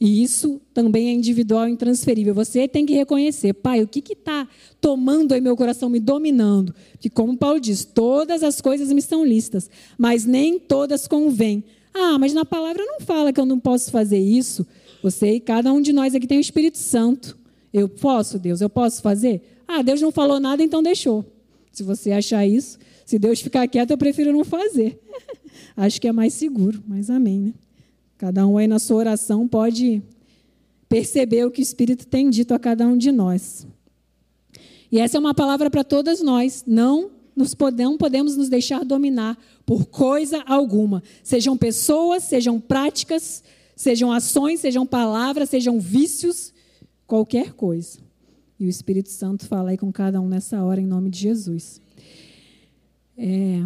E 0.00 0.24
isso 0.24 0.60
também 0.74 1.08
é 1.08 1.12
individual 1.12 1.68
e 1.68 1.70
intransferível. 1.70 2.34
Você 2.34 2.66
tem 2.66 2.84
que 2.84 2.92
reconhecer, 2.92 3.52
pai, 3.52 3.80
o 3.80 3.86
que 3.86 4.02
está 4.12 4.48
tomando 4.80 5.34
aí 5.34 5.40
meu 5.40 5.56
coração, 5.56 5.88
me 5.88 6.00
dominando? 6.00 6.74
Que, 6.98 7.08
como 7.08 7.36
Paulo 7.36 7.60
diz, 7.60 7.84
todas 7.84 8.42
as 8.42 8.60
coisas 8.60 8.92
me 8.92 9.00
são 9.00 9.24
listas, 9.24 9.70
mas 9.96 10.24
nem 10.24 10.58
todas 10.58 11.06
convêm. 11.06 11.62
Ah, 11.94 12.18
mas 12.18 12.34
na 12.34 12.44
palavra 12.44 12.84
não 12.84 12.98
fala 13.00 13.32
que 13.32 13.38
eu 13.38 13.46
não 13.46 13.60
posso 13.60 13.92
fazer 13.92 14.18
isso. 14.18 14.66
Você 15.00 15.34
e 15.34 15.40
cada 15.40 15.72
um 15.72 15.80
de 15.80 15.92
nós 15.92 16.12
aqui 16.12 16.26
tem 16.26 16.38
o 16.38 16.40
Espírito 16.40 16.78
Santo. 16.78 17.38
Eu 17.72 17.88
posso, 17.88 18.38
Deus, 18.38 18.60
eu 18.60 18.68
posso 18.68 19.00
fazer? 19.00 19.42
Ah, 19.66 19.82
Deus 19.82 20.00
não 20.00 20.10
falou 20.10 20.40
nada, 20.40 20.62
então 20.62 20.82
deixou. 20.82 21.24
Se 21.72 21.82
você 21.82 22.10
achar 22.12 22.46
isso, 22.46 22.78
se 23.06 23.18
Deus 23.18 23.40
ficar 23.40 23.66
quieto, 23.68 23.90
eu 23.90 23.98
prefiro 23.98 24.32
não 24.32 24.44
fazer. 24.44 25.00
Acho 25.76 26.00
que 26.00 26.08
é 26.08 26.12
mais 26.12 26.34
seguro, 26.34 26.82
mas 26.86 27.10
amém, 27.10 27.40
né? 27.40 27.54
Cada 28.18 28.46
um 28.46 28.58
aí 28.58 28.66
na 28.66 28.78
sua 28.78 28.96
oração 28.96 29.48
pode 29.48 30.02
perceber 30.88 31.46
o 31.46 31.50
que 31.50 31.60
o 31.60 31.62
Espírito 31.62 32.06
tem 32.06 32.28
dito 32.28 32.52
a 32.52 32.58
cada 32.58 32.86
um 32.86 32.98
de 32.98 33.12
nós. 33.12 33.66
E 34.92 34.98
essa 34.98 35.16
é 35.16 35.20
uma 35.20 35.32
palavra 35.32 35.70
para 35.70 35.84
todas 35.84 36.20
nós. 36.20 36.64
Não 36.66 37.10
nos 37.34 37.54
podemos, 37.54 37.96
podemos 37.96 38.36
nos 38.36 38.48
deixar 38.48 38.84
dominar 38.84 39.38
por 39.64 39.86
coisa 39.86 40.42
alguma. 40.46 41.02
Sejam 41.22 41.56
pessoas, 41.56 42.24
sejam 42.24 42.60
práticas, 42.60 43.42
sejam 43.76 44.12
ações, 44.12 44.60
sejam 44.60 44.84
palavras, 44.84 45.48
sejam 45.48 45.78
vícios, 45.78 46.52
qualquer 47.10 47.54
coisa. 47.54 47.98
E 48.56 48.64
o 48.64 48.68
Espírito 48.68 49.08
Santo 49.08 49.44
fala 49.44 49.70
aí 49.70 49.76
com 49.76 49.90
cada 49.90 50.20
um 50.20 50.28
nessa 50.28 50.62
hora, 50.62 50.80
em 50.80 50.86
nome 50.86 51.10
de 51.10 51.18
Jesus. 51.18 51.80
É... 53.18 53.58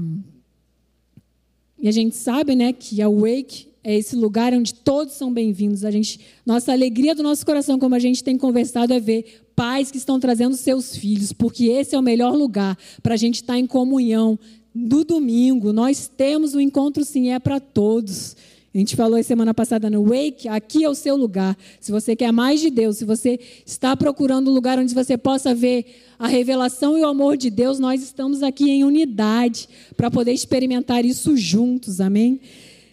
E 1.79 1.87
a 1.87 1.93
gente 1.93 2.17
sabe 2.17 2.57
né, 2.57 2.73
que 2.73 3.03
a 3.03 3.09
Wake 3.09 3.69
é 3.83 3.95
esse 3.95 4.17
lugar 4.17 4.55
onde 4.55 4.73
todos 4.73 5.13
são 5.13 5.31
bem-vindos. 5.31 5.85
A 5.85 5.91
gente, 5.91 6.21
nossa 6.47 6.73
alegria 6.73 7.15
do 7.15 7.23
nosso 7.23 7.45
coração, 7.45 7.79
como 7.79 7.95
a 7.95 7.99
gente 7.99 8.25
tem 8.25 8.39
conversado, 8.39 8.95
é 8.95 8.99
ver 8.99 9.47
pais 9.55 9.91
que 9.91 9.99
estão 9.99 10.19
trazendo 10.19 10.57
seus 10.57 10.97
filhos, 10.97 11.31
porque 11.31 11.67
esse 11.67 11.95
é 11.95 11.99
o 11.99 12.03
melhor 12.03 12.35
lugar 12.35 12.79
para 13.03 13.13
a 13.13 13.19
gente 13.19 13.35
estar 13.35 13.59
em 13.59 13.67
comunhão. 13.67 14.39
No 14.75 15.05
domingo, 15.05 15.71
nós 15.71 16.09
temos 16.09 16.55
o 16.55 16.57
um 16.57 16.61
encontro, 16.63 17.05
sim, 17.05 17.31
é 17.31 17.39
para 17.39 17.61
todos. 17.61 18.35
A 18.75 18.79
gente 18.79 18.97
falou 18.97 19.23
semana 19.23 19.55
passada 19.55 19.89
no 19.89 20.03
Wake, 20.03 20.49
aqui 20.49 20.83
é 20.83 20.89
o 20.89 20.97
seu 20.97 21.15
lugar. 21.15 21.57
Se 21.79 21.93
você 21.93 22.17
quer 22.17 22.33
mais 22.33 22.61
de 22.61 22.71
Deus, 22.71 22.99
se 22.99 23.05
você 23.05 23.39
está 23.65 23.97
procurando 23.97 24.51
um 24.51 24.55
lugar 24.55 24.81
onde 24.81 24.93
você 24.93 25.17
possa 25.17 25.55
ver 25.55 25.87
a 26.19 26.27
revelação 26.27 26.99
e 26.99 27.03
o 27.03 27.07
amor 27.07 27.37
de 27.37 27.51
Deus, 27.51 27.79
nós 27.79 28.03
estamos 28.03 28.43
aqui 28.43 28.69
em 28.69 28.83
unidade 28.83 29.69
para 29.97 30.11
poder 30.11 30.33
experimentar 30.33 31.05
isso 31.05 31.37
juntos, 31.37 32.01
amém? 32.01 32.41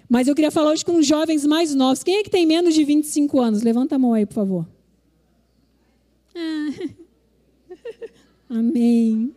Mas 0.08 0.28
eu 0.28 0.36
queria 0.36 0.52
falar 0.52 0.70
hoje 0.70 0.86
com 0.86 0.98
os 0.98 1.08
jovens 1.08 1.48
mais 1.48 1.74
novos. 1.74 2.04
Quem 2.04 2.18
é 2.18 2.24
que 2.24 2.30
tem 2.30 2.46
menos 2.46 2.76
de 2.76 2.84
25 2.84 3.40
anos? 3.40 3.64
Levanta 3.64 3.96
a 3.96 4.00
mão 4.00 4.14
aí, 4.14 4.28
por 4.28 4.36
favor. 4.36 4.68
Ah. 6.36 6.70
Amém. 8.50 9.34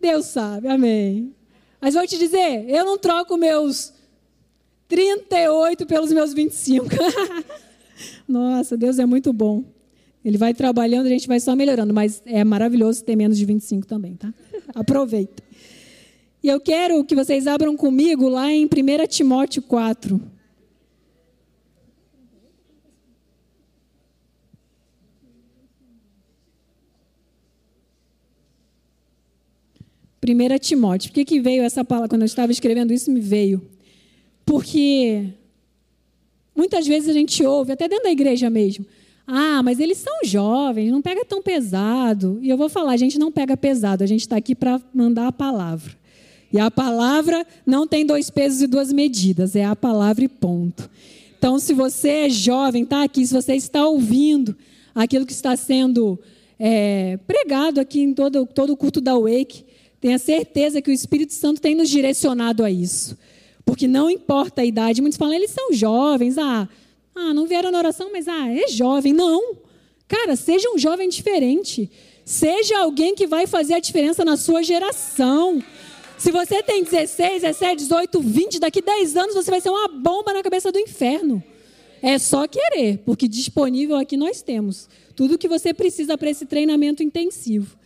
Deus 0.00 0.26
sabe, 0.26 0.68
amém. 0.68 1.34
Mas 1.80 1.94
vou 1.94 2.06
te 2.06 2.16
dizer, 2.16 2.68
eu 2.68 2.84
não 2.84 2.96
troco 2.98 3.36
meus 3.36 3.95
38 4.88 5.86
pelos 5.86 6.12
meus 6.12 6.32
25. 6.32 6.86
Nossa, 8.28 8.76
Deus 8.76 8.98
é 8.98 9.06
muito 9.06 9.32
bom. 9.32 9.64
Ele 10.24 10.36
vai 10.36 10.52
trabalhando, 10.52 11.06
a 11.06 11.10
gente 11.10 11.28
vai 11.28 11.38
só 11.38 11.54
melhorando, 11.54 11.94
mas 11.94 12.22
é 12.26 12.42
maravilhoso 12.42 13.04
ter 13.04 13.14
menos 13.14 13.38
de 13.38 13.44
25 13.44 13.86
também, 13.86 14.14
tá? 14.14 14.32
Aproveita. 14.74 15.42
E 16.42 16.48
eu 16.48 16.60
quero 16.60 17.04
que 17.04 17.14
vocês 17.14 17.46
abram 17.46 17.76
comigo 17.76 18.28
lá 18.28 18.50
em 18.50 18.66
1 18.66 18.68
Timóteo 19.08 19.62
4. 19.62 20.20
Primeira 30.20 30.58
Timóteo. 30.58 31.10
Por 31.10 31.14
que, 31.14 31.24
que 31.24 31.40
veio 31.40 31.62
essa 31.62 31.84
palavra? 31.84 32.08
Quando 32.08 32.22
eu 32.22 32.26
estava 32.26 32.50
escrevendo 32.50 32.92
isso, 32.92 33.12
me 33.12 33.20
veio. 33.20 33.75
Porque 34.46 35.26
muitas 36.54 36.86
vezes 36.86 37.08
a 37.08 37.12
gente 37.12 37.44
ouve, 37.44 37.72
até 37.72 37.88
dentro 37.88 38.04
da 38.04 38.10
igreja 38.10 38.48
mesmo, 38.48 38.86
ah, 39.26 39.60
mas 39.62 39.80
eles 39.80 39.98
são 39.98 40.20
jovens, 40.22 40.90
não 40.90 41.02
pega 41.02 41.24
tão 41.24 41.42
pesado. 41.42 42.38
E 42.40 42.48
eu 42.48 42.56
vou 42.56 42.68
falar, 42.68 42.92
a 42.92 42.96
gente 42.96 43.18
não 43.18 43.32
pega 43.32 43.56
pesado, 43.56 44.04
a 44.04 44.06
gente 44.06 44.20
está 44.20 44.36
aqui 44.36 44.54
para 44.54 44.80
mandar 44.94 45.26
a 45.26 45.32
palavra. 45.32 45.92
E 46.52 46.60
a 46.60 46.70
palavra 46.70 47.44
não 47.66 47.88
tem 47.88 48.06
dois 48.06 48.30
pesos 48.30 48.62
e 48.62 48.68
duas 48.68 48.92
medidas, 48.92 49.56
é 49.56 49.64
a 49.64 49.74
palavra 49.74 50.24
e 50.24 50.28
ponto. 50.28 50.88
Então, 51.36 51.58
se 51.58 51.74
você 51.74 52.08
é 52.08 52.30
jovem, 52.30 52.84
está 52.84 53.02
aqui, 53.02 53.26
se 53.26 53.34
você 53.34 53.54
está 53.54 53.84
ouvindo 53.84 54.56
aquilo 54.94 55.26
que 55.26 55.32
está 55.32 55.56
sendo 55.56 56.18
é, 56.58 57.18
pregado 57.26 57.80
aqui 57.80 58.00
em 58.00 58.14
todo, 58.14 58.46
todo 58.46 58.72
o 58.72 58.76
culto 58.76 59.00
da 59.00 59.18
Wake, 59.18 59.64
tenha 60.00 60.18
certeza 60.18 60.80
que 60.80 60.90
o 60.90 60.94
Espírito 60.94 61.34
Santo 61.34 61.60
tem 61.60 61.74
nos 61.74 61.90
direcionado 61.90 62.64
a 62.64 62.70
isso. 62.70 63.18
Porque 63.66 63.88
não 63.88 64.08
importa 64.08 64.62
a 64.62 64.64
idade, 64.64 65.02
muitos 65.02 65.18
falam, 65.18 65.34
eles 65.34 65.50
são 65.50 65.72
jovens, 65.72 66.38
ah, 66.38 66.68
ah 67.14 67.34
não 67.34 67.46
vieram 67.46 67.72
na 67.72 67.78
oração, 67.78 68.10
mas 68.12 68.28
ah, 68.28 68.48
é 68.48 68.68
jovem. 68.68 69.12
Não. 69.12 69.56
Cara, 70.06 70.36
seja 70.36 70.70
um 70.70 70.78
jovem 70.78 71.08
diferente. 71.08 71.90
Seja 72.24 72.78
alguém 72.78 73.14
que 73.14 73.26
vai 73.26 73.46
fazer 73.46 73.74
a 73.74 73.80
diferença 73.80 74.24
na 74.24 74.36
sua 74.36 74.62
geração. 74.62 75.62
Se 76.16 76.30
você 76.30 76.62
tem 76.62 76.82
16, 76.82 77.42
17, 77.42 77.76
18, 77.76 78.20
20, 78.20 78.58
daqui 78.60 78.80
10 78.80 79.16
anos 79.16 79.34
você 79.34 79.50
vai 79.50 79.60
ser 79.60 79.70
uma 79.70 79.88
bomba 79.88 80.32
na 80.32 80.42
cabeça 80.42 80.70
do 80.72 80.78
inferno. 80.78 81.42
É 82.00 82.18
só 82.18 82.46
querer, 82.46 82.98
porque 83.04 83.26
disponível 83.26 83.96
aqui 83.96 84.16
nós 84.16 84.42
temos 84.42 84.88
tudo 85.16 85.34
o 85.34 85.38
que 85.38 85.48
você 85.48 85.74
precisa 85.74 86.16
para 86.16 86.30
esse 86.30 86.46
treinamento 86.46 87.02
intensivo. 87.02 87.76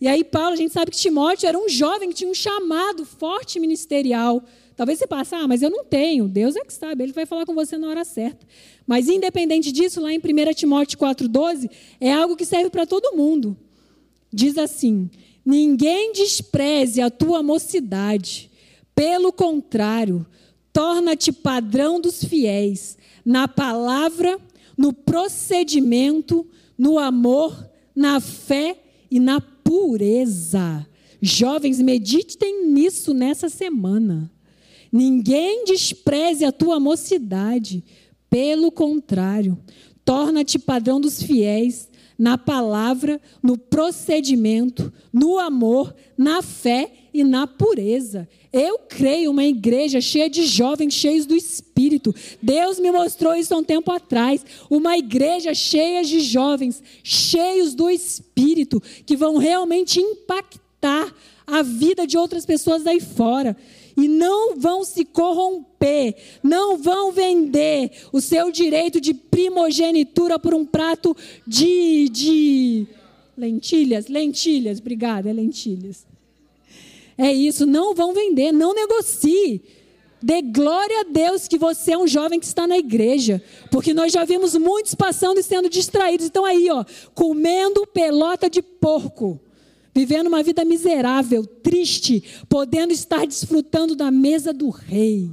E 0.00 0.06
aí, 0.06 0.22
Paulo, 0.22 0.52
a 0.52 0.56
gente 0.56 0.72
sabe 0.72 0.90
que 0.90 0.96
Timóteo 0.96 1.48
era 1.48 1.58
um 1.58 1.68
jovem 1.68 2.10
que 2.10 2.14
tinha 2.14 2.30
um 2.30 2.34
chamado 2.34 3.04
forte 3.06 3.58
ministerial. 3.58 4.42
Talvez 4.76 4.98
você 4.98 5.06
passe, 5.06 5.34
ah, 5.34 5.46
mas 5.46 5.62
eu 5.62 5.70
não 5.70 5.84
tenho. 5.84 6.26
Deus 6.26 6.56
é 6.56 6.60
que 6.64 6.72
sabe, 6.72 7.04
ele 7.04 7.12
vai 7.12 7.26
falar 7.26 7.46
com 7.46 7.54
você 7.54 7.78
na 7.78 7.88
hora 7.88 8.04
certa. 8.04 8.44
Mas, 8.86 9.08
independente 9.08 9.70
disso, 9.70 10.00
lá 10.00 10.12
em 10.12 10.18
1 10.18 10.54
Timóteo 10.54 10.98
4,12, 10.98 11.70
é 12.00 12.12
algo 12.12 12.36
que 12.36 12.44
serve 12.44 12.70
para 12.70 12.86
todo 12.86 13.16
mundo. 13.16 13.56
Diz 14.32 14.58
assim: 14.58 15.08
Ninguém 15.44 16.12
despreze 16.12 17.00
a 17.00 17.10
tua 17.10 17.42
mocidade. 17.42 18.50
Pelo 18.94 19.32
contrário, 19.32 20.26
torna-te 20.72 21.32
padrão 21.32 22.00
dos 22.00 22.24
fiéis, 22.24 22.96
na 23.24 23.46
palavra, 23.46 24.38
no 24.76 24.92
procedimento, 24.92 26.46
no 26.76 26.98
amor, 26.98 27.68
na 27.94 28.20
fé 28.20 28.76
e 29.10 29.20
na 29.20 29.40
pureza. 29.40 30.86
Jovens, 31.20 31.80
meditem 31.80 32.66
nisso 32.66 33.14
nessa 33.14 33.48
semana. 33.48 34.30
Ninguém 34.94 35.64
despreze 35.64 36.44
a 36.44 36.52
tua 36.52 36.78
mocidade. 36.78 37.82
Pelo 38.30 38.70
contrário, 38.70 39.58
torna-te 40.04 40.56
padrão 40.56 41.00
dos 41.00 41.20
fiéis 41.20 41.88
na 42.16 42.38
palavra, 42.38 43.20
no 43.42 43.58
procedimento, 43.58 44.92
no 45.12 45.36
amor, 45.36 45.92
na 46.16 46.42
fé 46.42 46.92
e 47.12 47.24
na 47.24 47.44
pureza. 47.44 48.28
Eu 48.52 48.78
creio 48.88 49.32
uma 49.32 49.44
igreja 49.44 50.00
cheia 50.00 50.30
de 50.30 50.46
jovens 50.46 50.94
cheios 50.94 51.26
do 51.26 51.34
Espírito. 51.34 52.14
Deus 52.40 52.78
me 52.78 52.92
mostrou 52.92 53.34
isso 53.34 53.52
há 53.52 53.56
um 53.56 53.64
tempo 53.64 53.90
atrás. 53.90 54.46
Uma 54.70 54.96
igreja 54.96 55.52
cheia 55.54 56.04
de 56.04 56.20
jovens 56.20 56.80
cheios 57.02 57.74
do 57.74 57.90
Espírito 57.90 58.80
que 59.04 59.16
vão 59.16 59.38
realmente 59.38 59.98
impactar 59.98 61.12
a 61.44 61.62
vida 61.62 62.06
de 62.06 62.16
outras 62.16 62.46
pessoas 62.46 62.86
aí 62.86 63.00
fora 63.00 63.56
e 63.96 64.08
não 64.08 64.56
vão 64.56 64.84
se 64.84 65.04
corromper, 65.04 66.14
não 66.42 66.76
vão 66.76 67.12
vender 67.12 67.90
o 68.12 68.20
seu 68.20 68.50
direito 68.50 69.00
de 69.00 69.14
primogenitura 69.14 70.38
por 70.38 70.54
um 70.54 70.64
prato 70.64 71.16
de, 71.46 72.08
de 72.08 72.86
lentilhas, 73.36 74.08
lentilhas, 74.08 74.80
obrigada, 74.80 75.30
é 75.30 75.32
lentilhas. 75.32 76.06
É 77.16 77.32
isso, 77.32 77.64
não 77.64 77.94
vão 77.94 78.12
vender, 78.12 78.52
não 78.52 78.74
negocie. 78.74 79.62
Dê 80.20 80.40
glória 80.40 81.00
a 81.00 81.04
Deus 81.04 81.46
que 81.46 81.58
você 81.58 81.92
é 81.92 81.98
um 81.98 82.08
jovem 82.08 82.40
que 82.40 82.46
está 82.46 82.66
na 82.66 82.78
igreja, 82.78 83.42
porque 83.70 83.92
nós 83.92 84.10
já 84.10 84.24
vimos 84.24 84.56
muitos 84.56 84.94
passando 84.94 85.38
e 85.38 85.42
sendo 85.42 85.68
distraídos. 85.68 86.26
Então 86.26 86.44
aí, 86.44 86.68
ó, 86.70 86.84
comendo 87.14 87.86
pelota 87.86 88.48
de 88.48 88.62
porco 88.62 89.38
vivendo 89.94 90.26
uma 90.26 90.42
vida 90.42 90.64
miserável, 90.64 91.46
triste, 91.46 92.22
podendo 92.48 92.92
estar 92.92 93.26
desfrutando 93.26 93.94
da 93.94 94.10
mesa 94.10 94.52
do 94.52 94.68
rei. 94.68 95.30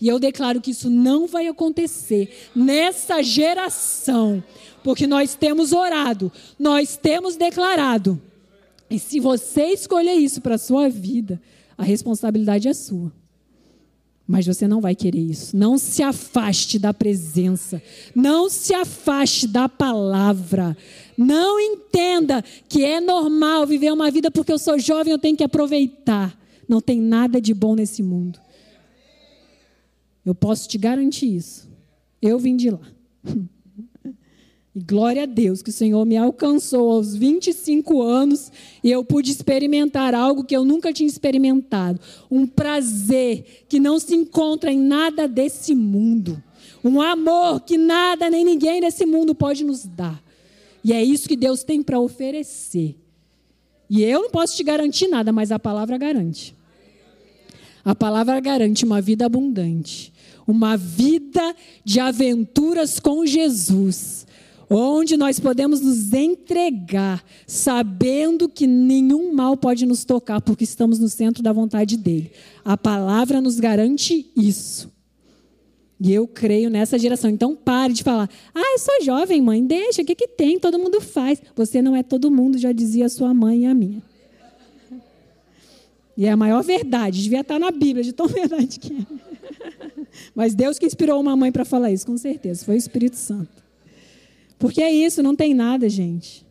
E 0.00 0.08
eu 0.08 0.18
declaro 0.18 0.60
que 0.60 0.70
isso 0.70 0.90
não 0.90 1.26
vai 1.26 1.46
acontecer 1.46 2.48
nessa 2.54 3.22
geração, 3.22 4.42
porque 4.82 5.06
nós 5.06 5.34
temos 5.34 5.72
orado, 5.72 6.32
nós 6.58 6.96
temos 6.96 7.36
declarado. 7.36 8.20
E 8.88 8.98
se 8.98 9.20
você 9.20 9.66
escolher 9.66 10.14
isso 10.14 10.40
para 10.40 10.56
a 10.56 10.58
sua 10.58 10.88
vida, 10.88 11.40
a 11.78 11.84
responsabilidade 11.84 12.66
é 12.66 12.74
sua. 12.74 13.12
Mas 14.30 14.46
você 14.46 14.68
não 14.68 14.80
vai 14.80 14.94
querer 14.94 15.18
isso. 15.18 15.56
Não 15.56 15.76
se 15.76 16.04
afaste 16.04 16.78
da 16.78 16.94
presença. 16.94 17.82
Não 18.14 18.48
se 18.48 18.72
afaste 18.72 19.48
da 19.48 19.68
palavra. 19.68 20.76
Não 21.18 21.58
entenda 21.58 22.40
que 22.68 22.84
é 22.84 23.00
normal 23.00 23.66
viver 23.66 23.92
uma 23.92 24.08
vida 24.08 24.30
porque 24.30 24.52
eu 24.52 24.58
sou 24.58 24.78
jovem, 24.78 25.12
eu 25.12 25.18
tenho 25.18 25.36
que 25.36 25.42
aproveitar. 25.42 26.38
Não 26.68 26.80
tem 26.80 27.00
nada 27.00 27.40
de 27.40 27.52
bom 27.52 27.74
nesse 27.74 28.04
mundo. 28.04 28.38
Eu 30.24 30.32
posso 30.32 30.68
te 30.68 30.78
garantir 30.78 31.34
isso. 31.34 31.68
Eu 32.22 32.38
vim 32.38 32.54
de 32.54 32.70
lá. 32.70 32.86
E 34.74 34.80
glória 34.80 35.24
a 35.24 35.26
Deus 35.26 35.62
que 35.62 35.70
o 35.70 35.72
Senhor 35.72 36.04
me 36.04 36.16
alcançou 36.16 36.92
aos 36.92 37.16
25 37.16 38.00
anos 38.02 38.52
e 38.84 38.90
eu 38.90 39.04
pude 39.04 39.32
experimentar 39.32 40.14
algo 40.14 40.44
que 40.44 40.56
eu 40.56 40.64
nunca 40.64 40.92
tinha 40.92 41.08
experimentado. 41.08 42.00
Um 42.30 42.46
prazer 42.46 43.64
que 43.68 43.80
não 43.80 43.98
se 43.98 44.14
encontra 44.14 44.70
em 44.70 44.78
nada 44.78 45.26
desse 45.26 45.74
mundo. 45.74 46.40
Um 46.84 47.00
amor 47.00 47.60
que 47.62 47.76
nada 47.76 48.30
nem 48.30 48.44
ninguém 48.44 48.80
nesse 48.80 49.04
mundo 49.04 49.34
pode 49.34 49.64
nos 49.64 49.84
dar. 49.84 50.22
E 50.84 50.92
é 50.92 51.02
isso 51.02 51.28
que 51.28 51.36
Deus 51.36 51.64
tem 51.64 51.82
para 51.82 51.98
oferecer. 51.98 52.96
E 53.88 54.04
eu 54.04 54.22
não 54.22 54.30
posso 54.30 54.56
te 54.56 54.62
garantir 54.62 55.08
nada, 55.08 55.32
mas 55.32 55.50
a 55.50 55.58
palavra 55.58 55.98
garante. 55.98 56.54
A 57.84 57.94
palavra 57.94 58.38
garante 58.38 58.84
uma 58.84 59.00
vida 59.00 59.26
abundante, 59.26 60.12
uma 60.46 60.76
vida 60.76 61.56
de 61.84 61.98
aventuras 61.98 63.00
com 63.00 63.26
Jesus 63.26 64.26
onde 64.70 65.16
nós 65.16 65.40
podemos 65.40 65.80
nos 65.80 66.12
entregar, 66.14 67.24
sabendo 67.44 68.48
que 68.48 68.68
nenhum 68.68 69.34
mal 69.34 69.56
pode 69.56 69.84
nos 69.84 70.04
tocar, 70.04 70.40
porque 70.40 70.62
estamos 70.62 71.00
no 71.00 71.08
centro 71.08 71.42
da 71.42 71.52
vontade 71.52 71.96
dele. 71.96 72.30
A 72.64 72.76
palavra 72.76 73.40
nos 73.40 73.58
garante 73.58 74.30
isso. 74.36 74.88
E 76.00 76.12
eu 76.14 76.26
creio 76.26 76.70
nessa 76.70 76.98
geração. 76.98 77.28
Então 77.28 77.54
pare 77.54 77.92
de 77.92 78.04
falar: 78.04 78.30
ah, 78.54 78.72
eu 78.72 78.78
sou 78.78 79.02
jovem, 79.02 79.42
mãe, 79.42 79.62
deixa, 79.66 80.02
o 80.02 80.04
que, 80.04 80.14
que 80.14 80.28
tem? 80.28 80.58
Todo 80.58 80.78
mundo 80.78 81.00
faz. 81.00 81.42
Você 81.56 81.82
não 81.82 81.96
é 81.96 82.02
todo 82.02 82.30
mundo, 82.30 82.56
já 82.56 82.70
dizia 82.70 83.06
a 83.06 83.10
sua 83.10 83.34
mãe 83.34 83.64
e 83.64 83.66
a 83.66 83.74
minha. 83.74 84.02
E 86.16 86.26
é 86.26 86.30
a 86.30 86.36
maior 86.36 86.62
verdade, 86.62 87.22
devia 87.22 87.40
estar 87.40 87.58
na 87.58 87.70
Bíblia, 87.70 88.04
de 88.04 88.12
tão 88.12 88.28
verdade 88.28 88.78
que 88.78 88.92
é. 88.92 89.30
Mas 90.34 90.54
Deus 90.54 90.78
que 90.78 90.86
inspirou 90.86 91.20
uma 91.20 91.34
mãe 91.34 91.50
para 91.50 91.64
falar 91.64 91.90
isso, 91.90 92.06
com 92.06 92.16
certeza, 92.16 92.64
foi 92.64 92.74
o 92.74 92.78
Espírito 92.78 93.16
Santo. 93.16 93.59
Porque 94.60 94.80
é 94.82 94.92
isso, 94.92 95.22
não 95.22 95.34
tem 95.34 95.54
nada, 95.54 95.88
gente. 95.88 96.46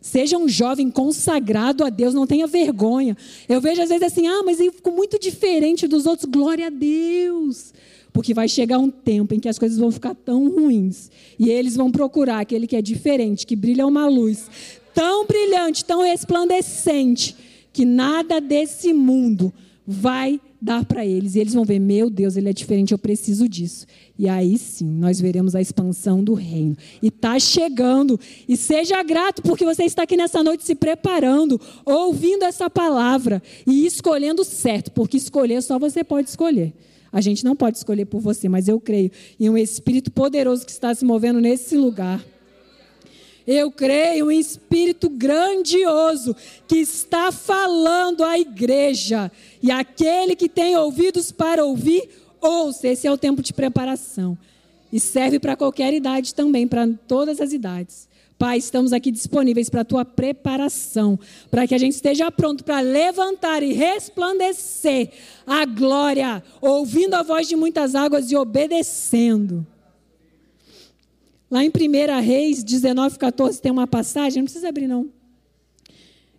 Seja 0.00 0.38
um 0.38 0.48
jovem 0.48 0.88
consagrado 0.88 1.84
a 1.84 1.90
Deus, 1.90 2.14
não 2.14 2.26
tenha 2.26 2.46
vergonha. 2.46 3.16
Eu 3.48 3.60
vejo 3.60 3.82
às 3.82 3.88
vezes 3.88 4.04
assim, 4.04 4.28
ah, 4.28 4.42
mas 4.44 4.60
eu 4.60 4.72
fico 4.72 4.92
muito 4.92 5.18
diferente 5.18 5.88
dos 5.88 6.06
outros. 6.06 6.30
Glória 6.30 6.68
a 6.68 6.70
Deus. 6.70 7.74
Porque 8.12 8.32
vai 8.32 8.48
chegar 8.48 8.78
um 8.78 8.88
tempo 8.88 9.34
em 9.34 9.40
que 9.40 9.48
as 9.48 9.58
coisas 9.58 9.76
vão 9.76 9.90
ficar 9.90 10.14
tão 10.14 10.48
ruins. 10.48 11.10
E 11.36 11.50
eles 11.50 11.74
vão 11.74 11.90
procurar 11.90 12.38
aquele 12.38 12.66
que 12.66 12.76
é 12.76 12.80
diferente, 12.80 13.44
que 13.44 13.56
brilha 13.56 13.86
uma 13.86 14.06
luz 14.06 14.48
tão 14.94 15.26
brilhante, 15.26 15.84
tão 15.84 16.00
resplandecente, 16.00 17.36
que 17.70 17.84
nada 17.84 18.40
desse 18.40 18.94
mundo 18.94 19.52
vai 19.86 20.40
dar 20.60 20.84
para 20.84 21.04
eles. 21.04 21.34
E 21.34 21.40
eles 21.40 21.54
vão 21.54 21.64
ver: 21.64 21.78
meu 21.78 22.08
Deus, 22.08 22.36
ele 22.36 22.48
é 22.48 22.52
diferente, 22.52 22.92
eu 22.92 22.98
preciso 22.98 23.48
disso. 23.48 23.86
E 24.18 24.28
aí 24.28 24.56
sim, 24.58 24.86
nós 24.86 25.20
veremos 25.20 25.54
a 25.54 25.60
expansão 25.60 26.22
do 26.22 26.34
reino. 26.34 26.76
E 27.02 27.08
está 27.08 27.38
chegando. 27.38 28.18
E 28.48 28.56
seja 28.56 29.02
grato, 29.02 29.42
porque 29.42 29.64
você 29.64 29.84
está 29.84 30.02
aqui 30.02 30.16
nessa 30.16 30.42
noite 30.42 30.64
se 30.64 30.74
preparando, 30.74 31.60
ouvindo 31.84 32.44
essa 32.44 32.68
palavra 32.70 33.42
e 33.66 33.86
escolhendo 33.86 34.44
certo, 34.44 34.90
porque 34.92 35.16
escolher 35.16 35.62
só 35.62 35.78
você 35.78 36.02
pode 36.02 36.28
escolher. 36.28 36.72
A 37.12 37.20
gente 37.20 37.44
não 37.44 37.56
pode 37.56 37.78
escolher 37.78 38.04
por 38.04 38.20
você, 38.20 38.48
mas 38.48 38.68
eu 38.68 38.78
creio 38.78 39.10
em 39.38 39.48
um 39.48 39.56
Espírito 39.56 40.10
poderoso 40.10 40.66
que 40.66 40.72
está 40.72 40.94
se 40.94 41.04
movendo 41.04 41.40
nesse 41.40 41.76
lugar. 41.76 42.22
Eu 43.46 43.70
creio 43.70 44.30
em 44.30 44.40
espírito 44.40 45.08
grandioso 45.08 46.34
que 46.66 46.78
está 46.78 47.30
falando 47.30 48.24
à 48.24 48.38
igreja. 48.38 49.30
E 49.62 49.70
aquele 49.70 50.34
que 50.34 50.48
tem 50.48 50.76
ouvidos 50.76 51.30
para 51.30 51.64
ouvir, 51.64 52.08
ouça. 52.40 52.88
Esse 52.88 53.06
é 53.06 53.12
o 53.12 53.16
tempo 53.16 53.42
de 53.42 53.52
preparação. 53.52 54.36
E 54.92 54.98
serve 54.98 55.38
para 55.38 55.56
qualquer 55.56 55.94
idade 55.94 56.34
também, 56.34 56.66
para 56.66 56.88
todas 57.06 57.40
as 57.40 57.52
idades. 57.52 58.08
Pai, 58.38 58.58
estamos 58.58 58.92
aqui 58.92 59.10
disponíveis 59.10 59.70
para 59.70 59.80
a 59.80 59.84
tua 59.84 60.04
preparação, 60.04 61.18
para 61.50 61.66
que 61.66 61.74
a 61.74 61.78
gente 61.78 61.94
esteja 61.94 62.30
pronto 62.30 62.64
para 62.64 62.80
levantar 62.80 63.62
e 63.62 63.72
resplandecer 63.72 65.10
a 65.46 65.64
glória, 65.64 66.42
ouvindo 66.60 67.14
a 67.14 67.22
voz 67.22 67.48
de 67.48 67.56
muitas 67.56 67.94
águas 67.94 68.30
e 68.30 68.36
obedecendo. 68.36 69.66
Lá 71.50 71.64
em 71.64 71.68
1 71.68 72.20
Reis 72.20 72.64
19, 72.64 73.18
14 73.18 73.60
tem 73.62 73.70
uma 73.70 73.86
passagem, 73.86 74.38
não 74.38 74.44
precisa 74.44 74.68
abrir 74.68 74.86
não. 74.86 75.08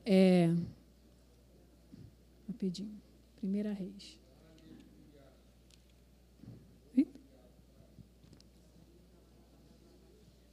É, 0.05 0.49
rapidinho. 2.47 2.89
1 3.43 3.51
Reis. 3.73 4.17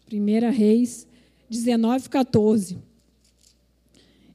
Primeira 0.06 0.50
Reis 0.50 1.08
19, 1.48 2.08
14. 2.08 2.78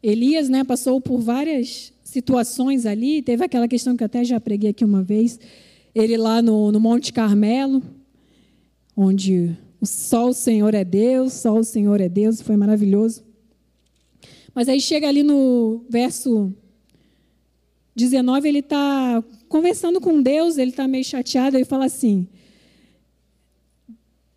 Elias 0.01 0.49
né, 0.49 0.63
passou 0.63 0.99
por 0.99 1.19
várias 1.19 1.93
situações 2.03 2.85
ali. 2.85 3.21
Teve 3.21 3.45
aquela 3.45 3.67
questão 3.67 3.95
que 3.95 4.03
eu 4.03 4.05
até 4.07 4.23
já 4.23 4.39
preguei 4.39 4.71
aqui 4.71 4.83
uma 4.83 5.03
vez. 5.03 5.39
Ele 5.93 6.17
lá 6.17 6.41
no, 6.41 6.71
no 6.71 6.79
Monte 6.79 7.13
Carmelo, 7.13 7.81
onde 8.95 9.55
só 9.81 10.29
o 10.29 10.33
Senhor 10.33 10.73
é 10.73 10.83
Deus, 10.83 11.33
só 11.33 11.57
o 11.57 11.63
Senhor 11.63 12.01
é 12.01 12.09
Deus, 12.09 12.41
foi 12.41 12.57
maravilhoso. 12.57 13.23
Mas 14.53 14.67
aí 14.67 14.81
chega 14.81 15.07
ali 15.07 15.23
no 15.23 15.85
verso 15.89 16.53
19, 17.95 18.47
ele 18.47 18.59
está 18.59 19.23
conversando 19.47 19.99
com 19.99 20.21
Deus, 20.21 20.57
ele 20.57 20.71
está 20.71 20.87
meio 20.87 21.03
chateado, 21.03 21.57
ele 21.57 21.65
fala 21.65 21.85
assim. 21.85 22.27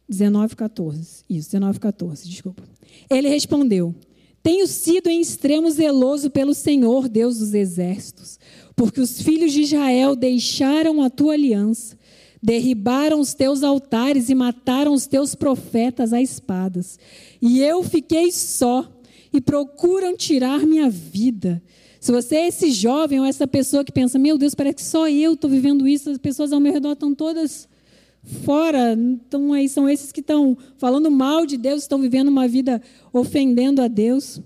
19, 0.09 0.57
14. 0.57 1.25
Isso, 1.29 1.51
19, 1.53 1.81
14, 1.81 2.29
desculpa. 2.29 2.63
Ele 3.09 3.29
respondeu: 3.29 3.95
Tenho 4.43 4.67
sido 4.67 5.09
em 5.09 5.21
extremo 5.21 5.71
zeloso 5.71 6.31
pelo 6.31 6.55
Senhor, 6.55 7.09
Deus 7.09 7.39
dos 7.39 7.55
exércitos, 7.55 8.39
porque 8.75 9.01
os 9.01 9.23
filhos 9.23 9.53
de 9.53 9.63
Israel 9.63 10.15
deixaram 10.15 11.03
a 11.03 11.09
tua 11.09 11.35
aliança, 11.35 11.97
derribaram 12.43 13.21
os 13.21 13.35
teus 13.35 13.63
altares 13.63 14.29
e 14.29 14.35
mataram 14.35 14.93
os 14.93 15.07
teus 15.07 15.35
profetas 15.35 16.13
a 16.13 16.21
espadas. 16.21 16.99
E 17.41 17.61
eu 17.61 17.85
fiquei 17.85 18.33
só, 18.33 18.91
e 19.33 19.41
procuram 19.41 20.17
tirar 20.17 20.67
minha 20.67 20.91
vida. 20.91 21.63
Se 22.01 22.11
você 22.11 22.37
é 22.37 22.49
esse 22.49 22.73
jovem 22.73 23.21
ou 23.21 23.25
essa 23.25 23.47
pessoa 23.47 23.85
que 23.85 23.93
pensa, 23.93 24.19
meu 24.19 24.37
Deus, 24.37 24.55
parece 24.55 24.77
que 24.77 24.83
só 24.83 25.09
eu 25.09 25.35
estou 25.35 25.49
vivendo 25.49 25.87
isso, 25.87 26.11
as 26.11 26.19
pessoas 26.19 26.53
ao 26.53 26.61
meu 26.61 26.73
redor 26.73 26.93
estão 26.93 27.15
todas 27.15 27.69
fora, 28.45 28.93
então 28.93 29.53
aí 29.53 29.69
são 29.69 29.89
esses 29.89 30.13
que 30.13 30.21
estão 30.21 30.57
falando 30.77 31.11
mal 31.11 31.47
de 31.47 31.57
Deus, 31.57 31.83
estão 31.83 32.01
vivendo 32.01 32.29
uma 32.29 32.47
vida 32.47 32.83
ofendendo 33.13 33.81
a 33.81 33.89
Deus. 33.89 34.41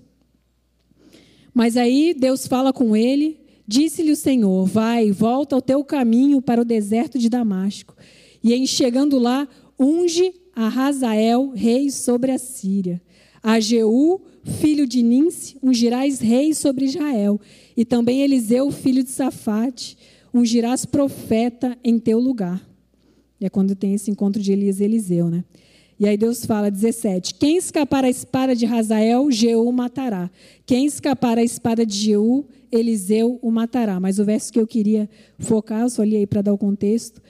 Mas 1.53 1.75
aí 1.75 2.13
Deus 2.13 2.45
fala 2.45 2.71
com 2.71 2.95
ele, 2.95 3.39
disse-lhe 3.67 4.11
o 4.11 4.15
Senhor: 4.15 4.65
Vai, 4.65 5.11
volta 5.11 5.55
ao 5.55 5.61
teu 5.61 5.83
caminho 5.83 6.41
para 6.41 6.61
o 6.61 6.65
deserto 6.65 7.19
de 7.19 7.29
Damasco, 7.29 7.95
e 8.43 8.53
em 8.53 8.65
chegando 8.65 9.19
lá, 9.19 9.47
unge 9.79 10.33
a 10.55 10.69
Razael, 10.69 11.51
rei 11.53 11.91
sobre 11.91 12.31
a 12.31 12.37
Síria. 12.37 13.01
A 13.43 13.59
Jeú, 13.59 14.21
filho 14.43 14.87
de 14.87 15.03
Ninse, 15.03 15.55
ungirás 15.61 16.19
rei 16.19 16.53
sobre 16.53 16.85
Israel. 16.85 17.39
E 17.75 17.85
também 17.85 18.21
Eliseu, 18.21 18.71
filho 18.71 19.03
de 19.03 19.11
Safate, 19.11 19.97
ungirás 20.33 20.85
profeta 20.85 21.77
em 21.83 21.99
teu 21.99 22.19
lugar. 22.19 22.67
E 23.39 23.45
é 23.45 23.49
quando 23.49 23.75
tem 23.75 23.93
esse 23.93 24.09
encontro 24.09 24.41
de 24.41 24.51
Elias 24.51 24.79
e 24.79 24.83
Eliseu, 24.83 25.29
né? 25.29 25.43
E 25.99 26.07
aí 26.07 26.15
Deus 26.15 26.45
fala, 26.45 26.69
17: 26.69 27.33
Quem 27.35 27.57
escapar 27.57 28.05
à 28.05 28.09
espada 28.09 28.55
de 28.55 28.65
Razael, 28.65 29.31
Jeú 29.31 29.71
matará. 29.71 30.29
Quem 30.65 30.85
escapar 30.85 31.39
à 31.39 31.43
espada 31.43 31.85
de 31.85 31.95
Jeú, 31.95 32.45
Eliseu 32.71 33.39
o 33.41 33.49
matará. 33.49 33.99
Mas 33.99 34.19
o 34.19 34.25
verso 34.25 34.53
que 34.53 34.59
eu 34.59 34.67
queria 34.67 35.09
focar, 35.39 35.81
eu 35.81 35.89
só 35.89 36.03
li 36.03 36.15
aí 36.15 36.27
para 36.27 36.43
dar 36.43 36.53
o 36.53 36.57
contexto, 36.57 37.21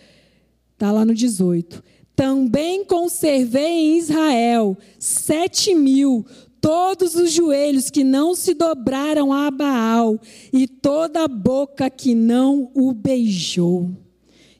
está 0.74 0.91
lá 0.91 1.05
no 1.05 1.13
18. 1.13 1.82
Também 2.13 2.84
conservei 2.84 3.63
em 3.63 3.97
Israel 3.99 4.76
sete 4.99 5.74
mil, 5.74 6.26
todos 6.59 7.15
os 7.15 7.32
joelhos 7.32 7.89
que 7.89 8.03
não 8.03 8.36
se 8.36 8.53
dobraram 8.53 9.32
a 9.32 9.49
Baal, 9.49 10.20
e 10.51 10.68
toda 10.68 11.24
a 11.24 11.28
boca 11.28 11.89
que 11.89 12.13
não 12.13 12.70
o 12.74 12.91
beijou. 12.91 14.07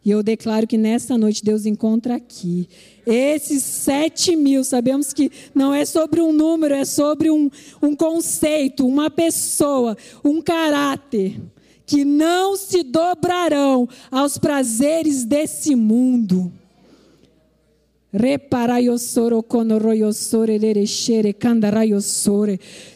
E 0.08 0.10
eu 0.10 0.24
declaro 0.24 0.66
que 0.66 0.78
nessa 0.78 1.18
noite 1.18 1.44
Deus 1.44 1.66
encontra 1.66 2.16
aqui. 2.16 2.70
Esses 3.06 3.62
sete 3.62 4.38
mil, 4.38 4.64
sabemos 4.64 5.12
que 5.12 5.30
não 5.54 5.74
é 5.74 5.84
sobre 5.84 6.22
um 6.22 6.32
número, 6.32 6.74
é 6.74 6.86
sobre 6.86 7.30
um, 7.30 7.52
um 7.82 7.94
conceito, 7.94 8.88
uma 8.88 9.10
pessoa, 9.10 9.98
um 10.24 10.42
caráter, 10.42 11.38
que 11.86 12.06
não 12.06 12.56
se 12.56 12.84
dobrarão 12.84 13.86
aos 14.10 14.38
prazeres 14.38 15.26
desse 15.26 15.76
mundo. 15.76 16.54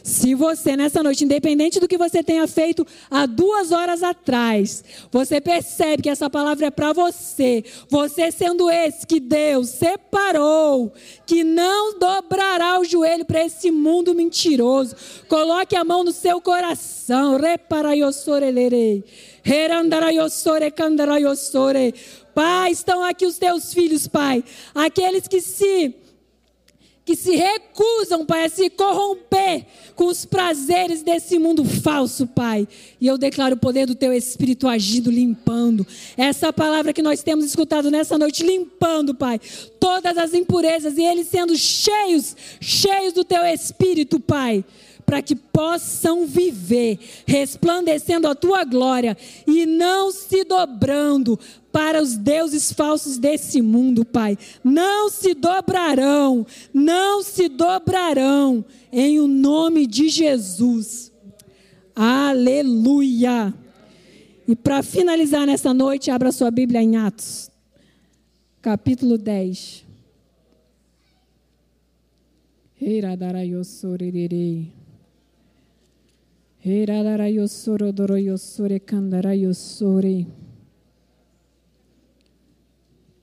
Se 0.02 0.34
você, 0.34 0.76
nessa 0.76 1.02
noite, 1.02 1.24
independente 1.24 1.78
do 1.78 1.86
que 1.86 1.96
você 1.96 2.22
tenha 2.22 2.46
feito 2.48 2.86
há 3.10 3.24
duas 3.24 3.70
horas 3.70 4.02
atrás, 4.02 4.82
você 5.10 5.40
percebe 5.40 6.02
que 6.02 6.10
essa 6.10 6.28
palavra 6.28 6.66
é 6.66 6.70
para 6.70 6.92
você, 6.92 7.64
você 7.88 8.32
sendo 8.32 8.68
esse 8.68 9.06
que 9.06 9.20
Deus 9.20 9.68
separou, 9.68 10.92
que 11.24 11.44
não 11.44 11.98
dobrará 11.98 12.80
o 12.80 12.84
joelho 12.84 13.24
para 13.24 13.44
esse 13.44 13.70
mundo 13.70 14.14
mentiroso, 14.14 14.96
coloque 15.28 15.76
a 15.76 15.84
mão 15.84 16.02
no 16.02 16.12
seu 16.12 16.40
coração. 16.40 17.36
Reparaiossorelere. 17.36 19.04
Herandaraiosore, 19.44 20.70
candaraiosore. 20.70 21.94
Pai, 22.34 22.72
estão 22.72 23.02
aqui 23.02 23.26
os 23.26 23.38
teus 23.38 23.72
filhos, 23.72 24.06
Pai. 24.06 24.44
Aqueles 24.74 25.28
que 25.28 25.40
se 25.40 25.94
que 27.04 27.16
se 27.16 27.34
recusam, 27.34 28.24
Pai, 28.24 28.44
a 28.44 28.48
se 28.48 28.70
corromper 28.70 29.66
com 29.96 30.04
os 30.04 30.24
prazeres 30.24 31.02
desse 31.02 31.36
mundo 31.36 31.64
falso, 31.64 32.28
Pai. 32.28 32.66
E 33.00 33.06
eu 33.06 33.18
declaro 33.18 33.56
o 33.56 33.58
poder 33.58 33.86
do 33.86 33.94
Teu 33.94 34.12
Espírito 34.12 34.68
agindo, 34.68 35.10
limpando. 35.10 35.84
Essa 36.16 36.52
palavra 36.52 36.92
que 36.92 37.02
nós 37.02 37.22
temos 37.22 37.44
escutado 37.44 37.90
nessa 37.90 38.16
noite, 38.16 38.44
limpando, 38.44 39.14
Pai, 39.14 39.40
todas 39.80 40.16
as 40.16 40.32
impurezas 40.32 40.96
e 40.96 41.02
eles 41.02 41.26
sendo 41.26 41.56
cheios, 41.56 42.36
cheios 42.60 43.12
do 43.12 43.24
Teu 43.24 43.44
Espírito, 43.44 44.20
Pai 44.20 44.64
para 45.12 45.20
que 45.20 45.36
possam 45.36 46.24
viver, 46.24 46.98
resplandecendo 47.26 48.26
a 48.26 48.34
tua 48.34 48.64
glória 48.64 49.14
e 49.46 49.66
não 49.66 50.10
se 50.10 50.42
dobrando 50.42 51.38
para 51.70 52.00
os 52.00 52.16
deuses 52.16 52.72
falsos 52.72 53.18
desse 53.18 53.60
mundo, 53.60 54.06
Pai. 54.06 54.38
Não 54.64 55.10
se 55.10 55.34
dobrarão, 55.34 56.46
não 56.72 57.22
se 57.22 57.50
dobrarão, 57.50 58.64
em 58.90 59.20
o 59.20 59.28
nome 59.28 59.86
de 59.86 60.08
Jesus. 60.08 61.12
Aleluia. 61.94 63.52
E 64.48 64.56
para 64.56 64.82
finalizar 64.82 65.46
nessa 65.46 65.74
noite, 65.74 66.10
abra 66.10 66.32
sua 66.32 66.50
Bíblia 66.50 66.82
em 66.82 66.96
Atos, 66.96 67.50
capítulo 68.62 69.18
10. 69.18 69.84
Heiradarayossorerei. 72.80 74.80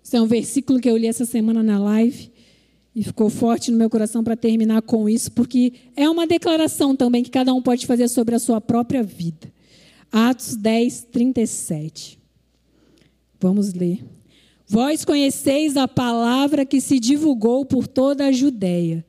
Esse 0.03 0.17
é 0.17 0.21
um 0.21 0.27
versículo 0.27 0.77
que 0.77 0.89
eu 0.89 0.97
li 0.97 1.07
essa 1.07 1.23
semana 1.23 1.63
na 1.63 1.79
live 1.79 2.29
e 2.93 3.01
ficou 3.01 3.29
forte 3.29 3.71
no 3.71 3.77
meu 3.77 3.89
coração 3.89 4.25
para 4.25 4.35
terminar 4.35 4.81
com 4.81 5.07
isso, 5.07 5.31
porque 5.31 5.71
é 5.95 6.09
uma 6.09 6.27
declaração 6.27 6.97
também 6.97 7.23
que 7.23 7.29
cada 7.29 7.53
um 7.53 7.61
pode 7.61 7.87
fazer 7.87 8.09
sobre 8.09 8.35
a 8.35 8.39
sua 8.39 8.59
própria 8.59 9.01
vida. 9.01 9.49
Atos 10.11 10.57
10, 10.57 11.07
37. 11.09 12.19
Vamos 13.39 13.73
ler. 13.73 14.03
Vós 14.67 15.05
conheceis 15.05 15.77
a 15.77 15.87
palavra 15.87 16.65
que 16.65 16.81
se 16.81 16.99
divulgou 16.99 17.63
por 17.63 17.87
toda 17.87 18.25
a 18.25 18.31
Judéia, 18.33 19.05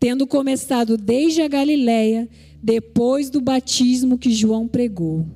tendo 0.00 0.26
começado 0.26 0.96
desde 0.96 1.42
a 1.42 1.48
Galiléia 1.48 2.28
depois 2.62 3.30
do 3.30 3.40
batismo 3.40 4.18
que 4.18 4.32
João 4.32 4.66
pregou. 4.66 5.26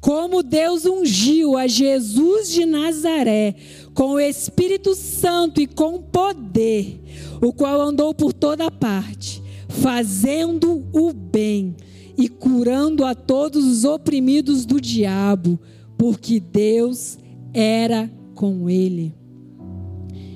Como 0.00 0.42
Deus 0.42 0.84
ungiu 0.84 1.56
a 1.56 1.68
Jesus 1.68 2.50
de 2.50 2.66
Nazaré 2.66 3.54
com 3.94 4.14
o 4.14 4.20
Espírito 4.20 4.96
Santo 4.96 5.60
e 5.60 5.66
com 5.66 6.02
poder, 6.02 7.00
o 7.40 7.52
qual 7.52 7.80
andou 7.80 8.12
por 8.12 8.32
toda 8.32 8.68
parte, 8.68 9.40
fazendo 9.68 10.84
o 10.92 11.12
bem 11.12 11.76
e 12.18 12.28
curando 12.28 13.04
a 13.04 13.14
todos 13.14 13.64
os 13.64 13.84
oprimidos 13.84 14.66
do 14.66 14.80
diabo, 14.80 15.58
porque 15.96 16.40
Deus 16.40 17.16
era 17.54 18.10
com 18.34 18.68
ele. 18.68 19.14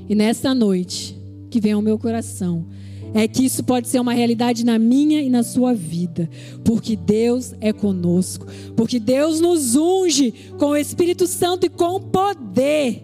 E 0.09 0.15
nesta 0.15 0.55
noite, 0.55 1.19
que 1.51 1.61
vem 1.61 1.73
ao 1.73 1.83
meu 1.83 1.99
coração, 1.99 2.67
é 3.15 3.27
que 3.27 3.45
isso 3.45 3.65
pode 3.65 3.89
ser 3.89 4.01
uma 4.01 4.13
realidade 4.13 4.65
na 4.65 4.79
minha 4.79 5.21
e 5.21 5.29
na 5.29 5.43
sua 5.43 5.75
vida, 5.75 6.29
porque 6.65 6.97
Deus 6.97 7.55
é 7.61 7.73
conosco, 7.73 8.47
porque 8.77 8.99
Deus 8.99 9.41
nos 9.41 9.75
unge 9.75 10.33
com 10.59 10.67
o 10.67 10.77
Espírito 10.77 11.27
Santo 11.27 11.67
e 11.67 11.71
com 11.71 12.01
poder, 12.01 13.03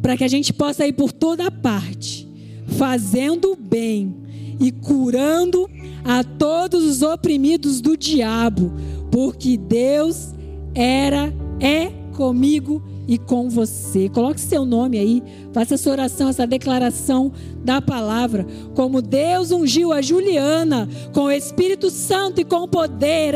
para 0.00 0.16
que 0.16 0.24
a 0.24 0.28
gente 0.28 0.52
possa 0.52 0.86
ir 0.86 0.92
por 0.92 1.12
toda 1.12 1.50
parte, 1.50 2.28
fazendo 2.66 3.52
o 3.52 3.56
bem 3.56 4.14
e 4.60 4.70
curando 4.70 5.68
a 6.04 6.22
todos 6.22 6.84
os 6.84 7.02
oprimidos 7.02 7.80
do 7.80 7.96
diabo, 7.96 8.72
porque 9.10 9.56
Deus 9.56 10.34
era, 10.74 11.32
é 11.60 11.90
comigo 12.14 12.82
e 13.06 13.18
com 13.18 13.48
você. 13.48 14.08
Coloque 14.08 14.40
seu 14.40 14.64
nome 14.64 14.98
aí, 14.98 15.22
faça 15.52 15.74
essa 15.74 15.90
oração, 15.90 16.28
essa 16.28 16.46
declaração 16.46 17.32
da 17.64 17.80
palavra. 17.80 18.46
Como 18.74 19.00
Deus 19.00 19.50
ungiu 19.50 19.92
a 19.92 20.02
Juliana 20.02 20.88
com 21.12 21.24
o 21.24 21.30
Espírito 21.30 21.90
Santo 21.90 22.40
e 22.40 22.44
com 22.44 22.62
o 22.62 22.68
poder, 22.68 23.34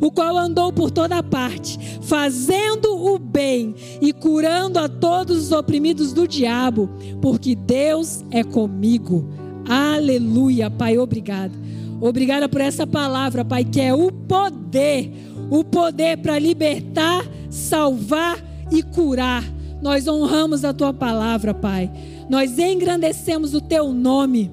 o 0.00 0.10
qual 0.10 0.36
andou 0.36 0.72
por 0.72 0.90
toda 0.90 1.22
parte, 1.22 1.78
fazendo 2.02 2.96
o 2.96 3.18
bem 3.18 3.74
e 4.00 4.12
curando 4.12 4.78
a 4.78 4.88
todos 4.88 5.36
os 5.36 5.52
oprimidos 5.52 6.12
do 6.12 6.26
diabo, 6.26 6.88
porque 7.20 7.54
Deus 7.54 8.24
é 8.30 8.42
comigo. 8.42 9.28
Aleluia, 9.68 10.70
Pai, 10.70 10.98
obrigado. 10.98 11.52
Obrigada 12.00 12.48
por 12.48 12.60
essa 12.60 12.86
palavra, 12.86 13.44
Pai, 13.44 13.64
que 13.64 13.80
é 13.80 13.92
o 13.94 14.12
poder 14.12 15.12
o 15.50 15.62
poder 15.64 16.18
para 16.18 16.38
libertar, 16.38 17.24
salvar 17.56 18.38
e 18.70 18.82
curar. 18.82 19.44
Nós 19.82 20.06
honramos 20.06 20.64
a 20.64 20.72
tua 20.72 20.92
palavra, 20.92 21.52
Pai. 21.52 21.90
Nós 22.28 22.58
engrandecemos 22.58 23.54
o 23.54 23.60
teu 23.60 23.92
nome. 23.92 24.50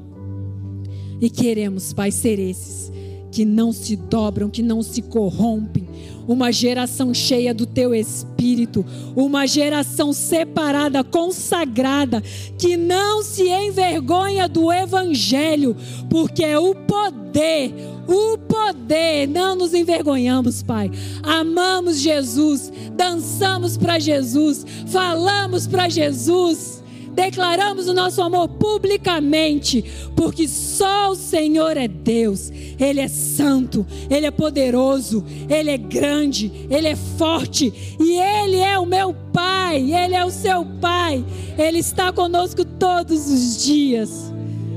E 1.21 1.29
queremos, 1.29 1.93
Pai, 1.93 2.11
ser 2.11 2.39
esses 2.39 2.91
que 3.34 3.43
não 3.43 3.73
se 3.73 3.95
dobram, 3.95 4.47
que 4.47 4.61
não 4.61 4.84
se 4.84 5.01
corrompem. 5.01 5.88
Uma 6.27 6.51
geração 6.51 7.11
cheia 7.13 7.51
do 7.51 7.65
teu 7.65 7.93
espírito, 7.93 8.86
uma 9.15 9.47
geração 9.47 10.13
separada, 10.13 11.03
consagrada, 11.03 12.21
que 12.59 12.77
não 12.77 13.23
se 13.23 13.49
envergonha 13.49 14.47
do 14.47 14.71
evangelho, 14.71 15.75
porque 16.11 16.43
é 16.45 16.59
o 16.59 16.75
poder, 16.75 17.73
o 18.07 18.38
poder. 18.38 19.27
Não 19.27 19.55
nos 19.55 19.73
envergonhamos, 19.73 20.61
Pai. 20.61 20.91
Amamos 21.23 21.99
Jesus, 21.99 22.71
dançamos 22.95 23.77
para 23.77 23.97
Jesus, 23.97 24.63
falamos 24.86 25.65
para 25.65 25.89
Jesus 25.89 26.82
declaramos 27.14 27.88
o 27.88 27.93
nosso 27.93 28.22
amor 28.22 28.49
publicamente, 28.49 29.84
porque 30.16 30.47
só 30.47 31.11
o 31.11 31.16
Senhor 31.16 31.78
é 31.78 31.88
Deus, 31.88 32.51
Ele 32.80 32.99
é 32.99 33.07
santo, 33.07 33.86
Ele 34.09 34.26
é 34.26 34.32
poderoso, 34.32 35.24
Ele 35.49 35.70
é 35.70 35.78
grande, 35.78 36.51
Ele 36.70 36.88
é 36.88 36.95
forte 36.95 37.72
e 37.99 38.20
Ele 38.20 38.57
é 38.57 38.78
o 38.80 38.86
meu 38.86 39.16
Pai, 39.32 39.78
Ele 39.78 40.16
é 40.16 40.26
o 40.26 40.32
seu 40.32 40.66
Pai, 40.82 41.24
Ele 41.57 41.80
está 41.80 42.11
conosco 42.11 42.66
todos 42.66 43.30
os 43.30 43.64
dias. 43.64 44.34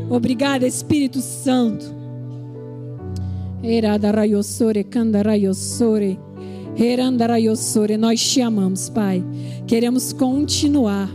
Obrigada, 0.08 0.66
Espírito 0.66 1.20
Santo. 1.20 1.96
Nós 7.98 8.20
te 8.20 8.40
amamos, 8.40 8.88
Pai. 8.88 9.24
Queremos 9.66 10.12
continuar 10.12 11.08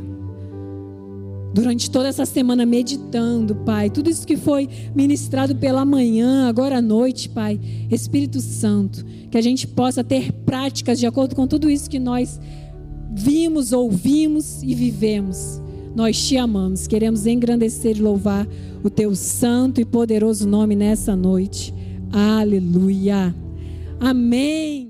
durante 1.54 1.89
toda 1.89 2.08
essa 2.08 2.26
semana 2.26 2.66
meditando, 2.66 3.56
Pai, 3.56 3.89
tudo 3.89 4.10
isso 4.10 4.26
que 4.26 4.38
foi 4.38 4.70
ministrado 4.95 5.56
pela 5.56 5.84
manhã, 5.84 6.47
agora 6.47 6.78
à 6.78 6.82
noite, 6.82 7.30
Pai, 7.30 7.60
Espírito 7.89 8.39
Santo, 8.39 9.06
que 9.30 9.38
a 9.38 9.41
gente 9.41 9.68
possa 9.68 10.04
ter 10.04 10.32
práticas 10.32 10.99
de 10.99 11.06
acordo 11.06 11.36
com 11.36 11.47
tudo 11.47 11.70
isso 11.70 11.89
que 11.89 11.99
nós 11.99 12.39
vimos, 13.14 13.74
ouvimos 13.74 14.64
e 14.64 14.74
vivemos. 14.74 15.62
Nós 15.95 16.18
te 16.26 16.38
amamos, 16.38 16.88
queremos 16.88 17.26
engrandecer 17.26 17.97
e 17.97 18.02
louvar 18.02 18.47
o 18.84 18.89
teu 18.89 19.14
santo 19.14 19.82
e 19.82 19.86
poderoso 19.86 20.47
nome 20.47 20.76
nessa 20.76 21.16
noite. 21.16 21.74
Aleluia. 22.12 23.36
Amém. 23.99 24.89